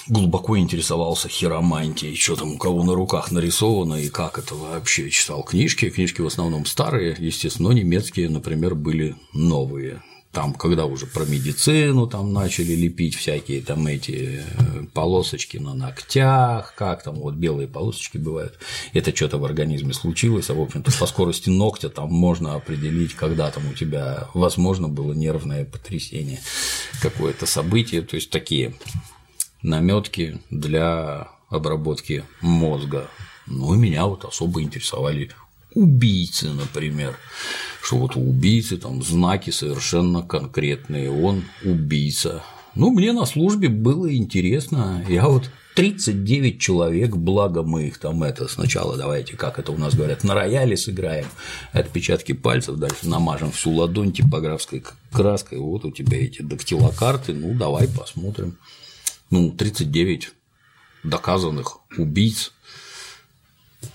глубоко 0.07 0.57
интересовался 0.57 1.29
хиромантией, 1.29 2.15
что 2.15 2.35
там 2.35 2.53
у 2.53 2.57
кого 2.57 2.83
на 2.83 2.93
руках 2.93 3.31
нарисовано 3.31 3.95
и 3.95 4.09
как 4.09 4.37
это 4.37 4.55
вообще. 4.55 5.09
Читал 5.09 5.43
книжки, 5.43 5.89
книжки 5.89 6.21
в 6.21 6.27
основном 6.27 6.65
старые, 6.65 7.15
естественно, 7.17 7.69
но 7.69 7.73
немецкие, 7.73 8.29
например, 8.29 8.75
были 8.75 9.15
новые. 9.33 10.01
Там, 10.33 10.55
когда 10.55 10.85
уже 10.85 11.05
про 11.05 11.25
медицину 11.25 12.07
там 12.07 12.33
начали 12.33 12.73
лепить 12.73 13.13
всякие 13.13 13.61
там 13.61 13.85
эти 13.85 14.41
э, 14.41 14.85
полосочки 14.91 15.57
на 15.57 15.75
ногтях, 15.75 16.73
как 16.75 17.03
там 17.03 17.15
вот 17.17 17.35
белые 17.35 17.67
полосочки 17.67 18.17
бывают, 18.17 18.57
это 18.93 19.15
что-то 19.15 19.37
в 19.37 19.45
организме 19.45 19.93
случилось, 19.93 20.49
а 20.49 20.55
в 20.55 20.61
общем-то 20.61 20.91
по 20.97 21.05
скорости 21.05 21.51
ногтя 21.51 21.89
там 21.89 22.11
можно 22.11 22.55
определить, 22.55 23.13
когда 23.13 23.51
там 23.51 23.69
у 23.69 23.73
тебя 23.75 24.27
возможно 24.33 24.89
было 24.89 25.13
нервное 25.13 25.65
потрясение, 25.65 26.39
какое-то 26.99 27.45
событие, 27.45 28.01
то 28.01 28.15
есть 28.15 28.31
такие 28.31 28.73
наметки 29.63 30.39
для 30.51 31.29
обработки 31.49 32.23
мозга. 32.41 33.07
Ну, 33.47 33.73
и 33.73 33.77
меня 33.77 34.05
вот 34.05 34.25
особо 34.25 34.61
интересовали 34.61 35.29
убийцы, 35.73 36.49
например, 36.49 37.17
что 37.81 37.97
вот 37.97 38.15
у 38.15 38.21
убийцы 38.21 38.77
там 38.77 39.01
знаки 39.01 39.49
совершенно 39.49 40.21
конкретные, 40.21 41.11
он 41.11 41.43
убийца. 41.63 42.43
Ну, 42.75 42.91
мне 42.91 43.11
на 43.13 43.25
службе 43.25 43.69
было 43.69 44.13
интересно, 44.15 45.03
я 45.09 45.27
вот 45.27 45.49
39 45.75 46.59
человек, 46.59 47.15
благо 47.15 47.63
мы 47.63 47.87
их 47.87 47.97
там 47.97 48.23
это 48.23 48.47
сначала, 48.47 48.95
давайте, 48.95 49.35
как 49.35 49.59
это 49.59 49.71
у 49.71 49.77
нас 49.77 49.95
говорят, 49.95 50.23
на 50.23 50.33
рояле 50.35 50.77
сыграем, 50.77 51.25
отпечатки 51.71 52.33
пальцев, 52.33 52.77
дальше 52.77 53.07
намажем 53.07 53.51
всю 53.51 53.71
ладонь 53.71 54.11
типографской 54.11 54.83
краской, 55.11 55.57
вот 55.57 55.85
у 55.85 55.91
тебя 55.91 56.17
эти 56.19 56.41
дактилокарты, 56.41 57.33
ну 57.33 57.53
давай 57.55 57.87
посмотрим 57.87 58.57
ну, 59.33 59.49
39 59.51 60.31
доказанных 61.03 61.79
убийц. 61.97 62.51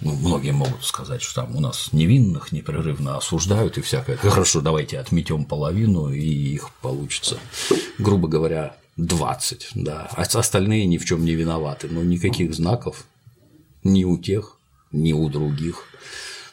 Ну, 0.00 0.16
многие 0.16 0.50
могут 0.50 0.84
сказать, 0.84 1.22
что 1.22 1.42
там 1.42 1.54
у 1.54 1.60
нас 1.60 1.92
невинных 1.92 2.50
непрерывно 2.50 3.16
осуждают 3.16 3.78
и 3.78 3.80
всякое. 3.80 4.16
Хорошо, 4.16 4.60
давайте 4.60 4.98
отметем 4.98 5.44
половину, 5.44 6.12
и 6.12 6.20
их 6.20 6.70
получится, 6.82 7.38
грубо 7.98 8.26
говоря, 8.26 8.76
20, 8.96 9.70
да. 9.76 10.10
А 10.12 10.22
остальные 10.22 10.86
ни 10.86 10.98
в 10.98 11.04
чем 11.04 11.24
не 11.24 11.34
виноваты, 11.34 11.86
но 11.88 12.02
никаких 12.02 12.52
знаков 12.52 13.04
ни 13.84 14.02
у 14.02 14.18
тех, 14.18 14.56
ни 14.90 15.12
у 15.12 15.28
других. 15.28 15.84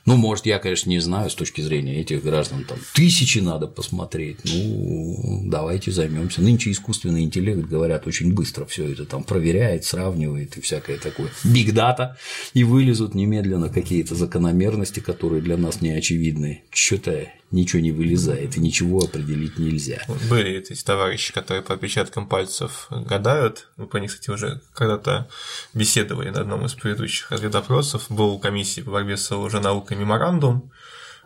Ну, 0.05 0.17
может, 0.17 0.45
я, 0.45 0.59
конечно, 0.59 0.89
не 0.89 0.99
знаю 0.99 1.31
с 1.31 1.35
точки 1.35 1.61
зрения 1.61 1.99
этих 1.99 2.23
граждан, 2.23 2.63
там 2.63 2.77
тысячи 2.93 3.39
надо 3.39 3.65
посмотреть. 3.67 4.37
Ну, 4.43 5.41
давайте 5.45 5.91
займемся. 5.91 6.41
Нынче 6.41 6.71
искусственный 6.71 7.23
интеллект, 7.23 7.67
говорят, 7.67 8.05
очень 8.05 8.31
быстро 8.31 8.65
все 8.65 8.91
это 8.91 9.05
там 9.05 9.23
проверяет, 9.23 9.83
сравнивает 9.83 10.57
и 10.57 10.61
всякое 10.61 10.97
такое. 10.97 11.29
Биг 11.43 11.73
дата, 11.73 12.17
и 12.53 12.63
вылезут 12.63 13.15
немедленно 13.15 13.69
какие-то 13.69 14.13
закономерности, 14.13 14.99
которые 14.99 15.41
для 15.41 15.57
нас 15.57 15.81
не 15.81 15.89
очевидны. 15.89 16.61
Что-то 16.69 17.27
ничего 17.51 17.81
не 17.81 17.91
вылезает, 17.91 18.57
и 18.57 18.59
ничего 18.59 18.99
определить 19.03 19.57
нельзя. 19.57 20.01
Были 20.29 20.51
эти 20.51 20.73
товарищи, 20.83 21.33
которые 21.33 21.63
по 21.63 21.73
отпечаткам 21.73 22.27
пальцев 22.27 22.87
гадают. 22.89 23.69
Мы 23.77 23.87
по 23.87 23.97
них, 23.97 24.11
кстати, 24.11 24.29
уже 24.29 24.61
когда-то 24.73 25.27
беседовали 25.73 26.29
на 26.29 26.41
одном 26.41 26.65
из 26.65 26.73
предыдущих 26.73 27.31
разведопросов. 27.31 28.05
Был 28.09 28.31
у 28.31 28.39
комиссии 28.39 28.81
по 28.81 28.91
борьбе 28.91 29.17
с 29.17 29.31
лженаукой 29.31 29.97
меморандум, 29.97 30.71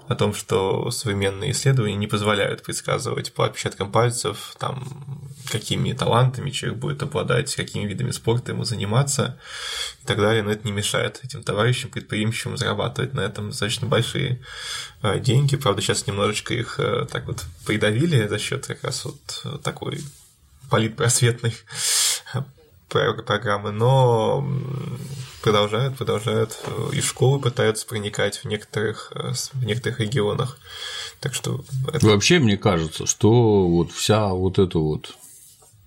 о 0.07 0.15
том, 0.15 0.33
что 0.33 0.89
современные 0.89 1.51
исследования 1.51 1.95
не 1.95 2.07
позволяют 2.07 2.63
предсказывать 2.63 3.31
по 3.31 3.45
отпечаткам 3.45 3.91
пальцев, 3.91 4.55
там, 4.57 5.28
какими 5.49 5.93
талантами 5.93 6.49
человек 6.49 6.79
будет 6.79 7.03
обладать, 7.03 7.55
какими 7.55 7.85
видами 7.85 8.11
спорта 8.11 8.51
ему 8.51 8.63
заниматься 8.63 9.39
и 10.03 10.05
так 10.05 10.17
далее, 10.17 10.43
но 10.43 10.51
это 10.51 10.65
не 10.65 10.71
мешает 10.71 11.19
этим 11.23 11.43
товарищам, 11.43 11.89
предприимчивым 11.89 12.57
зарабатывать 12.57 13.13
на 13.13 13.21
этом 13.21 13.49
достаточно 13.49 13.87
большие 13.87 14.41
э, 15.01 15.19
деньги. 15.19 15.55
Правда, 15.55 15.81
сейчас 15.81 16.07
немножечко 16.07 16.53
их 16.53 16.79
э, 16.79 17.05
так 17.11 17.27
вот 17.27 17.45
придавили 17.65 18.27
за 18.27 18.39
счет 18.39 18.65
как 18.67 18.83
раз 18.83 19.05
вот 19.05 19.63
такой 19.63 19.99
политпросветной 20.69 21.55
программы, 22.89 23.71
но 23.71 24.45
продолжают, 25.41 25.97
продолжают, 25.97 26.57
э, 26.65 26.89
и 26.93 27.01
школы 27.01 27.39
пытаются 27.39 27.85
проникать 27.85 28.37
в 28.37 28.45
некоторых, 28.45 29.11
э, 29.15 29.33
в 29.53 29.65
некоторых 29.65 29.99
регионах. 29.99 30.57
Так 31.19 31.33
что 31.33 31.63
это... 31.91 32.05
Вообще, 32.05 32.39
мне 32.39 32.57
кажется, 32.57 33.05
что 33.05 33.67
вот 33.67 33.91
вся 33.91 34.27
вот 34.29 34.59
эта 34.59 34.79
вот 34.79 35.15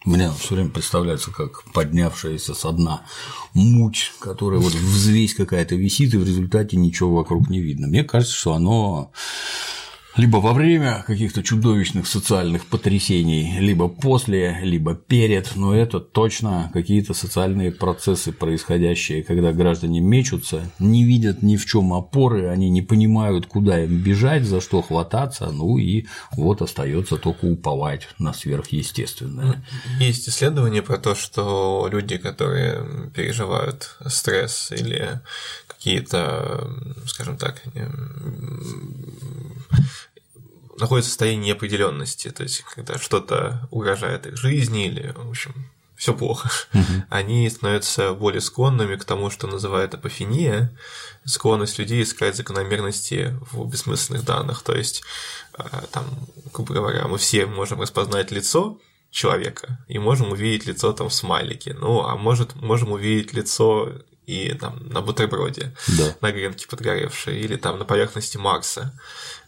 мне 0.04 0.30
все 0.38 0.54
время 0.54 0.70
представляется 0.70 1.30
как 1.30 1.64
поднявшаяся 1.72 2.54
со 2.54 2.72
дна 2.72 3.02
муть, 3.54 4.12
которая 4.18 4.60
вот 4.60 4.72
взвесь 4.72 5.34
какая-то 5.34 5.74
висит, 5.76 6.14
и 6.14 6.18
в 6.18 6.26
результате 6.26 6.76
ничего 6.76 7.14
вокруг 7.14 7.48
не 7.48 7.60
видно. 7.60 7.86
Мне 7.86 8.04
кажется, 8.04 8.34
что 8.34 8.54
оно 8.54 9.12
либо 10.16 10.36
во 10.36 10.52
время 10.52 11.04
каких-то 11.06 11.42
чудовищных 11.42 12.06
социальных 12.06 12.66
потрясений, 12.66 13.58
либо 13.58 13.88
после, 13.88 14.58
либо 14.62 14.94
перед, 14.94 15.56
но 15.56 15.74
это 15.74 16.00
точно 16.00 16.70
какие-то 16.72 17.14
социальные 17.14 17.72
процессы, 17.72 18.32
происходящие, 18.32 19.22
когда 19.22 19.52
граждане 19.52 20.00
мечутся, 20.00 20.70
не 20.78 21.04
видят 21.04 21.42
ни 21.42 21.56
в 21.56 21.64
чем 21.64 21.94
опоры, 21.94 22.48
они 22.48 22.68
не 22.68 22.82
понимают, 22.82 23.46
куда 23.46 23.82
им 23.82 24.02
бежать, 24.02 24.44
за 24.44 24.60
что 24.60 24.82
хвататься, 24.82 25.50
ну 25.50 25.78
и 25.78 26.06
вот 26.32 26.60
остается 26.62 27.16
только 27.16 27.46
уповать 27.46 28.08
на 28.18 28.34
сверхъестественное. 28.34 29.64
Есть 29.98 30.28
исследования 30.28 30.82
про 30.82 30.98
то, 30.98 31.14
что 31.14 31.88
люди, 31.90 32.18
которые 32.18 33.10
переживают 33.14 33.96
стресс 34.06 34.72
или 34.72 35.20
какие-то, 35.82 36.70
скажем 37.06 37.36
так, 37.36 37.60
находятся 40.78 41.08
в 41.08 41.12
состоянии 41.12 41.48
неопределенности, 41.48 42.30
то 42.30 42.44
есть 42.44 42.62
когда 42.62 42.98
что-то 42.98 43.66
угрожает 43.72 44.26
их 44.26 44.36
жизни 44.36 44.86
или, 44.86 45.12
в 45.16 45.28
общем, 45.28 45.52
все 45.96 46.14
плохо, 46.14 46.50
угу. 46.72 46.84
они 47.10 47.50
становятся 47.50 48.12
более 48.12 48.40
склонными 48.40 48.94
к 48.94 49.04
тому, 49.04 49.28
что 49.30 49.48
называют 49.48 49.94
апофения, 49.94 50.72
склонность 51.24 51.78
людей 51.80 52.04
искать 52.04 52.36
закономерности 52.36 53.36
в 53.50 53.68
бессмысленных 53.68 54.24
данных. 54.24 54.62
То 54.62 54.76
есть, 54.76 55.02
а, 55.52 55.84
там, 55.90 56.04
грубо 56.52 56.74
говоря, 56.74 57.08
мы 57.08 57.18
все 57.18 57.46
можем 57.46 57.80
распознать 57.80 58.30
лицо 58.30 58.78
человека 59.10 59.84
и 59.88 59.98
можем 59.98 60.30
увидеть 60.30 60.66
лицо 60.66 60.92
там 60.92 61.08
в 61.08 61.14
смайлике. 61.14 61.74
Ну, 61.74 62.02
а 62.02 62.16
может, 62.16 62.54
можем 62.54 62.92
увидеть 62.92 63.32
лицо 63.32 63.92
и 64.26 64.54
там 64.54 64.86
на 64.88 65.00
бутерброде, 65.00 65.74
да. 65.88 66.16
на 66.20 66.32
гренке 66.32 66.66
подгоревшей, 66.68 67.40
или 67.40 67.56
там 67.56 67.78
на 67.78 67.84
поверхности 67.84 68.36
Марса 68.36 68.92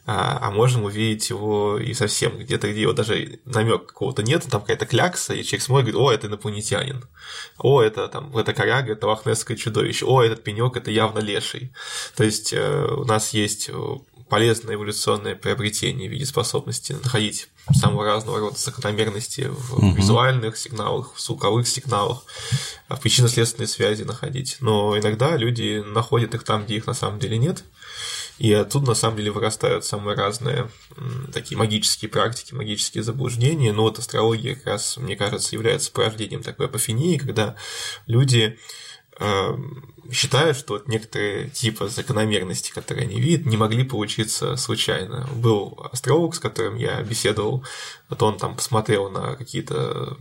а, 0.06 0.38
а 0.42 0.50
можем 0.50 0.84
увидеть 0.84 1.30
его 1.30 1.78
и 1.78 1.94
совсем 1.94 2.38
где-то, 2.38 2.70
где 2.70 2.82
его 2.82 2.92
даже 2.92 3.40
намек 3.46 3.86
какого-то 3.86 4.22
нет, 4.22 4.46
там 4.50 4.60
какая-то 4.60 4.84
клякса, 4.84 5.32
и 5.32 5.42
человек 5.42 5.62
смотрит, 5.62 5.94
говорит, 5.94 6.10
о, 6.10 6.12
это 6.12 6.26
инопланетянин, 6.26 7.04
о, 7.58 7.80
это 7.80 8.08
там, 8.08 8.36
это 8.36 8.52
коряга, 8.52 8.92
это 8.92 9.06
лохнесское 9.06 9.56
чудовище, 9.56 10.04
о, 10.04 10.22
этот 10.22 10.42
пенек, 10.42 10.76
это 10.76 10.90
явно 10.90 11.20
леший. 11.20 11.72
То 12.16 12.24
есть 12.24 12.52
э, 12.52 12.84
у 12.84 13.04
нас 13.04 13.32
есть 13.32 13.70
э, 13.70 13.72
полезное 14.34 14.74
эволюционное 14.74 15.36
приобретение 15.36 16.08
в 16.08 16.12
виде 16.12 16.26
способности 16.26 16.92
находить 17.04 17.46
самого 17.72 18.04
разного 18.04 18.40
рода 18.40 18.58
закономерности 18.58 19.42
в 19.42 19.74
угу. 19.74 19.94
визуальных 19.94 20.56
сигналах, 20.56 21.14
в 21.14 21.20
звуковых 21.20 21.68
сигналах, 21.68 22.24
в 22.88 22.96
причинно-следственной 22.96 23.68
связи 23.68 24.02
находить. 24.02 24.56
Но 24.58 24.98
иногда 24.98 25.36
люди 25.36 25.84
находят 25.86 26.34
их 26.34 26.42
там, 26.42 26.64
где 26.64 26.74
их 26.78 26.88
на 26.88 26.94
самом 26.94 27.20
деле 27.20 27.38
нет, 27.38 27.62
и 28.38 28.52
оттуда, 28.52 28.88
на 28.88 28.94
самом 28.96 29.18
деле, 29.18 29.30
вырастают 29.30 29.84
самые 29.84 30.16
разные 30.16 30.68
такие 31.32 31.56
магические 31.56 32.08
практики, 32.08 32.54
магические 32.54 33.04
заблуждения. 33.04 33.72
Но 33.72 33.82
вот 33.82 34.00
астрология 34.00 34.56
как 34.56 34.66
раз, 34.66 34.96
мне 34.96 35.14
кажется, 35.14 35.54
является 35.54 35.92
порождением 35.92 36.42
такой 36.42 36.66
апофении, 36.66 37.18
когда 37.18 37.54
люди 38.08 38.58
считают, 40.12 40.56
что 40.56 40.74
вот 40.74 40.88
некоторые 40.88 41.48
типы 41.50 41.88
закономерности, 41.88 42.70
которые 42.72 43.06
они 43.06 43.20
видят, 43.20 43.46
не 43.46 43.56
могли 43.56 43.84
получиться 43.84 44.56
случайно. 44.56 45.28
Был 45.34 45.78
астролог, 45.92 46.34
с 46.34 46.38
которым 46.38 46.76
я 46.76 47.00
беседовал, 47.02 47.64
вот 48.08 48.22
он 48.22 48.38
там 48.38 48.56
посмотрел 48.56 49.10
на 49.10 49.34
какие-то 49.36 50.16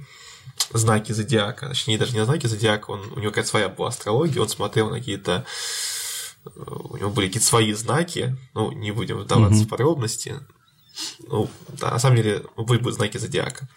знаки 0.72 1.12
зодиака, 1.12 1.70
точнее, 1.70 1.98
даже 1.98 2.14
не 2.14 2.20
на 2.20 2.26
знаки 2.26 2.48
зодиака, 2.48 2.92
он, 2.92 3.02
у 3.14 3.20
него 3.20 3.32
какая-то 3.32 3.50
своя 3.50 3.70
была 3.70 3.90
астрология, 3.90 4.42
он 4.42 4.50
смотрел 4.50 4.90
на 4.90 5.00
какие-то 5.00 5.46
у 6.56 6.98
него 6.98 7.10
были 7.10 7.28
какие-то 7.28 7.48
свои 7.48 7.72
знаки, 7.74 8.36
ну, 8.54 8.72
не 8.72 8.92
будем 8.92 9.20
вдаваться 9.20 9.62
mm-hmm. 9.62 9.66
в 9.66 9.70
подробности, 9.70 10.40
ну, 11.28 11.50
на 11.82 12.00
самом 12.00 12.18
деле, 12.18 12.44
были 12.56 12.80
бы 12.80 12.92
знаки 12.92 13.18
зодиака. 13.18 13.68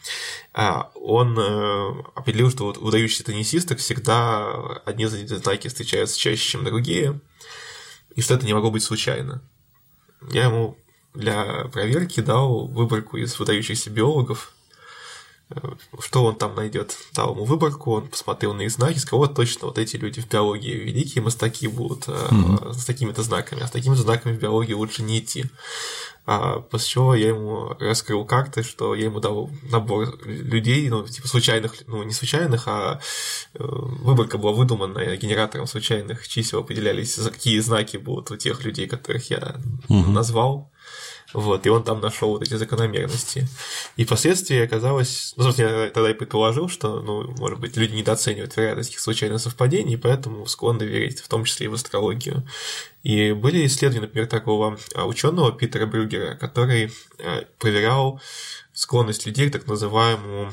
А, 0.53 0.91
он 0.95 1.39
э, 1.39 2.03
определил, 2.15 2.51
что 2.51 2.65
вот 2.65 2.79
у 2.79 2.85
выдающихся 2.85 3.25
теннисисток 3.25 3.79
всегда 3.79 4.81
одни 4.85 5.07
знаки 5.07 5.69
встречаются 5.69 6.19
чаще, 6.19 6.51
чем 6.51 6.65
другие, 6.65 7.21
и 8.15 8.21
что 8.21 8.35
это 8.35 8.47
не 8.47 8.55
могло 8.55 8.71
быть 8.71 8.83
случайно. 8.83 9.43
Я 10.31 10.45
ему 10.45 10.79
для 11.15 11.69
проверки 11.73 12.21
дал 12.21 12.67
выборку 12.67 13.17
из 13.17 13.39
выдающихся 13.39 13.91
биологов, 13.91 14.53
что 16.01 16.25
он 16.25 16.37
там 16.37 16.55
найдет. 16.55 16.97
Дал 17.15 17.33
ему 17.33 17.45
выборку, 17.45 17.93
он 17.93 18.09
посмотрел 18.09 18.53
на 18.53 18.63
их 18.63 18.71
знаки, 18.71 18.99
сказал, 18.99 19.21
вот 19.21 19.35
точно 19.35 19.69
вот 19.69 19.79
эти 19.79 19.97
люди 19.97 20.21
в 20.21 20.29
биологии 20.29 20.73
великие 20.73 21.23
мастаки 21.23 21.69
будут 21.69 22.09
mm-hmm. 22.09 22.73
с 22.75 22.85
такими-то 22.85 23.23
знаками, 23.23 23.63
а 23.63 23.69
с 23.69 23.71
такими 23.71 23.95
знаками 23.95 24.37
в 24.37 24.41
биологии 24.41 24.73
лучше 24.73 25.03
не 25.03 25.21
идти. 25.21 25.45
А 26.27 26.59
после 26.59 26.89
чего 26.89 27.15
я 27.15 27.29
ему 27.29 27.77
раскрыл 27.79 28.25
карты, 28.25 28.65
что 28.65 28.97
я 28.97 29.05
ему 29.05 29.21
дал 29.21 29.49
набор 29.71 30.19
людей, 30.25 30.89
ну, 30.89 31.07
типа 31.07 31.29
случайных, 31.29 31.87
ну, 31.87 32.03
не 32.03 32.13
случайных, 32.13 32.67
а 32.67 33.01
э, 33.55 33.59
выборка 33.63 34.37
была 34.37 34.53
выдуманная 34.53 35.17
генератором 35.17 35.69
случайных 35.69 36.27
чисел, 36.27 36.59
определялись, 36.61 37.15
за 37.15 37.31
какие 37.31 37.61
знаки 37.61 37.97
будут 37.97 38.33
у 38.33 38.37
тех 38.37 38.65
людей, 38.65 38.89
которых 38.89 39.31
я 39.31 39.57
mm-hmm. 39.89 40.09
назвал. 40.09 40.73
Вот, 41.37 41.67
и 41.67 41.69
он 41.69 41.85
там 41.85 42.01
нашел 42.01 42.31
вот 42.31 42.43
эти 42.43 42.55
закономерности. 42.55 43.47
И 43.97 44.07
впоследствии 44.07 44.59
оказалось, 44.59 45.35
ну, 45.37 45.43
собственно, 45.45 45.85
я 45.85 45.91
тогда 45.91 46.11
и 46.11 46.15
предположил, 46.15 46.71
что, 46.71 47.03
ну, 47.03 47.31
может 47.37 47.61
быть, 47.61 47.77
люди 47.77 47.95
недооценивают 47.95 48.57
вероятность 48.57 48.89
этих 48.89 49.01
случайных 49.01 49.43
совпадений, 49.43 49.99
поэтому 49.99 50.47
склонны 50.47 50.85
верить, 50.85 51.21
в 51.21 51.29
том 51.29 51.45
числе 51.45 51.67
и 51.67 51.69
в 51.69 51.75
астрологию. 51.75 52.49
И 53.03 53.33
были 53.33 53.67
исследования, 53.67 54.07
например, 54.07 54.29
такого 54.29 54.79
а, 54.95 55.05
ученого 55.05 55.53
Питера 55.53 55.85
Брюгера, 55.85 56.37
который 56.37 56.91
а, 57.19 57.45
проверял 57.59 58.19
склонность 58.73 59.27
людей 59.27 59.51
к 59.51 59.53
так 59.53 59.67
называемому 59.67 60.53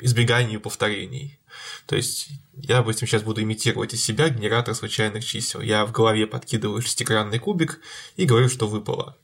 избеганию 0.00 0.60
повторений. 0.60 1.40
То 1.86 1.96
есть 1.96 2.28
я, 2.56 2.78
допустим, 2.78 3.06
сейчас 3.06 3.22
буду 3.22 3.42
имитировать 3.42 3.92
из 3.92 4.02
себя 4.02 4.28
генератор 4.28 4.74
случайных 4.74 5.24
чисел. 5.24 5.60
Я 5.60 5.84
в 5.84 5.92
голове 5.92 6.26
подкидываю 6.26 6.80
шестигранный 6.80 7.38
кубик 7.38 7.80
и 8.16 8.24
говорю, 8.24 8.48
что 8.48 8.66
выпало. 8.66 9.16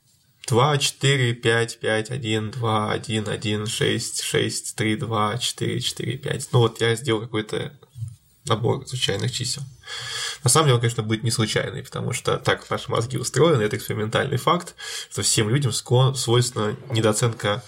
2, 0.47 0.77
4, 0.77 1.33
5, 1.33 1.79
5, 1.79 2.11
1, 2.11 2.51
2, 2.51 2.91
1, 2.91 3.29
1, 3.29 3.67
6, 3.67 4.21
6, 4.21 4.75
3, 4.75 4.95
2, 4.97 5.37
4, 5.37 5.81
4, 5.81 6.17
5. 6.17 6.49
Ну 6.51 6.59
вот 6.59 6.81
я 6.81 6.95
сделал 6.95 7.21
какой-то 7.21 7.73
набор 8.45 8.85
случайных 8.87 9.31
чисел. 9.31 9.63
На 10.43 10.49
самом 10.49 10.65
деле 10.65 10.75
он, 10.75 10.81
конечно, 10.81 11.03
будет 11.03 11.23
не 11.23 11.31
случайный, 11.31 11.83
потому 11.83 12.11
что 12.13 12.37
так 12.37 12.69
наши 12.69 12.91
мозги 12.91 13.17
устроены, 13.17 13.61
это 13.63 13.77
экспериментальный 13.77 14.37
факт, 14.37 14.75
что 15.09 15.21
всем 15.21 15.49
людям 15.49 15.71
свойственна 15.71 16.75
недооценка 16.91 17.63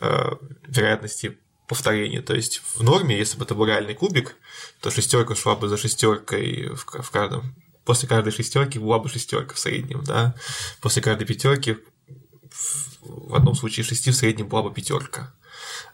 э, 0.00 0.30
вероятности 0.68 1.36
повторение. 1.70 2.20
То 2.20 2.34
есть 2.34 2.62
в 2.74 2.82
норме, 2.82 3.16
если 3.16 3.38
бы 3.38 3.44
это 3.44 3.54
был 3.54 3.64
реальный 3.64 3.94
кубик, 3.94 4.36
то 4.80 4.90
шестерка 4.90 5.36
шла 5.36 5.54
бы 5.54 5.68
за 5.68 5.76
шестеркой 5.76 6.70
в, 6.70 6.84
в 6.84 7.10
каждом. 7.10 7.54
После 7.84 8.08
каждой 8.08 8.32
шестерки 8.32 8.80
была 8.80 8.98
бы 8.98 9.08
шестерка 9.08 9.54
в 9.54 9.58
среднем, 9.58 10.02
да. 10.02 10.34
После 10.80 11.00
каждой 11.00 11.26
пятерки 11.26 11.76
в 13.02 13.34
одном 13.36 13.54
случае 13.54 13.84
шести 13.84 14.10
в 14.10 14.16
среднем 14.16 14.48
была 14.48 14.64
бы 14.64 14.74
пятерка. 14.74 15.32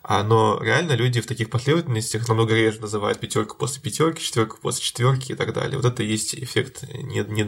А, 0.08 0.22
но 0.22 0.60
реально 0.62 0.92
люди 0.92 1.20
в 1.20 1.26
таких 1.26 1.50
последовательностях 1.50 2.28
намного 2.28 2.54
реже 2.54 2.80
называют 2.80 3.18
пятерку 3.18 3.56
после 3.56 3.82
пятерки, 3.82 4.22
четверку 4.22 4.56
после 4.62 4.84
четверки 4.84 5.32
и 5.32 5.34
так 5.34 5.52
далее. 5.52 5.76
Вот 5.78 5.84
это 5.84 6.04
и 6.04 6.06
есть 6.06 6.32
эффект 6.36 6.84
не, 6.92 7.24
не 7.24 7.42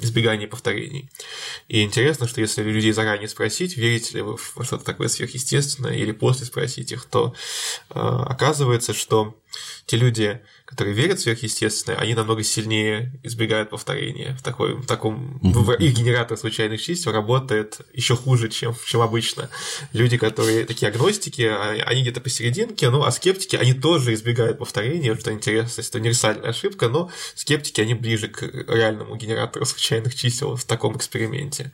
избегания 0.00 0.48
повторений. 0.48 1.10
И 1.68 1.82
интересно, 1.82 2.26
что 2.26 2.40
если 2.40 2.62
людей 2.62 2.92
заранее 2.92 3.28
спросить, 3.28 3.76
верите 3.76 4.16
ли 4.16 4.22
вы 4.22 4.38
во 4.54 4.64
что-то 4.64 4.86
такое 4.86 5.08
сверхъестественное, 5.08 5.96
или 5.96 6.12
после 6.12 6.46
спросить 6.46 6.92
их, 6.92 7.04
то 7.04 7.34
э, 7.90 7.98
оказывается, 7.98 8.94
что 8.94 9.34
те 9.86 9.96
люди, 9.96 10.40
которые 10.64 10.94
верят 10.94 11.18
в 11.18 11.22
сверхъестественное, 11.22 11.98
они 11.98 12.14
намного 12.14 12.42
сильнее 12.42 13.12
избегают 13.22 13.70
повторения. 13.70 14.36
В, 14.38 14.42
такой, 14.42 14.74
в 14.74 14.86
таком 14.86 15.38
их 15.38 15.94
генератор 15.94 16.36
случайных 16.36 16.82
чисел 16.82 17.12
работает 17.12 17.80
еще 17.94 18.16
хуже, 18.16 18.48
чем, 18.48 18.74
чем 18.86 19.00
обычно. 19.00 19.48
Люди, 19.92 20.18
которые 20.18 20.64
такие 20.66 20.88
агностики, 20.88 21.42
а, 21.42 21.70
они 21.86 22.02
где-то 22.02 22.20
посерединке, 22.20 22.90
ну 22.90 23.02
а 23.02 23.10
скептики, 23.10 23.56
они 23.56 23.72
тоже 23.72 24.12
избегают 24.12 24.58
повторения, 24.58 25.16
что 25.16 25.32
интересно, 25.32 25.80
это 25.80 25.98
универсальная 25.98 26.50
ошибка, 26.50 26.88
но 26.88 27.10
скептики, 27.34 27.80
они 27.80 27.94
ближе 27.94 28.28
к 28.28 28.42
реальному 28.42 29.16
генератору 29.16 29.64
случайных 29.64 30.14
чисел 30.14 30.56
в 30.56 30.64
таком 30.64 30.96
эксперименте. 30.96 31.72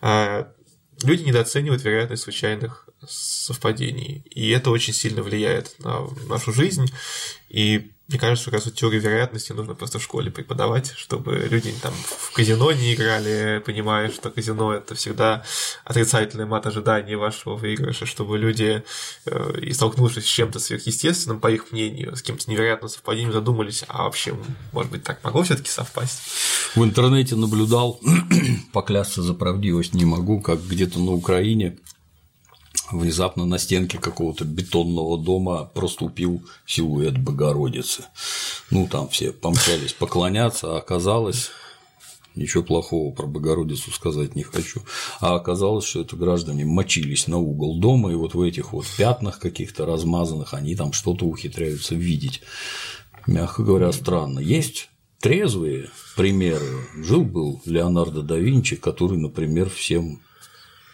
А, 0.00 0.50
люди 1.02 1.22
недооценивают 1.24 1.82
вероятность 1.84 2.22
случайных 2.22 2.89
совпадений. 3.08 4.22
И 4.30 4.50
это 4.50 4.70
очень 4.70 4.92
сильно 4.92 5.22
влияет 5.22 5.74
на 5.78 6.06
нашу 6.28 6.52
жизнь. 6.52 6.92
И 7.48 7.90
мне 8.10 8.18
кажется, 8.18 8.42
что 8.42 8.50
как 8.50 8.58
раз 8.58 8.64
вот 8.64 8.74
теорию 8.74 9.00
вероятности 9.00 9.52
нужно 9.52 9.76
просто 9.76 10.00
в 10.00 10.02
школе 10.02 10.32
преподавать, 10.32 10.92
чтобы 10.96 11.46
люди 11.48 11.72
там 11.80 11.94
в 11.94 12.32
казино 12.32 12.72
не 12.72 12.94
играли, 12.94 13.62
понимая, 13.64 14.10
что 14.10 14.30
казино 14.30 14.74
это 14.74 14.96
всегда 14.96 15.44
отрицательный 15.84 16.44
мат 16.44 16.66
ожиданий 16.66 17.14
вашего 17.14 17.54
выигрыша, 17.54 18.06
чтобы 18.06 18.36
люди, 18.36 18.82
э, 19.26 19.72
столкнувшись 19.72 20.24
с 20.24 20.28
чем-то 20.28 20.58
сверхъестественным, 20.58 21.38
по 21.38 21.52
их 21.52 21.70
мнению, 21.70 22.16
с 22.16 22.22
кем-то 22.22 22.50
невероятным 22.50 22.88
совпадением, 22.88 23.32
задумались, 23.32 23.84
а 23.86 24.02
вообще, 24.02 24.36
может 24.72 24.90
быть, 24.90 25.04
так 25.04 25.22
могло 25.22 25.44
все-таки 25.44 25.70
совпасть? 25.70 26.20
В 26.74 26.82
интернете 26.82 27.36
наблюдал, 27.36 28.00
поклясться 28.72 29.22
за 29.22 29.34
правдивость 29.34 29.94
не 29.94 30.04
могу, 30.04 30.40
как 30.40 30.60
где-то 30.66 30.98
на 30.98 31.12
Украине 31.12 31.78
внезапно 32.92 33.44
на 33.44 33.58
стенке 33.58 33.98
какого-то 33.98 34.44
бетонного 34.44 35.18
дома 35.18 35.64
проступил 35.64 36.42
силуэт 36.66 37.18
Богородицы. 37.18 38.04
Ну, 38.70 38.86
там 38.86 39.08
все 39.08 39.32
помчались 39.32 39.92
поклоняться, 39.92 40.74
а 40.74 40.78
оказалось, 40.78 41.50
ничего 42.34 42.62
плохого 42.62 43.14
про 43.14 43.26
Богородицу 43.26 43.90
сказать 43.90 44.34
не 44.34 44.42
хочу, 44.42 44.82
а 45.20 45.34
оказалось, 45.34 45.84
что 45.84 46.00
это 46.00 46.16
граждане 46.16 46.64
мочились 46.64 47.26
на 47.26 47.38
угол 47.38 47.78
дома, 47.78 48.12
и 48.12 48.14
вот 48.14 48.34
в 48.34 48.40
этих 48.40 48.72
вот 48.72 48.86
пятнах 48.96 49.38
каких-то 49.38 49.86
размазанных 49.86 50.54
они 50.54 50.74
там 50.76 50.92
что-то 50.92 51.26
ухитряются 51.26 51.94
видеть. 51.94 52.42
Мягко 53.26 53.62
говоря, 53.62 53.92
странно. 53.92 54.40
Есть 54.40 54.88
трезвые 55.20 55.90
примеры. 56.16 56.86
Жил-был 56.96 57.60
Леонардо 57.64 58.22
да 58.22 58.36
Винчи, 58.36 58.76
который, 58.76 59.18
например, 59.18 59.68
всем 59.68 60.20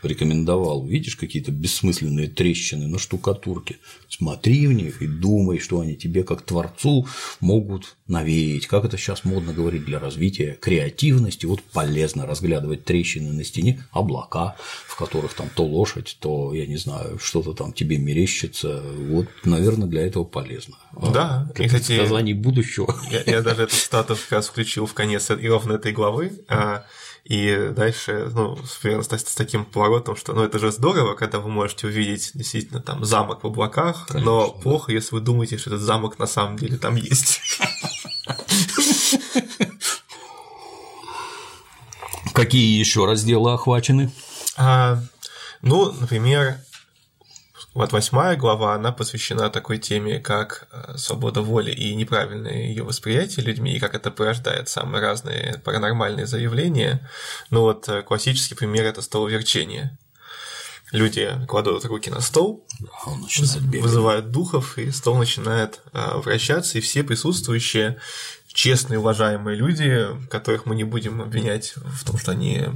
рекомендовал. 0.06 0.84
Видишь 0.84 1.16
какие-то 1.16 1.52
бессмысленные 1.52 2.28
трещины 2.28 2.86
на 2.86 2.98
штукатурке, 2.98 3.78
смотри 4.08 4.66
в 4.66 4.72
них 4.72 5.02
и 5.02 5.06
думай, 5.06 5.58
что 5.58 5.80
они 5.80 5.96
тебе 5.96 6.24
как 6.24 6.42
творцу 6.42 7.06
могут 7.40 7.96
навеять. 8.06 8.66
Как 8.66 8.84
это 8.84 8.96
сейчас 8.96 9.24
модно 9.24 9.52
говорить 9.52 9.84
для 9.84 9.98
развития 9.98 10.58
креативности. 10.60 11.46
Вот 11.46 11.62
полезно 11.62 12.26
разглядывать 12.26 12.84
трещины 12.84 13.32
на 13.32 13.44
стене, 13.44 13.84
облака, 13.90 14.56
в 14.86 14.96
которых 14.96 15.34
там 15.34 15.48
то 15.54 15.64
лошадь, 15.64 16.16
то, 16.20 16.54
я 16.54 16.66
не 16.66 16.76
знаю, 16.76 17.18
что-то 17.18 17.52
там 17.52 17.72
тебе 17.72 17.98
мерещится. 17.98 18.82
Вот, 18.82 19.26
наверное, 19.44 19.88
для 19.88 20.06
этого 20.06 20.24
полезно. 20.24 20.76
Да, 20.92 21.50
и, 21.56 21.66
кстати, 21.66 21.96
сказаний 21.96 22.32
будущего. 22.32 22.94
Я, 23.10 23.22
я 23.26 23.42
даже 23.42 23.62
эту 23.62 23.74
статус 23.74 24.20
как 24.20 24.32
раз 24.32 24.48
включил 24.48 24.86
в 24.86 24.94
конец 24.94 25.30
и 25.30 25.48
ровно 25.48 25.74
этой 25.74 25.92
главы. 25.92 26.32
А 26.48 26.84
и 27.28 27.70
дальше, 27.74 28.30
ну, 28.32 28.56
с, 28.64 28.78
с 28.84 29.34
таким 29.34 29.64
поворотом, 29.64 30.14
что 30.14 30.32
ну 30.32 30.44
это 30.44 30.60
же 30.60 30.70
здорово, 30.70 31.14
когда 31.14 31.40
вы 31.40 31.48
можете 31.50 31.88
увидеть 31.88 32.30
действительно 32.34 32.80
там 32.80 33.04
замок 33.04 33.42
в 33.42 33.48
облаках, 33.48 34.06
Конечно, 34.06 34.30
но 34.30 34.46
да. 34.46 34.52
плохо, 34.62 34.92
если 34.92 35.16
вы 35.16 35.20
думаете, 35.20 35.58
что 35.58 35.70
этот 35.70 35.82
замок 35.82 36.20
на 36.20 36.28
самом 36.28 36.56
деле 36.56 36.78
там 36.78 36.94
есть. 36.94 37.40
Какие 42.32 42.78
еще 42.78 43.06
разделы 43.06 43.52
охвачены? 43.52 44.12
А, 44.56 45.02
ну, 45.62 45.90
например, 45.90 46.60
вот 47.76 47.92
восьмая 47.92 48.36
глава, 48.36 48.74
она 48.74 48.90
посвящена 48.90 49.50
такой 49.50 49.76
теме, 49.76 50.18
как 50.18 50.66
э, 50.72 50.96
свобода 50.96 51.42
воли 51.42 51.70
и 51.70 51.94
неправильное 51.94 52.68
ее 52.68 52.82
восприятие 52.84 53.44
людьми, 53.44 53.74
и 53.74 53.78
как 53.78 53.94
это 53.94 54.10
порождает 54.10 54.70
самые 54.70 55.02
разные 55.02 55.60
паранормальные 55.62 56.26
заявления. 56.26 57.06
Ну 57.50 57.60
вот 57.60 57.86
э, 57.90 58.00
классический 58.00 58.54
пример– 58.54 58.84
это 58.86 59.02
столоверчение. 59.02 59.98
Люди 60.90 61.30
кладут 61.46 61.84
руки 61.84 62.08
на 62.08 62.22
стол, 62.22 62.66
вызывают 63.82 64.30
духов, 64.30 64.78
и 64.78 64.90
стол 64.90 65.18
начинает 65.18 65.82
э, 65.92 66.16
вращаться, 66.16 66.78
и 66.78 66.80
все 66.80 67.02
присутствующие 67.02 67.98
честные, 68.46 69.00
уважаемые 69.00 69.54
люди, 69.54 70.06
которых 70.30 70.64
мы 70.64 70.76
не 70.76 70.84
будем 70.84 71.20
обвинять 71.20 71.74
в 71.76 72.06
том, 72.06 72.16
что 72.16 72.32
они 72.32 72.68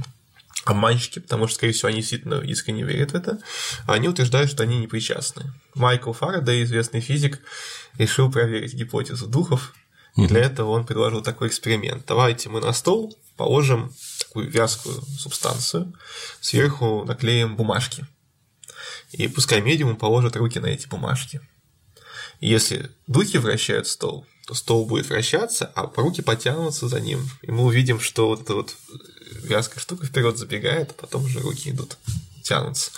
обманщики, 0.65 1.19
потому 1.19 1.47
что, 1.47 1.55
скорее 1.55 1.73
всего, 1.73 1.89
они 1.89 1.97
действительно 1.97 2.35
искренне 2.35 2.83
верят 2.83 3.11
в 3.11 3.15
это, 3.15 3.39
а 3.87 3.93
они 3.93 4.07
утверждают, 4.07 4.51
что 4.51 4.63
они 4.63 4.77
не 4.77 4.87
причастны. 4.87 5.53
Майкл 5.75 6.13
Фарадей, 6.13 6.63
известный 6.63 7.01
физик, 7.01 7.39
решил 7.97 8.31
проверить 8.31 8.73
гипотезу 8.73 9.27
духов, 9.27 9.73
и 10.17 10.27
для 10.27 10.41
этого 10.41 10.71
он 10.71 10.85
предложил 10.85 11.21
такой 11.21 11.47
эксперимент. 11.47 12.05
Давайте 12.05 12.49
мы 12.49 12.59
на 12.59 12.73
стол 12.73 13.17
положим 13.37 13.93
такую 14.19 14.49
вязкую 14.49 15.01
субстанцию, 15.01 15.93
сверху 16.41 17.05
наклеим 17.05 17.55
бумажки. 17.55 18.05
И 19.11 19.27
пускай 19.27 19.61
медиум 19.61 19.95
положит 19.95 20.35
руки 20.35 20.59
на 20.59 20.67
эти 20.67 20.87
бумажки. 20.87 21.41
И 22.39 22.49
если 22.49 22.91
духи 23.07 23.37
вращают 23.37 23.87
стол, 23.87 24.25
то 24.47 24.53
стол 24.53 24.85
будет 24.85 25.07
вращаться, 25.07 25.71
а 25.75 25.91
руки 25.95 26.21
потянутся 26.21 26.87
за 26.87 26.99
ним. 26.99 27.29
И 27.41 27.51
мы 27.51 27.63
увидим, 27.63 27.99
что 27.99 28.27
вот 28.27 28.41
эта 28.41 28.55
вот 28.55 28.75
вязкая 29.31 29.79
штука 29.79 30.05
вперед 30.05 30.37
забегает, 30.37 30.91
а 30.91 30.93
потом 30.93 31.25
уже 31.25 31.39
руки 31.39 31.69
идут, 31.69 31.97
тянутся. 32.43 32.91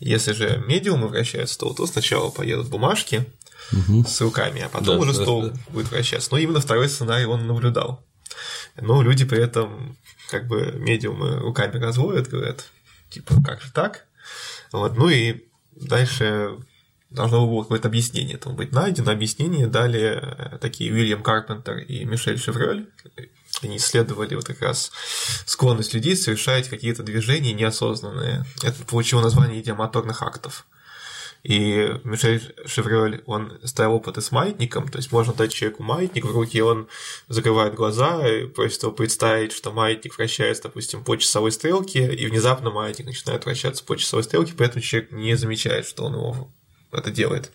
Если 0.00 0.32
же 0.32 0.62
медиумы 0.66 1.08
вращают 1.08 1.50
стол, 1.50 1.74
то 1.74 1.86
сначала 1.86 2.30
поедут 2.30 2.68
бумажки 2.68 3.26
угу. 3.72 4.04
с 4.04 4.20
руками, 4.20 4.62
а 4.62 4.68
потом 4.68 4.96
да, 4.96 5.02
уже 5.02 5.14
да, 5.14 5.22
стол 5.22 5.42
да. 5.50 5.60
будет 5.68 5.90
вращаться. 5.90 6.28
Но 6.32 6.38
именно 6.38 6.60
второй 6.60 6.88
сценарий 6.88 7.26
он 7.26 7.46
наблюдал. 7.46 8.02
Но 8.80 9.02
люди 9.02 9.24
при 9.24 9.42
этом 9.42 9.96
как 10.30 10.46
бы 10.46 10.72
медиумы 10.78 11.38
руками 11.38 11.78
разводят, 11.78 12.28
говорят, 12.28 12.66
типа, 13.10 13.34
как 13.44 13.60
же 13.62 13.72
так? 13.72 14.06
Вот, 14.72 14.96
ну 14.96 15.08
и 15.08 15.44
дальше 15.72 16.58
должно 17.10 17.46
было 17.46 17.62
какое-то 17.62 17.88
объяснение 17.88 18.36
этому 18.36 18.54
быть 18.54 18.72
найдено. 18.72 19.10
Объяснение 19.10 19.66
дали 19.66 20.20
э, 20.20 20.58
такие 20.58 20.92
Уильям 20.92 21.22
Карпентер 21.22 21.78
и 21.78 22.04
Мишель 22.04 22.38
Шевроль. 22.38 22.86
Они 23.62 23.76
исследовали 23.76 24.34
вот 24.34 24.44
как 24.44 24.60
раз 24.60 24.92
склонность 25.46 25.94
людей 25.94 26.16
совершать 26.16 26.68
какие-то 26.68 27.02
движения 27.02 27.52
неосознанные. 27.52 28.44
Это 28.62 28.84
получило 28.84 29.20
название 29.20 29.60
идиомоторных 29.60 30.22
актов. 30.22 30.66
И 31.44 31.94
Мишель 32.04 32.54
Шевроль, 32.66 33.22
он 33.26 33.58
ставил 33.64 33.94
опыты 33.94 34.20
с 34.20 34.32
маятником, 34.32 34.88
то 34.88 34.98
есть 34.98 35.12
можно 35.12 35.32
дать 35.32 35.52
человеку 35.52 35.82
маятник 35.82 36.24
в 36.24 36.32
руки, 36.32 36.58
и 36.58 36.62
он 36.62 36.88
закрывает 37.28 37.74
глаза 37.74 38.26
и 38.26 38.46
просит 38.46 38.82
его 38.82 38.92
представить, 38.92 39.52
что 39.52 39.70
маятник 39.70 40.18
вращается, 40.18 40.64
допустим, 40.64 41.04
по 41.04 41.16
часовой 41.16 41.52
стрелке, 41.52 42.12
и 42.12 42.26
внезапно 42.26 42.70
маятник 42.70 43.06
начинает 43.06 43.44
вращаться 43.44 43.84
по 43.84 43.96
часовой 43.96 44.24
стрелке, 44.24 44.54
поэтому 44.58 44.82
человек 44.82 45.12
не 45.12 45.36
замечает, 45.36 45.86
что 45.86 46.04
он 46.04 46.14
его 46.14 46.52
это 46.92 47.10
делает. 47.10 47.52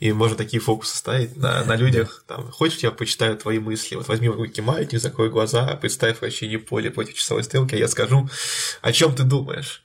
И 0.00 0.12
можно 0.12 0.36
такие 0.36 0.60
фокусы 0.60 0.96
ставить 0.96 1.36
на, 1.36 1.64
на 1.64 1.76
людях. 1.76 2.24
Там, 2.26 2.50
хочешь, 2.50 2.80
я 2.80 2.90
почитаю 2.90 3.36
твои 3.36 3.58
мысли? 3.58 3.94
Вот 3.94 4.08
возьми 4.08 4.28
в 4.28 4.36
руки 4.36 4.60
маятник, 4.60 5.00
закрой 5.00 5.30
глаза, 5.30 5.76
представь 5.76 6.20
вращение 6.20 6.58
поля 6.58 6.90
против 6.90 7.14
часовой 7.14 7.44
стрелки, 7.44 7.74
а 7.74 7.78
я 7.78 7.88
скажу, 7.88 8.28
о 8.82 8.92
чем 8.92 9.14
ты 9.14 9.22
думаешь? 9.22 9.82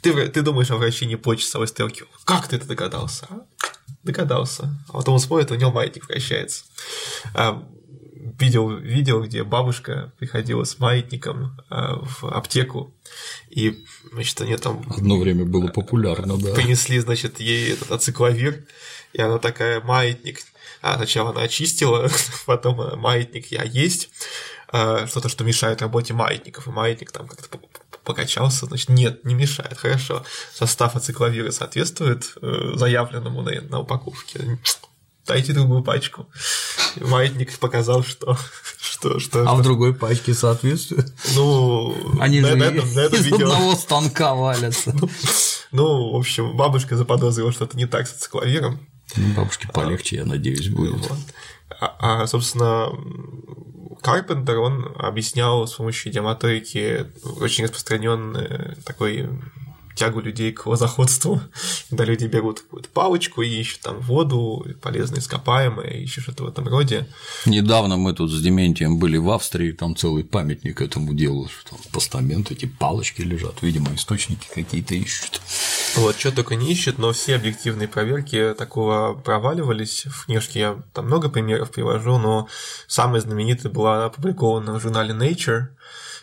Ты, 0.00 0.28
ты 0.28 0.42
думаешь 0.42 0.70
о 0.70 0.76
вращении 0.76 1.16
по 1.16 1.34
часовой 1.34 1.68
стрелке. 1.68 2.04
Как 2.24 2.48
ты 2.48 2.56
это 2.56 2.66
догадался? 2.66 3.26
А? 3.28 3.46
Догадался. 4.02 4.70
А 4.88 4.92
потом 4.94 5.14
он 5.14 5.20
смотрит, 5.20 5.50
у 5.50 5.56
него 5.56 5.72
маятник 5.72 6.08
вращается. 6.08 6.64
А, 7.34 7.66
видел 8.24 8.70
видео, 8.70 9.20
где 9.20 9.44
бабушка 9.44 10.12
приходила 10.18 10.64
с 10.64 10.78
маятником 10.78 11.56
а, 11.68 11.96
в 11.96 12.24
аптеку, 12.24 12.94
и, 13.50 13.84
значит, 14.12 14.40
они 14.40 14.56
там... 14.56 14.82
Одно 14.88 15.18
время 15.18 15.44
было 15.44 15.68
популярно, 15.68 16.38
да. 16.38 16.54
Принесли, 16.54 16.98
значит, 17.00 17.40
ей 17.40 17.72
этот 17.72 17.90
ацикловир, 17.92 18.64
и 19.12 19.20
она 19.20 19.38
такая, 19.38 19.80
маятник, 19.80 20.40
а 20.80 20.96
сначала 20.96 21.30
она 21.30 21.42
очистила, 21.42 22.10
потом 22.46 22.98
маятник 22.98 23.52
я 23.52 23.62
есть, 23.62 24.08
а, 24.68 25.06
что-то, 25.06 25.28
что 25.28 25.44
мешает 25.44 25.82
работе 25.82 26.14
маятников, 26.14 26.66
и 26.66 26.70
маятник 26.70 27.12
там 27.12 27.28
как-то 27.28 27.58
покачался, 28.04 28.66
значит, 28.66 28.88
нет, 28.88 29.24
не 29.24 29.34
мешает, 29.34 29.76
хорошо. 29.76 30.24
Состав 30.52 30.96
ацикловира 30.96 31.50
соответствует 31.50 32.34
э, 32.40 32.72
заявленному 32.74 33.42
на, 33.42 33.60
на 33.62 33.80
упаковке 33.80 34.58
дайте 35.26 35.52
другую 35.52 35.82
пачку. 35.82 36.26
Маятник 37.00 37.58
показал, 37.58 38.02
что... 38.04 38.38
что, 38.80 39.18
что 39.18 39.48
а 39.48 39.54
в 39.54 39.62
другой 39.62 39.94
пачке 39.94 40.34
соответствует? 40.34 41.12
Ну, 41.34 41.96
Они 42.20 42.40
на, 42.40 42.48
же 42.48 42.56
на 42.56 42.64
этом, 42.64 42.94
на 42.94 43.00
этом 43.00 43.18
из 43.18 43.26
видео... 43.26 43.46
одного 43.46 43.74
станка 43.74 44.34
валятся. 44.34 44.94
Ну, 44.94 45.08
ну, 45.72 46.12
в 46.12 46.16
общем, 46.16 46.56
бабушка 46.56 46.96
заподозрила 46.96 47.52
что-то 47.52 47.76
не 47.76 47.86
так 47.86 48.06
с 48.06 48.12
цикловиром. 48.12 48.86
Ну, 49.16 49.34
бабушке 49.34 49.68
полегче, 49.68 50.16
я 50.16 50.24
надеюсь, 50.24 50.68
будет. 50.68 51.10
А, 51.80 52.22
а, 52.22 52.26
собственно, 52.26 52.90
Карпентер, 54.02 54.58
он 54.58 54.94
объяснял 54.98 55.66
с 55.66 55.74
помощью 55.74 56.12
идиомоторики 56.12 57.06
очень 57.40 57.64
распространенный 57.64 58.76
такой 58.84 59.28
тягу 59.94 60.20
людей 60.20 60.52
к 60.52 60.66
лозоходству, 60.66 61.40
когда 61.90 62.04
люди 62.04 62.26
берут 62.26 62.60
какую-то 62.60 62.88
палочку 62.88 63.42
и 63.42 63.48
ищут 63.48 63.80
там 63.80 64.00
воду, 64.00 64.66
полезные 64.82 65.20
ископаемые, 65.20 66.02
ищут 66.02 66.24
что-то 66.24 66.44
в 66.44 66.48
этом 66.48 66.68
роде. 66.68 67.06
Недавно 67.46 67.96
мы 67.96 68.12
тут 68.12 68.30
с 68.30 68.40
Дементием 68.40 68.98
были 68.98 69.16
в 69.16 69.30
Австрии, 69.30 69.72
там 69.72 69.96
целый 69.96 70.24
памятник 70.24 70.80
этому 70.80 71.14
делу, 71.14 71.48
что 71.48 71.70
там 71.70 71.78
постамент, 71.92 72.50
эти 72.50 72.66
палочки 72.66 73.22
лежат, 73.22 73.62
видимо, 73.62 73.94
источники 73.94 74.46
какие-то 74.54 74.94
ищут. 74.94 75.40
Вот, 75.96 76.18
что 76.18 76.32
только 76.32 76.56
не 76.56 76.72
ищет, 76.72 76.98
но 76.98 77.12
все 77.12 77.36
объективные 77.36 77.86
проверки 77.86 78.54
такого 78.58 79.14
проваливались. 79.14 80.06
В 80.06 80.26
книжке 80.26 80.58
я 80.58 80.82
там 80.92 81.06
много 81.06 81.28
примеров 81.28 81.70
привожу, 81.70 82.18
но 82.18 82.48
самая 82.88 83.20
знаменитая 83.20 83.72
была 83.72 84.06
опубликована 84.06 84.72
в 84.72 84.80
журнале 84.80 85.14
Nature 85.14 85.68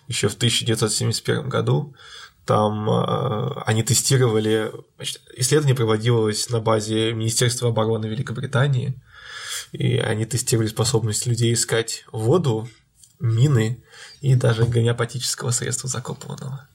еще 0.07 0.27
в 0.27 0.35
1971 0.35 1.47
году. 1.49 1.95
Там 2.51 2.89
э, 2.89 3.61
они 3.65 3.81
тестировали, 3.81 4.73
значит, 4.97 5.21
исследование 5.37 5.73
проводилось 5.73 6.49
на 6.49 6.59
базе 6.59 7.13
Министерства 7.13 7.69
обороны 7.69 8.07
Великобритании, 8.07 8.93
и 9.71 9.95
они 9.95 10.25
тестировали 10.25 10.67
способность 10.67 11.25
людей 11.25 11.53
искать 11.53 12.03
воду, 12.11 12.67
мины 13.21 13.81
и 14.19 14.35
даже 14.35 14.65
гомеопатического 14.65 15.51
средства 15.51 15.87
закопанного. 15.87 16.67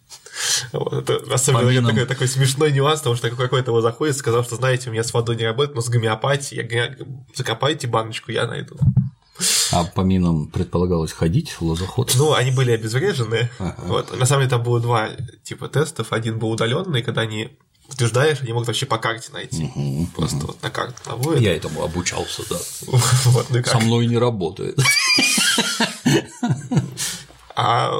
Вот, 0.72 1.10
это 1.10 1.34
особенно 1.34 1.86
такой, 1.86 2.06
такой 2.06 2.28
смешной 2.28 2.72
нюанс, 2.72 3.00
потому 3.00 3.16
что 3.16 3.28
какой-то 3.28 3.72
его 3.72 3.82
заходит, 3.82 4.16
сказал, 4.16 4.44
что 4.44 4.56
знаете, 4.56 4.88
у 4.88 4.94
меня 4.94 5.04
с 5.04 5.12
водой 5.12 5.36
не 5.36 5.44
работает, 5.44 5.74
но 5.74 5.82
с 5.82 5.90
гомеопатией, 5.90 6.66
я, 6.74 6.96
закопайте 7.34 7.86
баночку, 7.86 8.32
я 8.32 8.46
найду. 8.46 8.78
А 9.72 9.84
по 9.84 10.00
минам 10.00 10.48
предполагалось 10.48 11.12
ходить 11.12 11.50
в 11.50 11.62
лозоход? 11.62 12.12
Ну, 12.16 12.32
они 12.34 12.50
были 12.50 12.70
обезврежены. 12.72 13.50
Ага. 13.58 13.76
Вот. 13.86 14.18
На 14.18 14.26
самом 14.26 14.42
деле 14.42 14.50
там 14.50 14.62
было 14.62 14.80
два 14.80 15.10
типа 15.42 15.68
тестов. 15.68 16.12
Один 16.12 16.38
был 16.38 16.50
удаленный, 16.50 17.02
когда 17.02 17.22
они 17.22 17.50
утверждаешь, 17.88 18.40
они 18.42 18.52
могут 18.52 18.68
вообще 18.68 18.86
по 18.86 18.98
карте 18.98 19.30
найти. 19.32 19.64
Угу, 19.64 20.08
Просто 20.16 20.36
угу. 20.38 20.46
вот 20.48 20.62
на 20.62 20.70
карте 20.70 20.98
наводят. 21.06 21.40
Я 21.40 21.56
этому 21.56 21.82
обучался, 21.82 22.42
да. 22.48 22.56
вот, 23.26 23.46
ну 23.50 23.62
Со 23.64 23.78
мной 23.78 24.06
не 24.06 24.18
работает. 24.18 24.78
А 27.58 27.90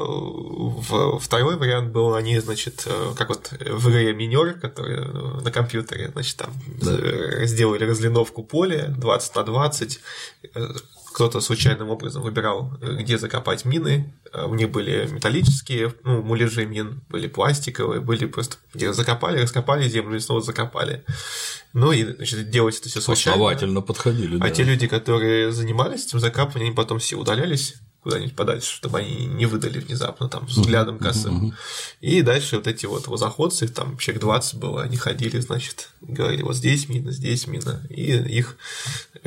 второй 1.19 1.57
вариант 1.57 1.91
был, 1.91 2.13
они, 2.13 2.37
значит, 2.37 2.83
э, 2.85 3.13
как 3.17 3.29
вот 3.29 3.51
в 3.59 3.89
игре 3.89 4.13
минер, 4.13 4.53
который 4.59 4.97
э, 4.97 5.41
на 5.41 5.51
компьютере, 5.51 6.11
значит, 6.13 6.37
там 6.37 6.53
да. 6.79 7.43
сделали 7.47 7.83
разлиновку 7.83 8.43
поля 8.43 8.93
20 8.95 9.35
на 9.35 9.43
20, 9.43 9.99
кто-то 11.17 11.41
случайным 11.41 11.89
образом 11.89 12.21
выбирал, 12.21 12.77
где 12.79 13.17
закопать 13.17 13.65
мины. 13.65 14.13
У 14.35 14.53
них 14.53 14.69
были 14.69 15.07
металлические, 15.11 15.95
ну, 16.03 16.21
муляжи 16.21 16.67
мин, 16.67 17.01
были 17.09 17.25
пластиковые, 17.25 18.01
были 18.01 18.27
просто 18.27 18.57
где 18.71 18.93
закопали, 18.93 19.41
раскопали 19.41 19.89
землю 19.89 20.17
и 20.17 20.19
снова 20.19 20.41
закопали. 20.41 21.03
Ну 21.73 21.91
и 21.91 22.03
значит, 22.03 22.51
делать 22.51 22.79
это 22.79 22.89
все 22.89 23.01
случайно. 23.01 23.33
Основательно 23.33 23.81
подходили. 23.81 24.35
А 24.35 24.41
да. 24.41 24.49
те 24.51 24.61
люди, 24.61 24.85
которые 24.85 25.51
занимались 25.51 26.05
этим 26.05 26.19
закапыванием, 26.19 26.75
потом 26.75 26.99
все 26.99 27.15
удалялись 27.15 27.73
куда-нибудь 28.07 28.35
подальше, 28.37 28.73
чтобы 28.73 28.99
они 28.99 29.25
не 29.25 29.45
выдали 29.45 29.79
внезапно 29.79 30.29
там 30.29 30.45
взглядом 30.45 30.97
косым. 30.97 31.53
И 31.99 32.21
дальше 32.21 32.55
вот 32.55 32.65
эти 32.65 32.85
вот 32.85 33.07
возоходцы, 33.07 33.67
там 33.67 33.97
человек 33.97 34.21
20 34.21 34.55
было, 34.59 34.81
они 34.81 34.95
ходили, 34.95 35.39
значит, 35.39 35.89
говорили, 35.99 36.41
вот 36.43 36.55
здесь 36.55 36.87
мина, 36.87 37.11
здесь 37.11 37.47
мина, 37.47 37.85
и 37.89 38.13
их 38.13 38.55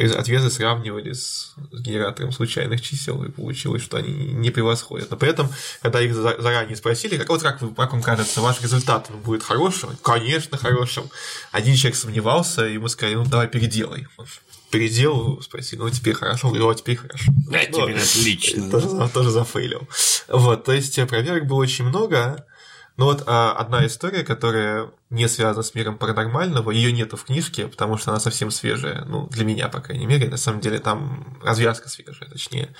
ответы 0.06 0.50
сравнивали 0.50 1.12
с 1.12 1.54
генератором 1.72 2.32
случайных 2.32 2.80
чисел, 2.80 3.22
и 3.24 3.30
получилось, 3.30 3.82
что 3.82 3.96
они 3.96 4.12
не 4.12 4.50
превосходят. 4.50 5.10
Но 5.10 5.16
при 5.16 5.30
этом, 5.30 5.48
когда 5.82 6.00
их 6.00 6.14
заранее 6.14 6.76
спросили, 6.76 7.16
как, 7.16 7.28
вот 7.28 7.42
как, 7.42 7.60
вы, 7.60 7.74
как 7.74 7.92
вам 7.92 8.02
кажется, 8.02 8.40
ваш 8.40 8.60
результат 8.60 9.10
будет 9.24 9.42
хорошим? 9.42 9.90
Конечно, 10.02 10.56
хорошим. 10.56 11.10
Один 11.52 11.74
человек 11.76 11.96
сомневался, 11.96 12.62
ему 12.62 12.88
сказали, 12.88 13.16
ну 13.16 13.24
давай 13.24 13.48
переделай 13.48 14.06
переделал, 14.70 15.42
спросил, 15.42 15.80
ну 15.80 15.90
теперь 15.90 16.14
хорошо, 16.14 16.48
он 16.48 16.54
говорит, 16.54 16.78
теперь 16.78 16.96
хорошо. 16.96 17.32
Да, 17.48 17.58
ну, 17.70 17.80
теперь 17.80 17.98
отлично. 17.98 18.70
Тоже, 18.70 19.08
тоже 19.12 19.30
зафейлил. 19.30 19.88
Вот, 20.28 20.64
то 20.64 20.72
есть 20.72 20.94
проверок 21.08 21.46
было 21.46 21.58
очень 21.58 21.84
много, 21.84 22.46
но 23.00 23.06
вот 23.06 23.22
а, 23.26 23.52
одна 23.52 23.86
история, 23.86 24.24
которая 24.24 24.90
не 25.08 25.26
связана 25.26 25.62
с 25.62 25.74
миром 25.74 25.96
паранормального, 25.96 26.70
ее 26.70 26.92
нету 26.92 27.16
в 27.16 27.24
книжке, 27.24 27.66
потому 27.66 27.96
что 27.96 28.10
она 28.10 28.20
совсем 28.20 28.50
свежая, 28.50 29.06
ну, 29.06 29.26
для 29.28 29.46
меня, 29.46 29.68
по 29.68 29.80
крайней 29.80 30.04
мере, 30.04 30.28
на 30.28 30.36
самом 30.36 30.60
деле 30.60 30.80
там 30.80 31.38
развязка 31.42 31.88
свежая, 31.88 32.28
точнее. 32.28 32.74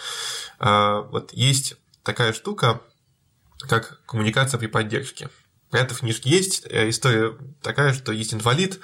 А, 0.59 1.01
вот 1.11 1.33
есть 1.33 1.77
такая 2.03 2.35
штука, 2.35 2.83
как 3.61 4.05
коммуникация 4.05 4.59
при 4.59 4.67
поддержке. 4.67 5.31
Про 5.71 5.81
это 5.81 5.95
в 5.95 6.01
книжке 6.01 6.29
есть 6.29 6.67
э, 6.69 6.91
история 6.91 7.35
такая, 7.63 7.95
что 7.95 8.13
есть 8.13 8.35
инвалид, 8.35 8.79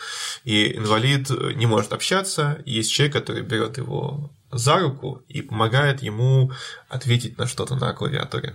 и 0.45 0.75
инвалид 0.79 1.29
не 1.29 1.67
может 1.67 1.93
общаться, 1.93 2.63
и 2.65 2.73
есть 2.73 2.91
человек, 2.91 3.13
который 3.13 3.43
берет 3.43 3.77
его 3.77 4.33
за 4.51 4.79
руку 4.79 5.23
и 5.29 5.43
помогает 5.43 6.01
ему 6.01 6.51
ответить 6.89 7.37
на 7.37 7.47
что-то 7.47 7.77
на 7.77 7.93
клавиатуре. 7.93 8.55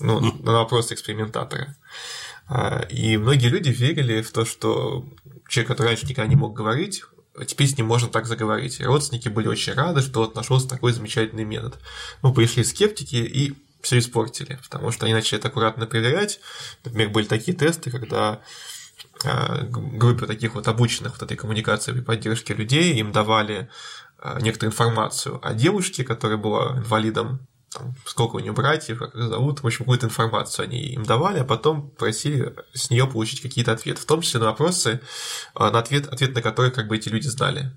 Ну, 0.00 0.20
на 0.20 0.52
вопрос 0.52 0.92
экспериментатора. 0.92 1.76
А, 2.46 2.86
и 2.88 3.16
многие 3.16 3.48
люди 3.48 3.70
верили 3.70 4.22
в 4.22 4.30
то, 4.30 4.44
что 4.44 5.04
человек, 5.48 5.68
который 5.68 5.88
раньше 5.88 6.06
никогда 6.06 6.28
не 6.28 6.36
мог 6.36 6.54
говорить, 6.54 7.02
теперь 7.46 7.68
с 7.68 7.76
ним 7.76 7.86
можно 7.86 8.08
так 8.08 8.26
заговорить. 8.26 8.80
И 8.80 8.84
родственники 8.84 9.28
были 9.28 9.48
очень 9.48 9.74
рады, 9.74 10.02
что 10.02 10.20
вот 10.20 10.34
нашелся 10.34 10.68
такой 10.68 10.92
замечательный 10.92 11.44
метод. 11.44 11.78
Ну, 12.22 12.32
пришли 12.32 12.64
скептики 12.64 13.16
и 13.16 13.54
все 13.80 13.98
испортили, 13.98 14.58
потому 14.62 14.90
что 14.90 15.06
они 15.06 15.14
начали 15.14 15.38
это 15.38 15.48
аккуратно 15.48 15.86
проверять. 15.86 16.40
Например, 16.84 17.10
были 17.10 17.26
такие 17.26 17.56
тесты, 17.56 17.90
когда 17.90 18.40
а, 19.24 19.62
группе 19.64 20.26
таких 20.26 20.54
вот 20.54 20.68
обученных 20.68 21.12
вот 21.14 21.22
этой 21.22 21.36
коммуникации 21.36 21.96
и 21.96 22.00
поддержки 22.00 22.52
людей 22.52 22.94
им 22.94 23.12
давали 23.12 23.68
а, 24.18 24.40
некоторую 24.40 24.72
информацию 24.72 25.40
о 25.46 25.54
девушке, 25.54 26.04
которая 26.04 26.38
была 26.38 26.78
инвалидом, 26.78 27.40
там, 27.70 27.94
сколько 28.06 28.36
у 28.36 28.38
нее 28.38 28.52
братьев, 28.52 28.98
как 28.98 29.14
их 29.14 29.28
зовут, 29.28 29.62
в 29.62 29.66
общем, 29.66 29.80
какую-то 29.80 30.06
информацию 30.06 30.64
они 30.64 30.80
им 30.80 31.04
давали, 31.04 31.40
а 31.40 31.44
потом 31.44 31.90
просили 31.90 32.54
с 32.72 32.90
нее 32.90 33.06
получить 33.06 33.42
какие-то 33.42 33.72
ответы, 33.72 34.00
в 34.00 34.06
том 34.06 34.22
числе 34.22 34.40
на 34.40 34.46
вопросы, 34.46 35.00
а, 35.54 35.70
на 35.70 35.80
ответ, 35.80 36.06
ответ 36.08 36.34
на 36.34 36.42
которые 36.42 36.72
как 36.72 36.88
бы 36.88 36.96
эти 36.96 37.08
люди 37.08 37.26
знали. 37.26 37.72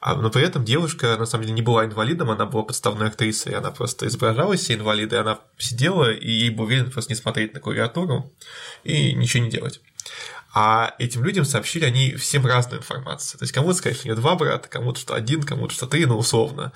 А, 0.00 0.14
но 0.14 0.30
при 0.30 0.42
этом 0.42 0.64
девушка, 0.64 1.16
на 1.16 1.26
самом 1.26 1.44
деле, 1.44 1.54
не 1.54 1.62
была 1.62 1.84
инвалидом, 1.84 2.30
она 2.30 2.46
была 2.46 2.62
подставной 2.62 3.08
актрисой, 3.08 3.54
она 3.54 3.70
просто 3.70 4.06
изображала 4.06 4.56
себя 4.56 4.76
инвалида, 4.76 5.16
и 5.16 5.20
она 5.20 5.40
сидела, 5.58 6.12
и 6.12 6.30
ей 6.30 6.50
было 6.50 6.66
уверен 6.66 6.90
просто 6.90 7.12
не 7.12 7.16
смотреть 7.16 7.54
на 7.54 7.60
клавиатуру 7.60 8.32
и 8.84 9.14
ничего 9.14 9.44
не 9.44 9.50
делать. 9.50 9.80
А 10.58 10.94
этим 10.98 11.22
людям 11.22 11.44
сообщили 11.44 11.84
они 11.84 12.14
всем 12.14 12.46
разную 12.46 12.80
информацию. 12.80 13.38
То 13.38 13.42
есть 13.42 13.52
кому-то 13.52 13.74
сказали, 13.74 13.94
что 13.94 14.04
у 14.04 14.06
нее 14.06 14.16
два 14.18 14.36
брата, 14.36 14.68
кому-то 14.70 14.98
что 14.98 15.12
один, 15.12 15.42
кому-то 15.42 15.74
что 15.74 15.86
три, 15.86 16.06
ну 16.06 16.16
условно. 16.16 16.72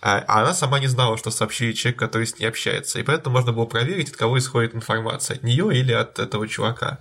А, 0.00 0.22
а 0.28 0.42
она 0.42 0.54
сама 0.54 0.78
не 0.78 0.86
знала, 0.86 1.18
что 1.18 1.32
сообщили 1.32 1.72
человек, 1.72 1.98
который 1.98 2.28
с 2.28 2.38
ней 2.38 2.46
общается. 2.46 3.00
И 3.00 3.02
поэтому 3.02 3.34
можно 3.34 3.52
было 3.52 3.64
проверить, 3.66 4.10
от 4.10 4.16
кого 4.16 4.38
исходит 4.38 4.76
информация, 4.76 5.34
от 5.34 5.42
нее 5.42 5.76
или 5.76 5.90
от 5.90 6.20
этого 6.20 6.46
чувака. 6.46 7.00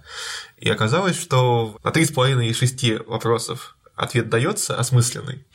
И 0.58 0.68
оказалось, 0.68 1.22
что 1.22 1.78
на 1.84 1.90
3,5 1.90 2.44
из 2.48 2.58
6 2.58 3.06
вопросов 3.06 3.78
ответ 3.96 4.30
дается 4.30 4.76
осмысленный. 4.76 5.46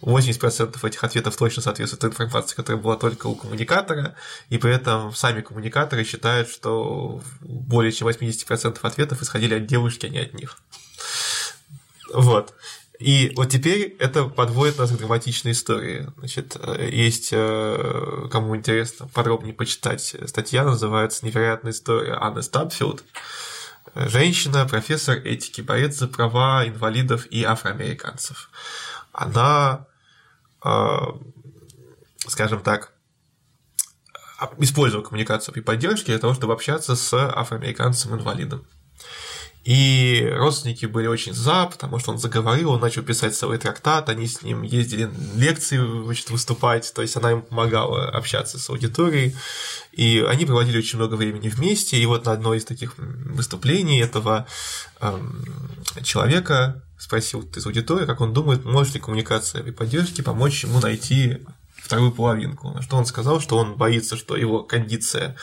80% 0.00 0.86
этих 0.86 1.04
ответов 1.04 1.36
точно 1.36 1.62
соответствует 1.62 2.12
информации, 2.12 2.56
которая 2.56 2.82
была 2.82 2.96
только 2.96 3.26
у 3.26 3.34
коммуникатора, 3.34 4.14
и 4.48 4.58
при 4.58 4.74
этом 4.74 5.14
сами 5.14 5.40
коммуникаторы 5.40 6.04
считают, 6.04 6.48
что 6.48 7.20
более 7.40 7.92
чем 7.92 8.08
80% 8.08 8.78
ответов 8.82 9.22
исходили 9.22 9.54
от 9.54 9.66
девушки, 9.66 10.06
а 10.06 10.08
не 10.08 10.18
от 10.18 10.34
них. 10.34 10.58
Вот. 12.12 12.54
И 13.02 13.32
вот 13.34 13.48
теперь 13.50 13.96
это 13.98 14.24
подводит 14.24 14.78
нас 14.78 14.92
к 14.92 14.96
драматичной 14.96 15.52
истории. 15.52 16.08
Значит, 16.18 16.56
есть, 16.78 17.30
э, 17.32 18.28
кому 18.30 18.56
интересно 18.56 19.08
подробнее 19.08 19.54
почитать, 19.54 20.14
статья 20.26 20.62
называется 20.64 21.26
«Невероятная 21.26 21.72
история 21.72 22.12
Анны 22.12 22.42
Стабфилд». 22.42 23.02
Женщина, 23.94 24.66
профессор 24.66 25.16
этики, 25.18 25.60
борец 25.60 25.98
за 25.98 26.06
права 26.06 26.66
инвалидов 26.66 27.26
и 27.26 27.42
афроамериканцев 27.42 28.50
она, 29.12 29.86
а, 30.62 31.14
скажем 32.26 32.60
так, 32.60 32.92
использовала 34.58 35.04
коммуникацию 35.04 35.54
при 35.54 35.60
поддержке 35.60 36.06
для 36.06 36.18
того, 36.18 36.34
чтобы 36.34 36.52
общаться 36.52 36.96
с 36.96 37.12
афроамериканцем-инвалидом. 37.14 38.66
И 39.64 40.28
родственники 40.34 40.86
были 40.86 41.06
очень 41.06 41.34
за, 41.34 41.66
потому 41.66 42.00
что 42.00 42.10
он 42.10 42.18
заговорил, 42.18 42.72
он 42.72 42.80
начал 42.80 43.02
писать 43.02 43.36
целый 43.36 43.58
трактат, 43.58 44.08
они 44.08 44.26
с 44.26 44.42
ним 44.42 44.62
ездили 44.62 45.08
лекции 45.36 45.78
значит, 46.04 46.30
выступать, 46.30 46.92
то 46.92 47.00
есть 47.00 47.16
она 47.16 47.30
им 47.30 47.42
помогала 47.42 48.08
общаться 48.08 48.58
с 48.58 48.68
аудиторией, 48.70 49.36
и 49.92 50.18
они 50.28 50.46
проводили 50.46 50.78
очень 50.78 50.98
много 50.98 51.14
времени 51.14 51.48
вместе, 51.48 51.96
и 51.96 52.06
вот 52.06 52.24
на 52.24 52.32
одной 52.32 52.58
из 52.58 52.64
таких 52.64 52.94
выступлений 52.98 54.00
этого 54.00 54.48
эм, 55.00 55.44
человека 56.02 56.82
спросил 57.02 57.42
из 57.56 57.66
аудитории, 57.66 58.06
как 58.06 58.20
он 58.20 58.32
думает, 58.32 58.64
может 58.64 58.94
ли 58.94 59.00
коммуникация 59.00 59.62
и 59.62 59.72
поддержки 59.72 60.22
помочь 60.22 60.62
ему 60.62 60.78
найти 60.78 61.40
вторую 61.74 62.12
половинку. 62.12 62.70
На 62.70 62.80
что 62.80 62.96
он 62.96 63.06
сказал, 63.06 63.40
что 63.40 63.58
он 63.58 63.74
боится, 63.74 64.16
что 64.16 64.36
его 64.36 64.62
кондиция 64.62 65.36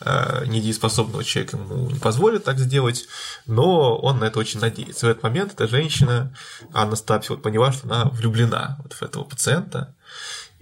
э, 0.00 0.44
недееспособного 0.46 1.24
человека 1.24 1.56
ему 1.56 1.90
не 1.90 1.98
позволит 1.98 2.44
так 2.44 2.60
сделать, 2.60 3.08
но 3.46 3.98
он 3.98 4.20
на 4.20 4.24
это 4.24 4.38
очень 4.38 4.60
надеется. 4.60 5.06
В 5.06 5.10
этот 5.10 5.24
момент 5.24 5.52
эта 5.52 5.66
женщина, 5.66 6.32
Анна 6.72 6.94
Стапси, 6.94 7.30
вот 7.30 7.42
поняла, 7.42 7.72
что 7.72 7.88
она 7.88 8.04
влюблена 8.04 8.78
вот 8.84 8.92
в 8.92 9.02
этого 9.02 9.24
пациента, 9.24 9.96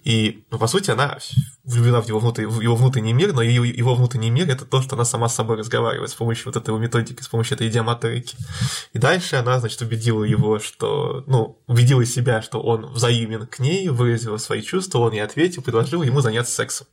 И, 0.08 0.42
ну, 0.50 0.58
по 0.58 0.66
сути, 0.68 0.90
она 0.90 1.18
влюблена 1.64 2.00
в 2.00 2.08
его, 2.08 2.18
внутрь, 2.18 2.46
в 2.46 2.60
его 2.62 2.76
внутренний 2.76 3.12
мир, 3.12 3.34
но 3.34 3.42
его, 3.42 3.66
его 3.66 3.94
внутренний 3.94 4.30
мир– 4.30 4.48
это 4.50 4.64
то, 4.64 4.80
что 4.80 4.96
она 4.96 5.04
сама 5.04 5.28
с 5.28 5.34
собой 5.34 5.58
разговаривает 5.58 6.08
с 6.08 6.14
помощью 6.14 6.46
вот 6.46 6.56
этой 6.56 6.74
методики, 6.78 7.20
с 7.20 7.28
помощью 7.28 7.56
этой 7.56 7.68
идиомоторики. 7.68 8.34
И 8.94 8.98
дальше 8.98 9.36
она, 9.36 9.60
значит, 9.60 9.82
убедила 9.82 10.24
его, 10.24 10.60
что, 10.60 11.24
ну, 11.26 11.58
убедила 11.66 12.06
себя, 12.06 12.40
что 12.40 12.58
он 12.62 12.86
взаимен 12.86 13.46
к 13.46 13.58
ней, 13.58 13.90
выразила 13.90 14.38
свои 14.38 14.62
чувства, 14.62 15.00
он 15.00 15.12
ей 15.12 15.20
ответил, 15.20 15.60
предложил 15.60 16.02
ему 16.02 16.22
заняться 16.22 16.54
сексом. 16.54 16.86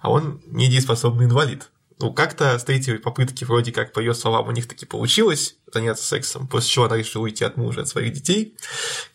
А 0.00 0.10
он 0.10 0.42
недееспособный 0.46 1.26
инвалид. 1.26 1.70
Ну, 2.00 2.12
как-то 2.12 2.58
с 2.58 2.64
третьей 2.64 2.98
попытки, 2.98 3.44
вроде 3.44 3.70
как, 3.70 3.92
по 3.92 4.00
ее 4.00 4.12
словам, 4.12 4.48
у 4.48 4.50
них 4.50 4.66
таки 4.66 4.86
получилось 4.86 5.54
заняться 5.72 6.04
сексом, 6.04 6.48
после 6.48 6.68
чего 6.68 6.86
она 6.86 6.96
решила 6.96 7.22
уйти 7.22 7.44
от 7.44 7.56
мужа, 7.56 7.82
от 7.82 7.88
своих 7.88 8.12
детей 8.12 8.56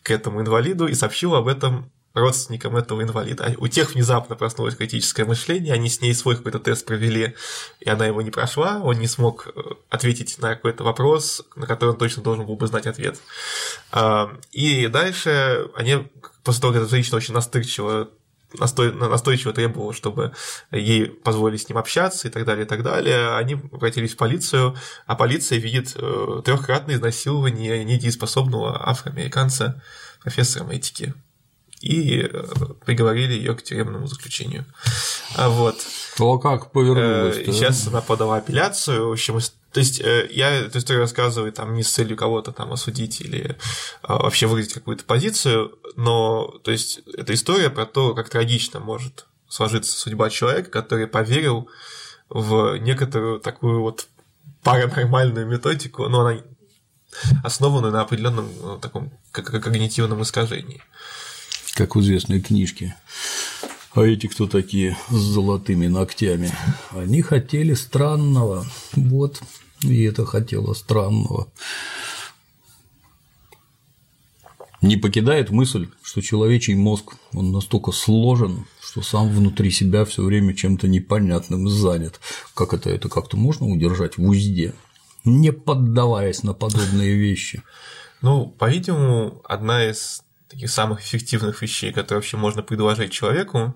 к 0.02 0.10
этому 0.10 0.40
инвалиду 0.40 0.86
и 0.86 0.94
сообщила 0.94 1.36
об 1.36 1.48
этом 1.48 1.92
родственникам 2.16 2.76
этого 2.76 3.02
инвалида. 3.02 3.44
А 3.44 3.54
у 3.58 3.68
тех 3.68 3.94
внезапно 3.94 4.36
проснулось 4.36 4.74
критическое 4.74 5.24
мышление, 5.24 5.74
они 5.74 5.88
с 5.88 6.00
ней 6.00 6.14
свой 6.14 6.36
какой-то 6.36 6.58
тест 6.58 6.86
провели, 6.86 7.34
и 7.80 7.88
она 7.88 8.06
его 8.06 8.22
не 8.22 8.30
прошла, 8.30 8.80
он 8.82 8.98
не 8.98 9.06
смог 9.06 9.48
э, 9.48 9.60
ответить 9.90 10.38
на 10.38 10.54
какой-то 10.54 10.82
вопрос, 10.82 11.42
на 11.56 11.66
который 11.66 11.90
он 11.90 11.98
точно 11.98 12.22
должен 12.22 12.46
был 12.46 12.56
бы 12.56 12.66
знать 12.66 12.86
ответ. 12.86 13.18
А, 13.92 14.30
и 14.50 14.86
дальше 14.88 15.68
они, 15.74 16.08
после 16.42 16.62
того, 16.62 16.72
как 16.72 16.82
эта 16.82 16.90
женщина 16.90 17.18
очень 17.18 17.34
настырчиво 17.34 18.08
настой, 18.58 18.94
настойчиво 18.94 19.52
требовал, 19.52 19.92
чтобы 19.92 20.32
ей 20.70 21.06
позволили 21.06 21.58
с 21.58 21.68
ним 21.68 21.76
общаться 21.76 22.28
и 22.28 22.30
так 22.30 22.46
далее, 22.46 22.64
и 22.64 22.68
так 22.68 22.82
далее. 22.82 23.36
Они 23.36 23.54
обратились 23.54 24.14
в 24.14 24.16
полицию, 24.16 24.76
а 25.06 25.16
полиция 25.16 25.58
видит 25.58 25.92
э, 25.96 26.42
трехкратное 26.44 26.94
изнасилование 26.94 27.84
недееспособного 27.84 28.88
афроамериканца 28.88 29.82
профессором 30.22 30.70
этики 30.70 31.14
и 31.80 32.20
э, 32.20 32.44
приговорили 32.84 33.34
ее 33.34 33.54
к 33.54 33.62
тюремному 33.62 34.06
заключению. 34.06 34.64
А 35.34 35.48
вот. 35.48 35.76
То 36.16 36.38
как 36.38 36.72
повернулось? 36.72 37.36
Э, 37.36 37.44
сейчас 37.46 37.86
она 37.86 38.00
подала 38.00 38.36
апелляцию. 38.36 39.08
В 39.08 39.12
общем, 39.12 39.38
то 39.72 39.80
есть 39.80 40.00
э, 40.00 40.28
я 40.30 40.50
эту 40.50 40.78
историю 40.78 41.02
рассказываю 41.02 41.52
там 41.52 41.74
не 41.74 41.82
с 41.82 41.90
целью 41.90 42.16
кого-то 42.16 42.52
там 42.52 42.72
осудить 42.72 43.20
или 43.20 43.56
вообще 44.02 44.46
выразить 44.46 44.72
какую-то 44.72 45.04
позицию, 45.04 45.78
но 45.96 46.58
то 46.64 46.70
есть 46.70 47.00
это 47.14 47.34
история 47.34 47.70
про 47.70 47.84
то, 47.84 48.14
как 48.14 48.30
трагично 48.30 48.80
может 48.80 49.26
сложиться 49.48 49.98
судьба 49.98 50.30
человека, 50.30 50.70
который 50.70 51.06
поверил 51.06 51.68
в 52.28 52.76
некоторую 52.78 53.38
такую 53.38 53.82
вот 53.82 54.08
паранормальную 54.62 55.46
методику, 55.46 56.08
но 56.08 56.26
она 56.26 56.40
основанную 57.44 57.92
на 57.92 58.00
определенном 58.00 58.80
таком 58.80 59.12
когнитивном 59.30 60.22
искажении 60.22 60.82
как 61.76 61.94
в 61.94 62.00
известной 62.00 62.40
книжке. 62.40 62.96
А 63.92 64.02
эти 64.02 64.26
кто 64.26 64.46
такие 64.46 64.96
с 65.08 65.14
золотыми 65.14 65.86
ногтями? 65.86 66.50
Они 66.90 67.20
хотели 67.20 67.74
странного. 67.74 68.66
Вот, 68.94 69.42
и 69.82 70.02
это 70.02 70.24
хотело 70.24 70.72
странного. 70.72 71.48
Не 74.80 74.96
покидает 74.96 75.50
мысль, 75.50 75.88
что 76.02 76.22
человечий 76.22 76.74
мозг, 76.74 77.14
он 77.32 77.52
настолько 77.52 77.92
сложен, 77.92 78.66
что 78.80 79.02
сам 79.02 79.28
внутри 79.28 79.70
себя 79.70 80.04
все 80.04 80.22
время 80.22 80.54
чем-то 80.54 80.88
непонятным 80.88 81.68
занят. 81.68 82.20
Как 82.54 82.72
это, 82.72 82.88
это 82.90 83.08
как-то 83.08 83.36
можно 83.36 83.66
удержать 83.66 84.16
в 84.16 84.22
узде, 84.22 84.74
не 85.24 85.52
поддаваясь 85.52 86.42
на 86.42 86.54
подобные 86.54 87.16
вещи? 87.16 87.62
Ну, 88.22 88.46
по-видимому, 88.46 89.42
одна 89.44 89.90
из 89.90 90.22
таких 90.48 90.70
самых 90.70 91.00
эффективных 91.00 91.62
вещей, 91.62 91.92
которые 91.92 92.18
вообще 92.18 92.36
можно 92.36 92.62
предложить 92.62 93.12
человеку, 93.12 93.74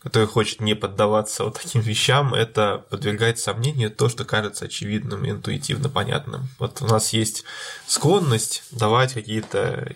который 0.00 0.26
хочет 0.26 0.60
не 0.60 0.74
поддаваться 0.74 1.44
вот 1.44 1.60
таким 1.60 1.82
вещам, 1.82 2.34
это 2.34 2.84
подвергать 2.88 3.38
сомнению 3.38 3.90
то, 3.90 4.08
что 4.08 4.24
кажется 4.24 4.64
очевидным 4.64 5.24
и 5.24 5.30
интуитивно 5.30 5.88
понятным. 5.88 6.48
Вот 6.58 6.80
у 6.80 6.86
нас 6.86 7.12
есть 7.12 7.44
склонность 7.86 8.62
давать 8.70 9.12
какие-то 9.12 9.92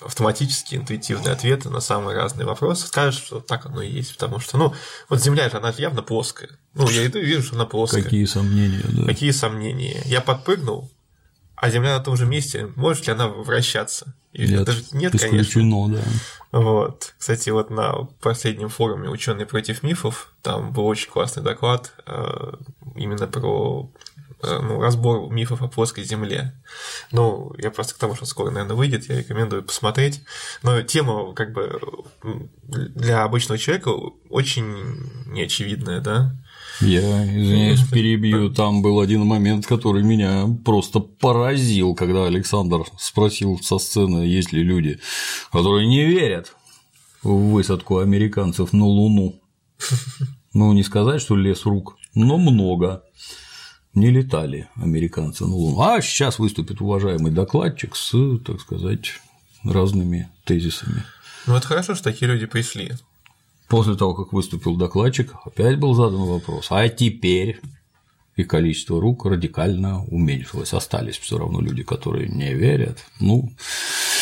автоматические 0.00 0.80
интуитивные 0.80 1.32
ответы 1.32 1.70
на 1.70 1.80
самые 1.80 2.16
разные 2.16 2.46
вопросы, 2.46 2.86
скажешь, 2.86 3.22
что 3.22 3.40
так 3.40 3.66
оно 3.66 3.82
и 3.82 3.90
есть, 3.90 4.12
потому 4.14 4.40
что, 4.40 4.58
ну, 4.58 4.74
вот 5.08 5.22
Земля 5.22 5.48
же, 5.48 5.56
она 5.56 5.72
же 5.72 5.80
явно 5.80 6.02
плоская. 6.02 6.50
Ну, 6.74 6.88
я 6.90 7.06
иду 7.06 7.18
и 7.18 7.24
вижу, 7.24 7.42
что 7.42 7.54
она 7.54 7.66
плоская. 7.66 8.02
Какие 8.02 8.26
сомнения, 8.26 8.84
да. 8.84 9.04
Какие 9.06 9.30
сомнения. 9.30 10.02
Я 10.04 10.20
подпрыгнул, 10.20 10.90
а 11.56 11.70
Земля 11.70 11.96
на 11.96 12.04
том 12.04 12.16
же 12.16 12.26
месте, 12.26 12.68
может 12.76 13.06
ли 13.06 13.12
она 13.12 13.28
вращаться? 13.28 14.14
Или 14.32 14.56
нет, 14.56 14.64
даже 14.64 14.84
нет, 14.92 15.14
исключено, 15.14 15.86
конечно. 15.86 15.88
да. 16.52 16.58
Вот. 16.60 17.14
Кстати, 17.18 17.48
вот 17.48 17.70
на 17.70 18.08
последнем 18.20 18.68
форуме 18.68 19.08
«Ученые 19.08 19.46
против 19.46 19.82
мифов» 19.82 20.32
там 20.42 20.72
был 20.72 20.86
очень 20.86 21.10
классный 21.10 21.42
доклад 21.42 21.92
э, 22.06 22.52
именно 22.94 23.26
про 23.26 23.90
э, 24.42 24.58
ну, 24.60 24.80
разбор 24.80 25.32
мифов 25.32 25.62
о 25.62 25.68
плоской 25.68 26.04
Земле. 26.04 26.52
Ну, 27.12 27.54
я 27.56 27.70
просто 27.70 27.94
к 27.94 27.98
тому, 27.98 28.14
что 28.14 28.26
скоро, 28.26 28.50
наверное, 28.50 28.76
выйдет, 28.76 29.08
я 29.08 29.18
рекомендую 29.18 29.62
посмотреть. 29.62 30.22
Но 30.62 30.82
тема, 30.82 31.32
как 31.32 31.52
бы, 31.52 31.80
для 32.62 33.22
обычного 33.22 33.58
человека 33.58 33.88
очень 34.28 35.26
неочевидная, 35.26 36.00
да. 36.00 36.36
Я, 36.80 37.24
извиняюсь, 37.24 37.82
перебью. 37.88 38.50
Там 38.50 38.82
был 38.82 39.00
один 39.00 39.24
момент, 39.24 39.66
который 39.66 40.02
меня 40.02 40.46
просто 40.64 41.00
поразил, 41.00 41.94
когда 41.94 42.26
Александр 42.26 42.84
спросил 42.98 43.58
со 43.62 43.78
сцены, 43.78 44.24
есть 44.24 44.52
ли 44.52 44.62
люди, 44.62 44.98
которые 45.50 45.86
не 45.86 46.04
верят 46.04 46.54
в 47.22 47.52
высадку 47.52 47.98
американцев 47.98 48.72
на 48.72 48.84
Луну. 48.84 49.40
Ну, 50.52 50.72
не 50.72 50.82
сказать, 50.82 51.20
что 51.20 51.36
лес 51.36 51.64
рук, 51.64 51.96
но 52.14 52.38
много. 52.38 53.02
Не 53.94 54.10
летали 54.10 54.68
американцы 54.76 55.44
на 55.44 55.54
Луну. 55.54 55.80
А 55.80 56.02
сейчас 56.02 56.38
выступит 56.38 56.80
уважаемый 56.82 57.32
докладчик 57.32 57.96
с, 57.96 58.38
так 58.44 58.60
сказать, 58.60 59.20
разными 59.64 60.28
тезисами. 60.44 61.02
Ну, 61.46 61.56
это 61.56 61.66
хорошо, 61.66 61.94
что 61.94 62.04
такие 62.04 62.30
люди 62.30 62.46
пришли. 62.46 62.92
После 63.68 63.96
того, 63.96 64.14
как 64.14 64.32
выступил 64.32 64.76
докладчик, 64.76 65.34
опять 65.44 65.78
был 65.78 65.94
задан 65.94 66.22
вопрос, 66.22 66.68
а 66.70 66.88
теперь 66.88 67.60
и 68.36 68.44
количество 68.44 69.00
рук 69.00 69.24
радикально 69.24 70.04
уменьшилось. 70.04 70.74
Остались 70.74 71.18
все 71.18 71.38
равно 71.38 71.60
люди, 71.60 71.82
которые 71.82 72.28
не 72.28 72.52
верят. 72.52 72.98
Ну, 73.18 73.50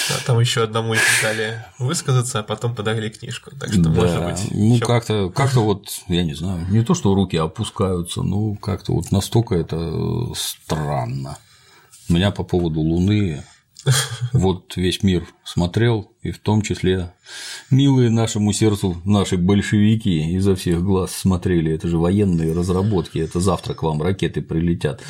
да, 0.08 0.14
там 0.24 0.38
еще 0.38 0.62
одному 0.62 0.94
их 0.94 1.00
дали 1.20 1.64
высказаться, 1.80 2.38
а 2.38 2.42
потом 2.44 2.74
подарили 2.76 3.08
книжку. 3.08 3.50
Так 3.58 3.72
что, 3.72 3.82
да, 3.82 3.90
может 3.90 4.24
быть. 4.24 4.50
Ну, 4.52 4.78
как-то, 4.78 5.30
как-то 5.30 5.60
вот, 5.60 5.88
я 6.06 6.22
не 6.22 6.34
знаю, 6.34 6.64
не 6.70 6.84
то, 6.84 6.94
что 6.94 7.14
руки 7.14 7.36
опускаются, 7.36 8.22
ну, 8.22 8.54
как-то 8.54 8.92
вот 8.92 9.10
настолько 9.10 9.56
это 9.56 10.32
странно. 10.36 11.38
У 12.08 12.12
меня 12.12 12.30
по 12.30 12.44
поводу 12.44 12.80
Луны 12.80 13.42
вот 14.32 14.76
весь 14.76 15.02
мир 15.02 15.26
смотрел, 15.44 16.12
и 16.22 16.30
в 16.30 16.38
том 16.38 16.62
числе 16.62 17.12
милые 17.70 18.10
нашему 18.10 18.52
сердцу 18.52 19.00
наши 19.04 19.36
большевики 19.36 20.34
изо 20.36 20.54
всех 20.54 20.82
глаз 20.82 21.12
смотрели. 21.12 21.72
Это 21.72 21.88
же 21.88 21.98
военные 21.98 22.52
разработки, 22.52 23.18
это 23.18 23.40
завтра 23.40 23.74
к 23.74 23.82
вам 23.82 24.02
ракеты 24.02 24.42
прилетят. 24.42 25.02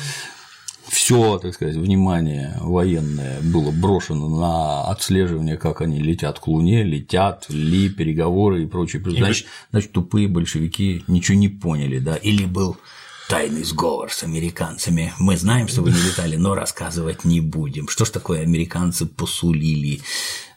Все, 0.87 1.39
так 1.39 1.53
сказать, 1.55 1.75
внимание 1.75 2.57
военное 2.61 3.41
было 3.41 3.71
брошено 3.71 4.29
на 4.29 4.83
отслеживание, 4.83 5.57
как 5.57 5.81
они 5.81 5.99
летят 5.99 6.39
к 6.39 6.47
Луне, 6.47 6.83
летят, 6.83 7.47
ли, 7.49 7.89
переговоры 7.89 8.63
и 8.63 8.67
прочее. 8.67 9.01
Значит, 9.03 9.47
значит, 9.71 9.91
тупые 9.93 10.27
большевики 10.27 11.03
ничего 11.07 11.37
не 11.37 11.49
поняли, 11.49 11.97
да, 11.97 12.15
или 12.15 12.45
был 12.45 12.77
тайный 13.27 13.63
сговор 13.63 14.11
с 14.11 14.23
американцами. 14.23 15.13
Мы 15.19 15.37
знаем, 15.37 15.67
что 15.67 15.81
вы 15.81 15.91
не 15.91 16.01
летали, 16.01 16.35
но 16.35 16.55
рассказывать 16.55 17.25
не 17.25 17.41
будем. 17.41 17.87
Что 17.87 18.05
ж 18.05 18.09
такое 18.09 18.41
американцы 18.41 19.05
посулили 19.05 20.01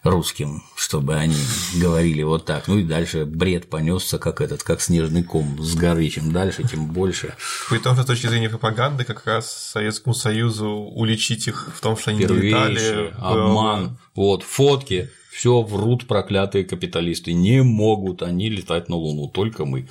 русским, 0.02 0.62
чтобы 0.76 1.16
они 1.16 1.36
говорили 1.74 2.22
вот 2.22 2.44
так. 2.44 2.68
Ну 2.68 2.78
и 2.78 2.84
дальше 2.84 3.24
бред 3.24 3.68
понесся, 3.70 4.18
как 4.18 4.40
этот, 4.40 4.62
как 4.62 4.80
снежный 4.80 5.22
ком 5.22 5.62
с 5.62 5.74
горы. 5.74 6.08
Чем 6.08 6.32
дальше, 6.32 6.64
тем 6.64 6.86
больше. 6.86 7.34
При 7.68 7.78
том, 7.78 7.94
что 7.94 8.04
с 8.04 8.06
точки 8.06 8.26
зрения 8.26 8.48
пропаганды, 8.48 9.04
как 9.04 9.26
раз 9.26 9.50
Советскому 9.50 10.14
Союзу 10.14 10.68
уличить 10.68 11.48
их 11.48 11.70
в 11.74 11.80
том, 11.80 11.96
что 11.96 12.10
они 12.10 12.20
Первейший, 12.20 12.68
не 12.68 12.74
летали. 12.74 13.14
Обман. 13.18 13.98
Вот, 14.14 14.42
фотки. 14.42 15.10
Все 15.30 15.62
врут 15.62 16.08
проклятые 16.08 16.64
капиталисты. 16.64 17.32
Не 17.32 17.62
могут 17.62 18.22
они 18.22 18.50
летать 18.50 18.88
на 18.88 18.96
Луну, 18.96 19.28
только 19.28 19.64
мы. 19.64 19.86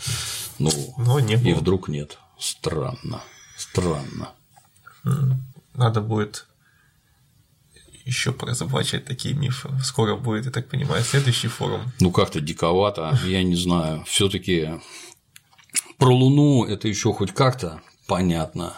Ну, 0.59 0.71
Но 0.97 1.19
не 1.21 1.35
и 1.35 1.53
вдруг 1.53 1.87
нет. 1.87 2.17
Странно, 2.39 3.21
странно. 3.57 4.29
Надо 5.73 6.01
будет 6.01 6.45
еще 8.05 8.31
поразоблачать 8.31 9.05
такие 9.05 9.35
мифы. 9.35 9.69
Скоро 9.83 10.15
будет, 10.15 10.45
я 10.45 10.51
так 10.51 10.69
понимаю, 10.69 11.03
следующий 11.03 11.47
форум. 11.49 11.81
Ну 11.99 12.11
как-то 12.11 12.39
диковато, 12.39 13.19
я 13.25 13.43
не 13.43 13.55
знаю. 13.55 14.03
Все-таки 14.07 14.69
про 15.97 16.13
Луну 16.15 16.65
это 16.65 16.87
еще 16.87 17.13
хоть 17.13 17.33
как-то 17.33 17.81
понятно. 18.07 18.73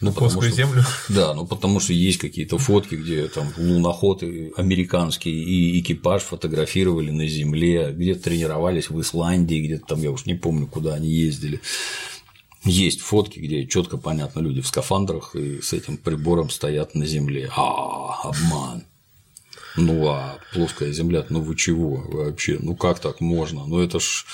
Ну, 0.00 0.12
Плоскую 0.12 0.48
что- 0.48 0.56
землю. 0.56 0.84
Да, 1.08 1.32
ну 1.32 1.46
потому 1.46 1.80
что 1.80 1.92
есть 1.94 2.18
какие-то 2.18 2.58
фотки, 2.58 2.96
где 2.96 3.28
там 3.28 3.50
луноход 3.56 4.22
и 4.22 4.52
американский 4.56 5.30
и 5.32 5.80
экипаж 5.80 6.22
фотографировали 6.22 7.10
на 7.10 7.26
Земле, 7.26 7.92
где-то 7.92 8.24
тренировались 8.24 8.90
в 8.90 9.00
Исландии, 9.00 9.64
где-то 9.64 9.86
там, 9.86 10.02
я 10.02 10.10
уж 10.10 10.26
не 10.26 10.34
помню, 10.34 10.66
куда 10.66 10.94
они 10.94 11.08
ездили. 11.08 11.60
Есть 12.66 13.00
фотки, 13.00 13.38
где 13.38 13.66
четко 13.66 13.96
понятно, 13.96 14.40
люди 14.40 14.60
в 14.60 14.66
скафандрах 14.66 15.34
и 15.36 15.62
с 15.62 15.72
этим 15.72 15.96
прибором 15.96 16.50
стоят 16.50 16.94
на 16.94 17.06
Земле. 17.06 17.50
А, 17.56 18.28
обман. 18.28 18.84
Ну 19.76 20.08
а 20.08 20.38
плоская 20.54 20.90
земля, 20.90 21.24
ну 21.28 21.40
вы 21.40 21.54
чего 21.54 22.02
вообще? 22.08 22.58
Ну 22.60 22.74
как 22.74 22.98
так 22.98 23.20
можно? 23.20 23.66
Ну 23.66 23.80
это 23.80 24.00
ж 24.00 24.24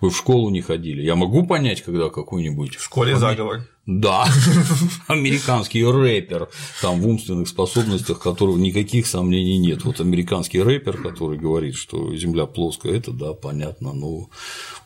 вы 0.00 0.10
в 0.10 0.16
школу 0.16 0.48
не 0.50 0.62
ходили. 0.62 1.02
Я 1.02 1.16
могу 1.16 1.46
понять, 1.46 1.82
когда 1.82 2.08
какой-нибудь 2.08 2.76
В 2.76 2.84
школе 2.84 3.16
заговор. 3.16 3.66
да, 3.84 4.26
американский 5.06 5.84
рэпер, 5.84 6.48
там 6.80 7.00
в 7.00 7.06
умственных 7.06 7.48
способностях 7.48 8.20
которого 8.20 8.56
никаких 8.56 9.06
сомнений 9.06 9.58
нет. 9.58 9.84
Вот 9.84 10.00
американский 10.00 10.62
рэпер, 10.62 10.96
который 11.02 11.38
говорит, 11.38 11.74
что 11.76 12.14
Земля 12.16 12.46
плоская, 12.46 12.96
это 12.96 13.12
да, 13.12 13.34
понятно, 13.34 13.92
но 13.92 14.28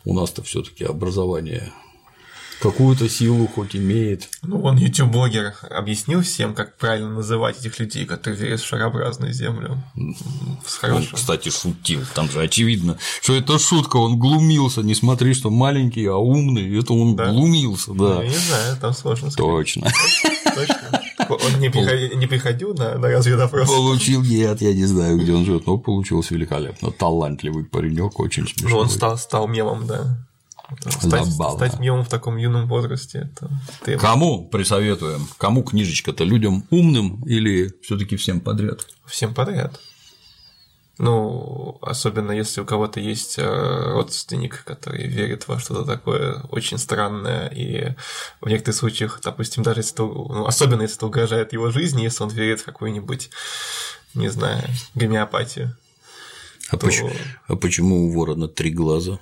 у 0.03 0.13
нас-то 0.13 0.43
все 0.43 0.61
таки 0.61 0.83
образование 0.83 1.71
какую-то 2.61 3.09
силу 3.09 3.47
хоть 3.47 3.75
имеет. 3.75 4.29
Ну, 4.43 4.61
он 4.61 4.77
YouTube-блогер 4.77 5.53
объяснил 5.69 6.21
всем, 6.21 6.53
как 6.53 6.77
правильно 6.77 7.09
называть 7.09 7.59
этих 7.59 7.79
людей, 7.79 8.05
которые 8.05 8.39
верят 8.39 8.61
в 8.61 8.65
шарообразную 8.67 9.33
землю. 9.33 9.81
С 10.65 10.83
Он, 10.83 11.05
кстати, 11.05 11.49
шутил. 11.49 12.01
Там 12.13 12.29
же 12.29 12.41
очевидно, 12.41 12.97
что 13.21 13.35
это 13.35 13.59
шутка, 13.59 13.97
он 13.97 14.19
глумился. 14.19 14.81
Не 14.81 14.95
смотри, 14.95 15.33
что 15.33 15.49
маленький, 15.49 16.05
а 16.05 16.15
умный. 16.15 16.77
Это 16.77 16.93
он 16.93 17.15
Да? 17.15 17.31
глумился, 17.31 17.93
Ну, 17.93 18.07
да. 18.07 18.23
Я 18.23 18.29
не 18.29 18.35
знаю, 18.35 18.77
там 18.79 18.93
сложно 18.93 19.31
сказать. 19.31 19.51
Точно. 19.51 19.91
Точно. 20.55 21.01
Он 21.29 21.59
не 21.59 21.69
приходил, 21.69 22.17
не 22.17 22.27
приходил 22.27 22.73
на, 22.73 22.97
на 22.97 23.07
разведопрос. 23.09 23.67
Получил 23.69 24.21
нет, 24.21 24.61
я 24.61 24.73
не 24.73 24.85
знаю, 24.85 25.17
где 25.17 25.33
он 25.33 25.45
живет, 25.45 25.65
но 25.65 25.77
получился 25.77 26.33
великолепно. 26.33 26.91
Талантливый 26.91 27.63
паренек, 27.63 28.19
очень 28.19 28.47
смешной. 28.47 28.71
Ну, 28.71 28.77
он 28.79 28.89
стал, 28.89 29.17
стал 29.17 29.47
мемом, 29.47 29.87
да. 29.87 30.17
Стать, 30.79 31.25
Забавно. 31.25 31.57
стать 31.67 31.79
мемом 31.79 32.03
в 32.05 32.09
таком 32.09 32.37
юном 32.37 32.67
возрасте. 32.67 33.29
Это 33.33 33.49
ты- 33.83 33.97
Кому 33.97 34.47
присоветуем? 34.47 35.27
Кому 35.37 35.63
книжечка-то? 35.63 36.23
Людям 36.23 36.65
умным 36.69 37.21
или 37.25 37.73
все 37.83 37.97
таки 37.97 38.15
всем 38.15 38.39
подряд? 38.41 38.85
Всем 39.05 39.33
подряд. 39.33 39.79
Ну, 40.97 41.79
особенно 41.81 42.31
если 42.31 42.61
у 42.61 42.65
кого-то 42.65 42.99
есть 42.99 43.39
э, 43.39 43.43
родственник, 43.43 44.63
который 44.65 45.07
верит 45.07 45.47
во 45.47 45.57
что-то 45.59 45.83
такое 45.83 46.41
очень 46.51 46.77
странное, 46.77 47.47
и 47.47 47.95
в 48.39 48.47
некоторых 48.47 48.75
случаях, 48.77 49.19
допустим, 49.23 49.63
даже 49.63 49.79
если 49.79 49.93
это, 49.95 50.03
ну, 50.03 50.45
особенно 50.45 50.83
если 50.83 50.97
это 50.97 51.07
угрожает 51.07 51.53
его 51.53 51.71
жизни, 51.71 52.03
если 52.03 52.23
он 52.23 52.29
верит 52.29 52.59
в 52.59 52.65
какую-нибудь, 52.65 53.31
не 54.13 54.29
знаю, 54.29 54.63
гомеопатию. 54.93 55.75
А, 56.69 56.77
То- 56.77 56.85
почему, 56.85 57.11
а 57.47 57.55
почему 57.55 58.05
у 58.07 58.11
ворона 58.13 58.47
три 58.47 58.69
глаза? 58.71 59.17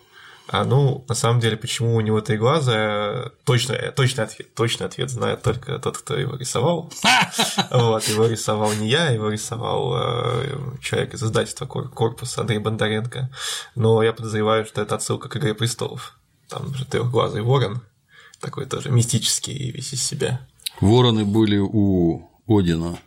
А 0.52 0.66
ну, 0.66 1.06
на 1.08 1.14
самом 1.14 1.40
деле, 1.40 1.58
почему 1.58 1.96
у 1.96 2.02
него 2.02 2.22
три 2.22 2.36
глаза, 2.38 3.32
точно, 3.44 3.76
точный 3.96 4.24
ответ, 4.24 4.56
точный 4.56 4.88
ответ 4.88 5.12
знает 5.12 5.44
только 5.44 5.78
тот, 5.78 6.00
кто 6.00 6.18
его 6.18 6.36
рисовал. 6.36 6.92
Вот, 7.72 8.04
его 8.08 8.26
рисовал 8.26 8.74
не 8.74 8.90
я, 8.90 9.10
его 9.10 9.30
рисовал 9.30 9.94
э, 9.96 10.58
человек 10.82 11.14
из 11.14 11.24
издательства 11.24 11.68
«Кор- 11.68 11.90
«Корпус» 11.90 12.36
Андрей 12.38 12.58
Бондаренко. 12.58 13.30
Но 13.76 14.02
я 14.02 14.12
подозреваю, 14.12 14.66
что 14.66 14.82
это 14.82 14.96
отсылка 14.96 15.30
к 15.30 15.38
«Игре 15.38 15.54
престолов». 15.54 16.18
Там 16.48 16.74
же 16.74 16.84
трехглазый 16.86 17.44
ворон, 17.44 17.82
такой 18.40 18.66
тоже 18.66 18.90
мистический 18.90 19.54
и 19.54 19.72
весь 19.72 19.94
из 19.94 20.04
себя. 20.04 20.42
Вороны 20.82 21.26
были 21.26 21.58
у 21.60 22.28
Одина. 22.48 22.98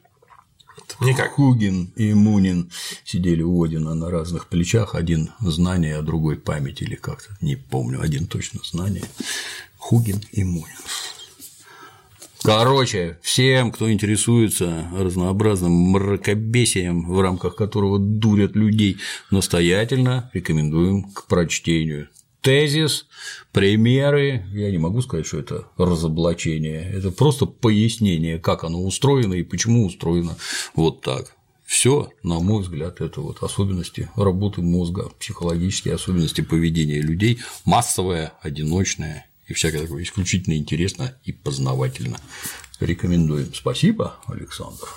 Никак. 1.00 1.32
Хугин 1.32 1.92
и 1.96 2.12
Мунин 2.14 2.70
сидели 3.04 3.42
у 3.42 3.62
Одина 3.62 3.94
на 3.94 4.10
разных 4.10 4.46
плечах, 4.46 4.94
один 4.94 5.30
знание, 5.40 5.96
а 5.96 6.02
другой 6.02 6.36
память 6.36 6.82
или 6.82 6.94
как-то, 6.94 7.36
не 7.40 7.56
помню, 7.56 8.00
один 8.00 8.26
точно 8.26 8.60
знание. 8.64 9.04
Хугин 9.78 10.20
и 10.32 10.44
Мунин. 10.44 10.76
Короче, 12.42 13.18
всем, 13.22 13.70
кто 13.70 13.92
интересуется 13.92 14.88
разнообразным 14.92 15.72
мракобесием, 15.72 17.06
в 17.06 17.20
рамках 17.20 17.54
которого 17.54 18.00
дурят 18.00 18.56
людей, 18.56 18.98
настоятельно 19.30 20.28
рекомендуем 20.32 21.04
к 21.04 21.26
прочтению. 21.26 22.08
Тезис, 22.43 23.07
примеры, 23.53 24.45
я 24.53 24.70
не 24.72 24.78
могу 24.78 25.01
сказать, 25.01 25.26
что 25.26 25.38
это 25.38 25.68
разоблачение, 25.78 26.90
это 26.93 27.12
просто 27.12 27.47
пояснение, 27.47 28.40
как 28.40 28.64
оно 28.64 28.82
устроено 28.82 29.34
и 29.34 29.45
почему 29.45 29.86
устроено 29.86 30.36
вот 30.74 31.03
так. 31.03 31.36
Все, 31.64 32.11
на 32.24 32.40
мой 32.40 32.62
взгляд, 32.62 33.01
это 33.01 33.20
вот 33.20 33.43
особенности 33.43 34.11
работы 34.16 34.61
мозга, 34.61 35.11
психологические 35.20 35.95
особенности 35.95 36.40
поведения 36.40 37.01
людей, 37.01 37.38
массовое, 37.64 38.32
одиночное 38.43 39.26
и 39.47 39.55
всякое 39.55 39.82
такое 39.82 40.03
исключительно 40.03 40.55
интересно 40.55 41.14
и 41.24 41.32
познавательно. 41.32 42.18
Рекомендуем. 42.80 43.55
Спасибо, 43.55 44.16
Александр. 44.26 44.88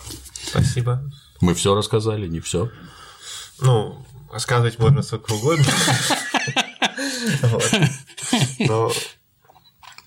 Спасибо. 0.48 1.10
Мы 1.42 1.54
все 1.54 1.76
рассказали, 1.76 2.28
не 2.28 2.40
все. 2.40 2.72
Ну, 3.62 4.04
рассказывать 4.32 4.80
можно 4.80 5.04
сколько 5.04 5.32
угодно. 5.34 5.66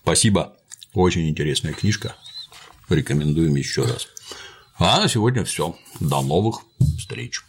Спасибо. 0.03 0.57
Очень 0.95 1.29
интересная 1.29 1.73
книжка. 1.73 2.17
Рекомендуем 2.89 3.55
еще 3.57 3.83
раз. 3.83 4.09
А 4.79 5.01
на 5.01 5.09
сегодня 5.09 5.45
все. 5.45 5.77
До 6.01 6.23
новых 6.23 6.63
встреч. 6.99 7.43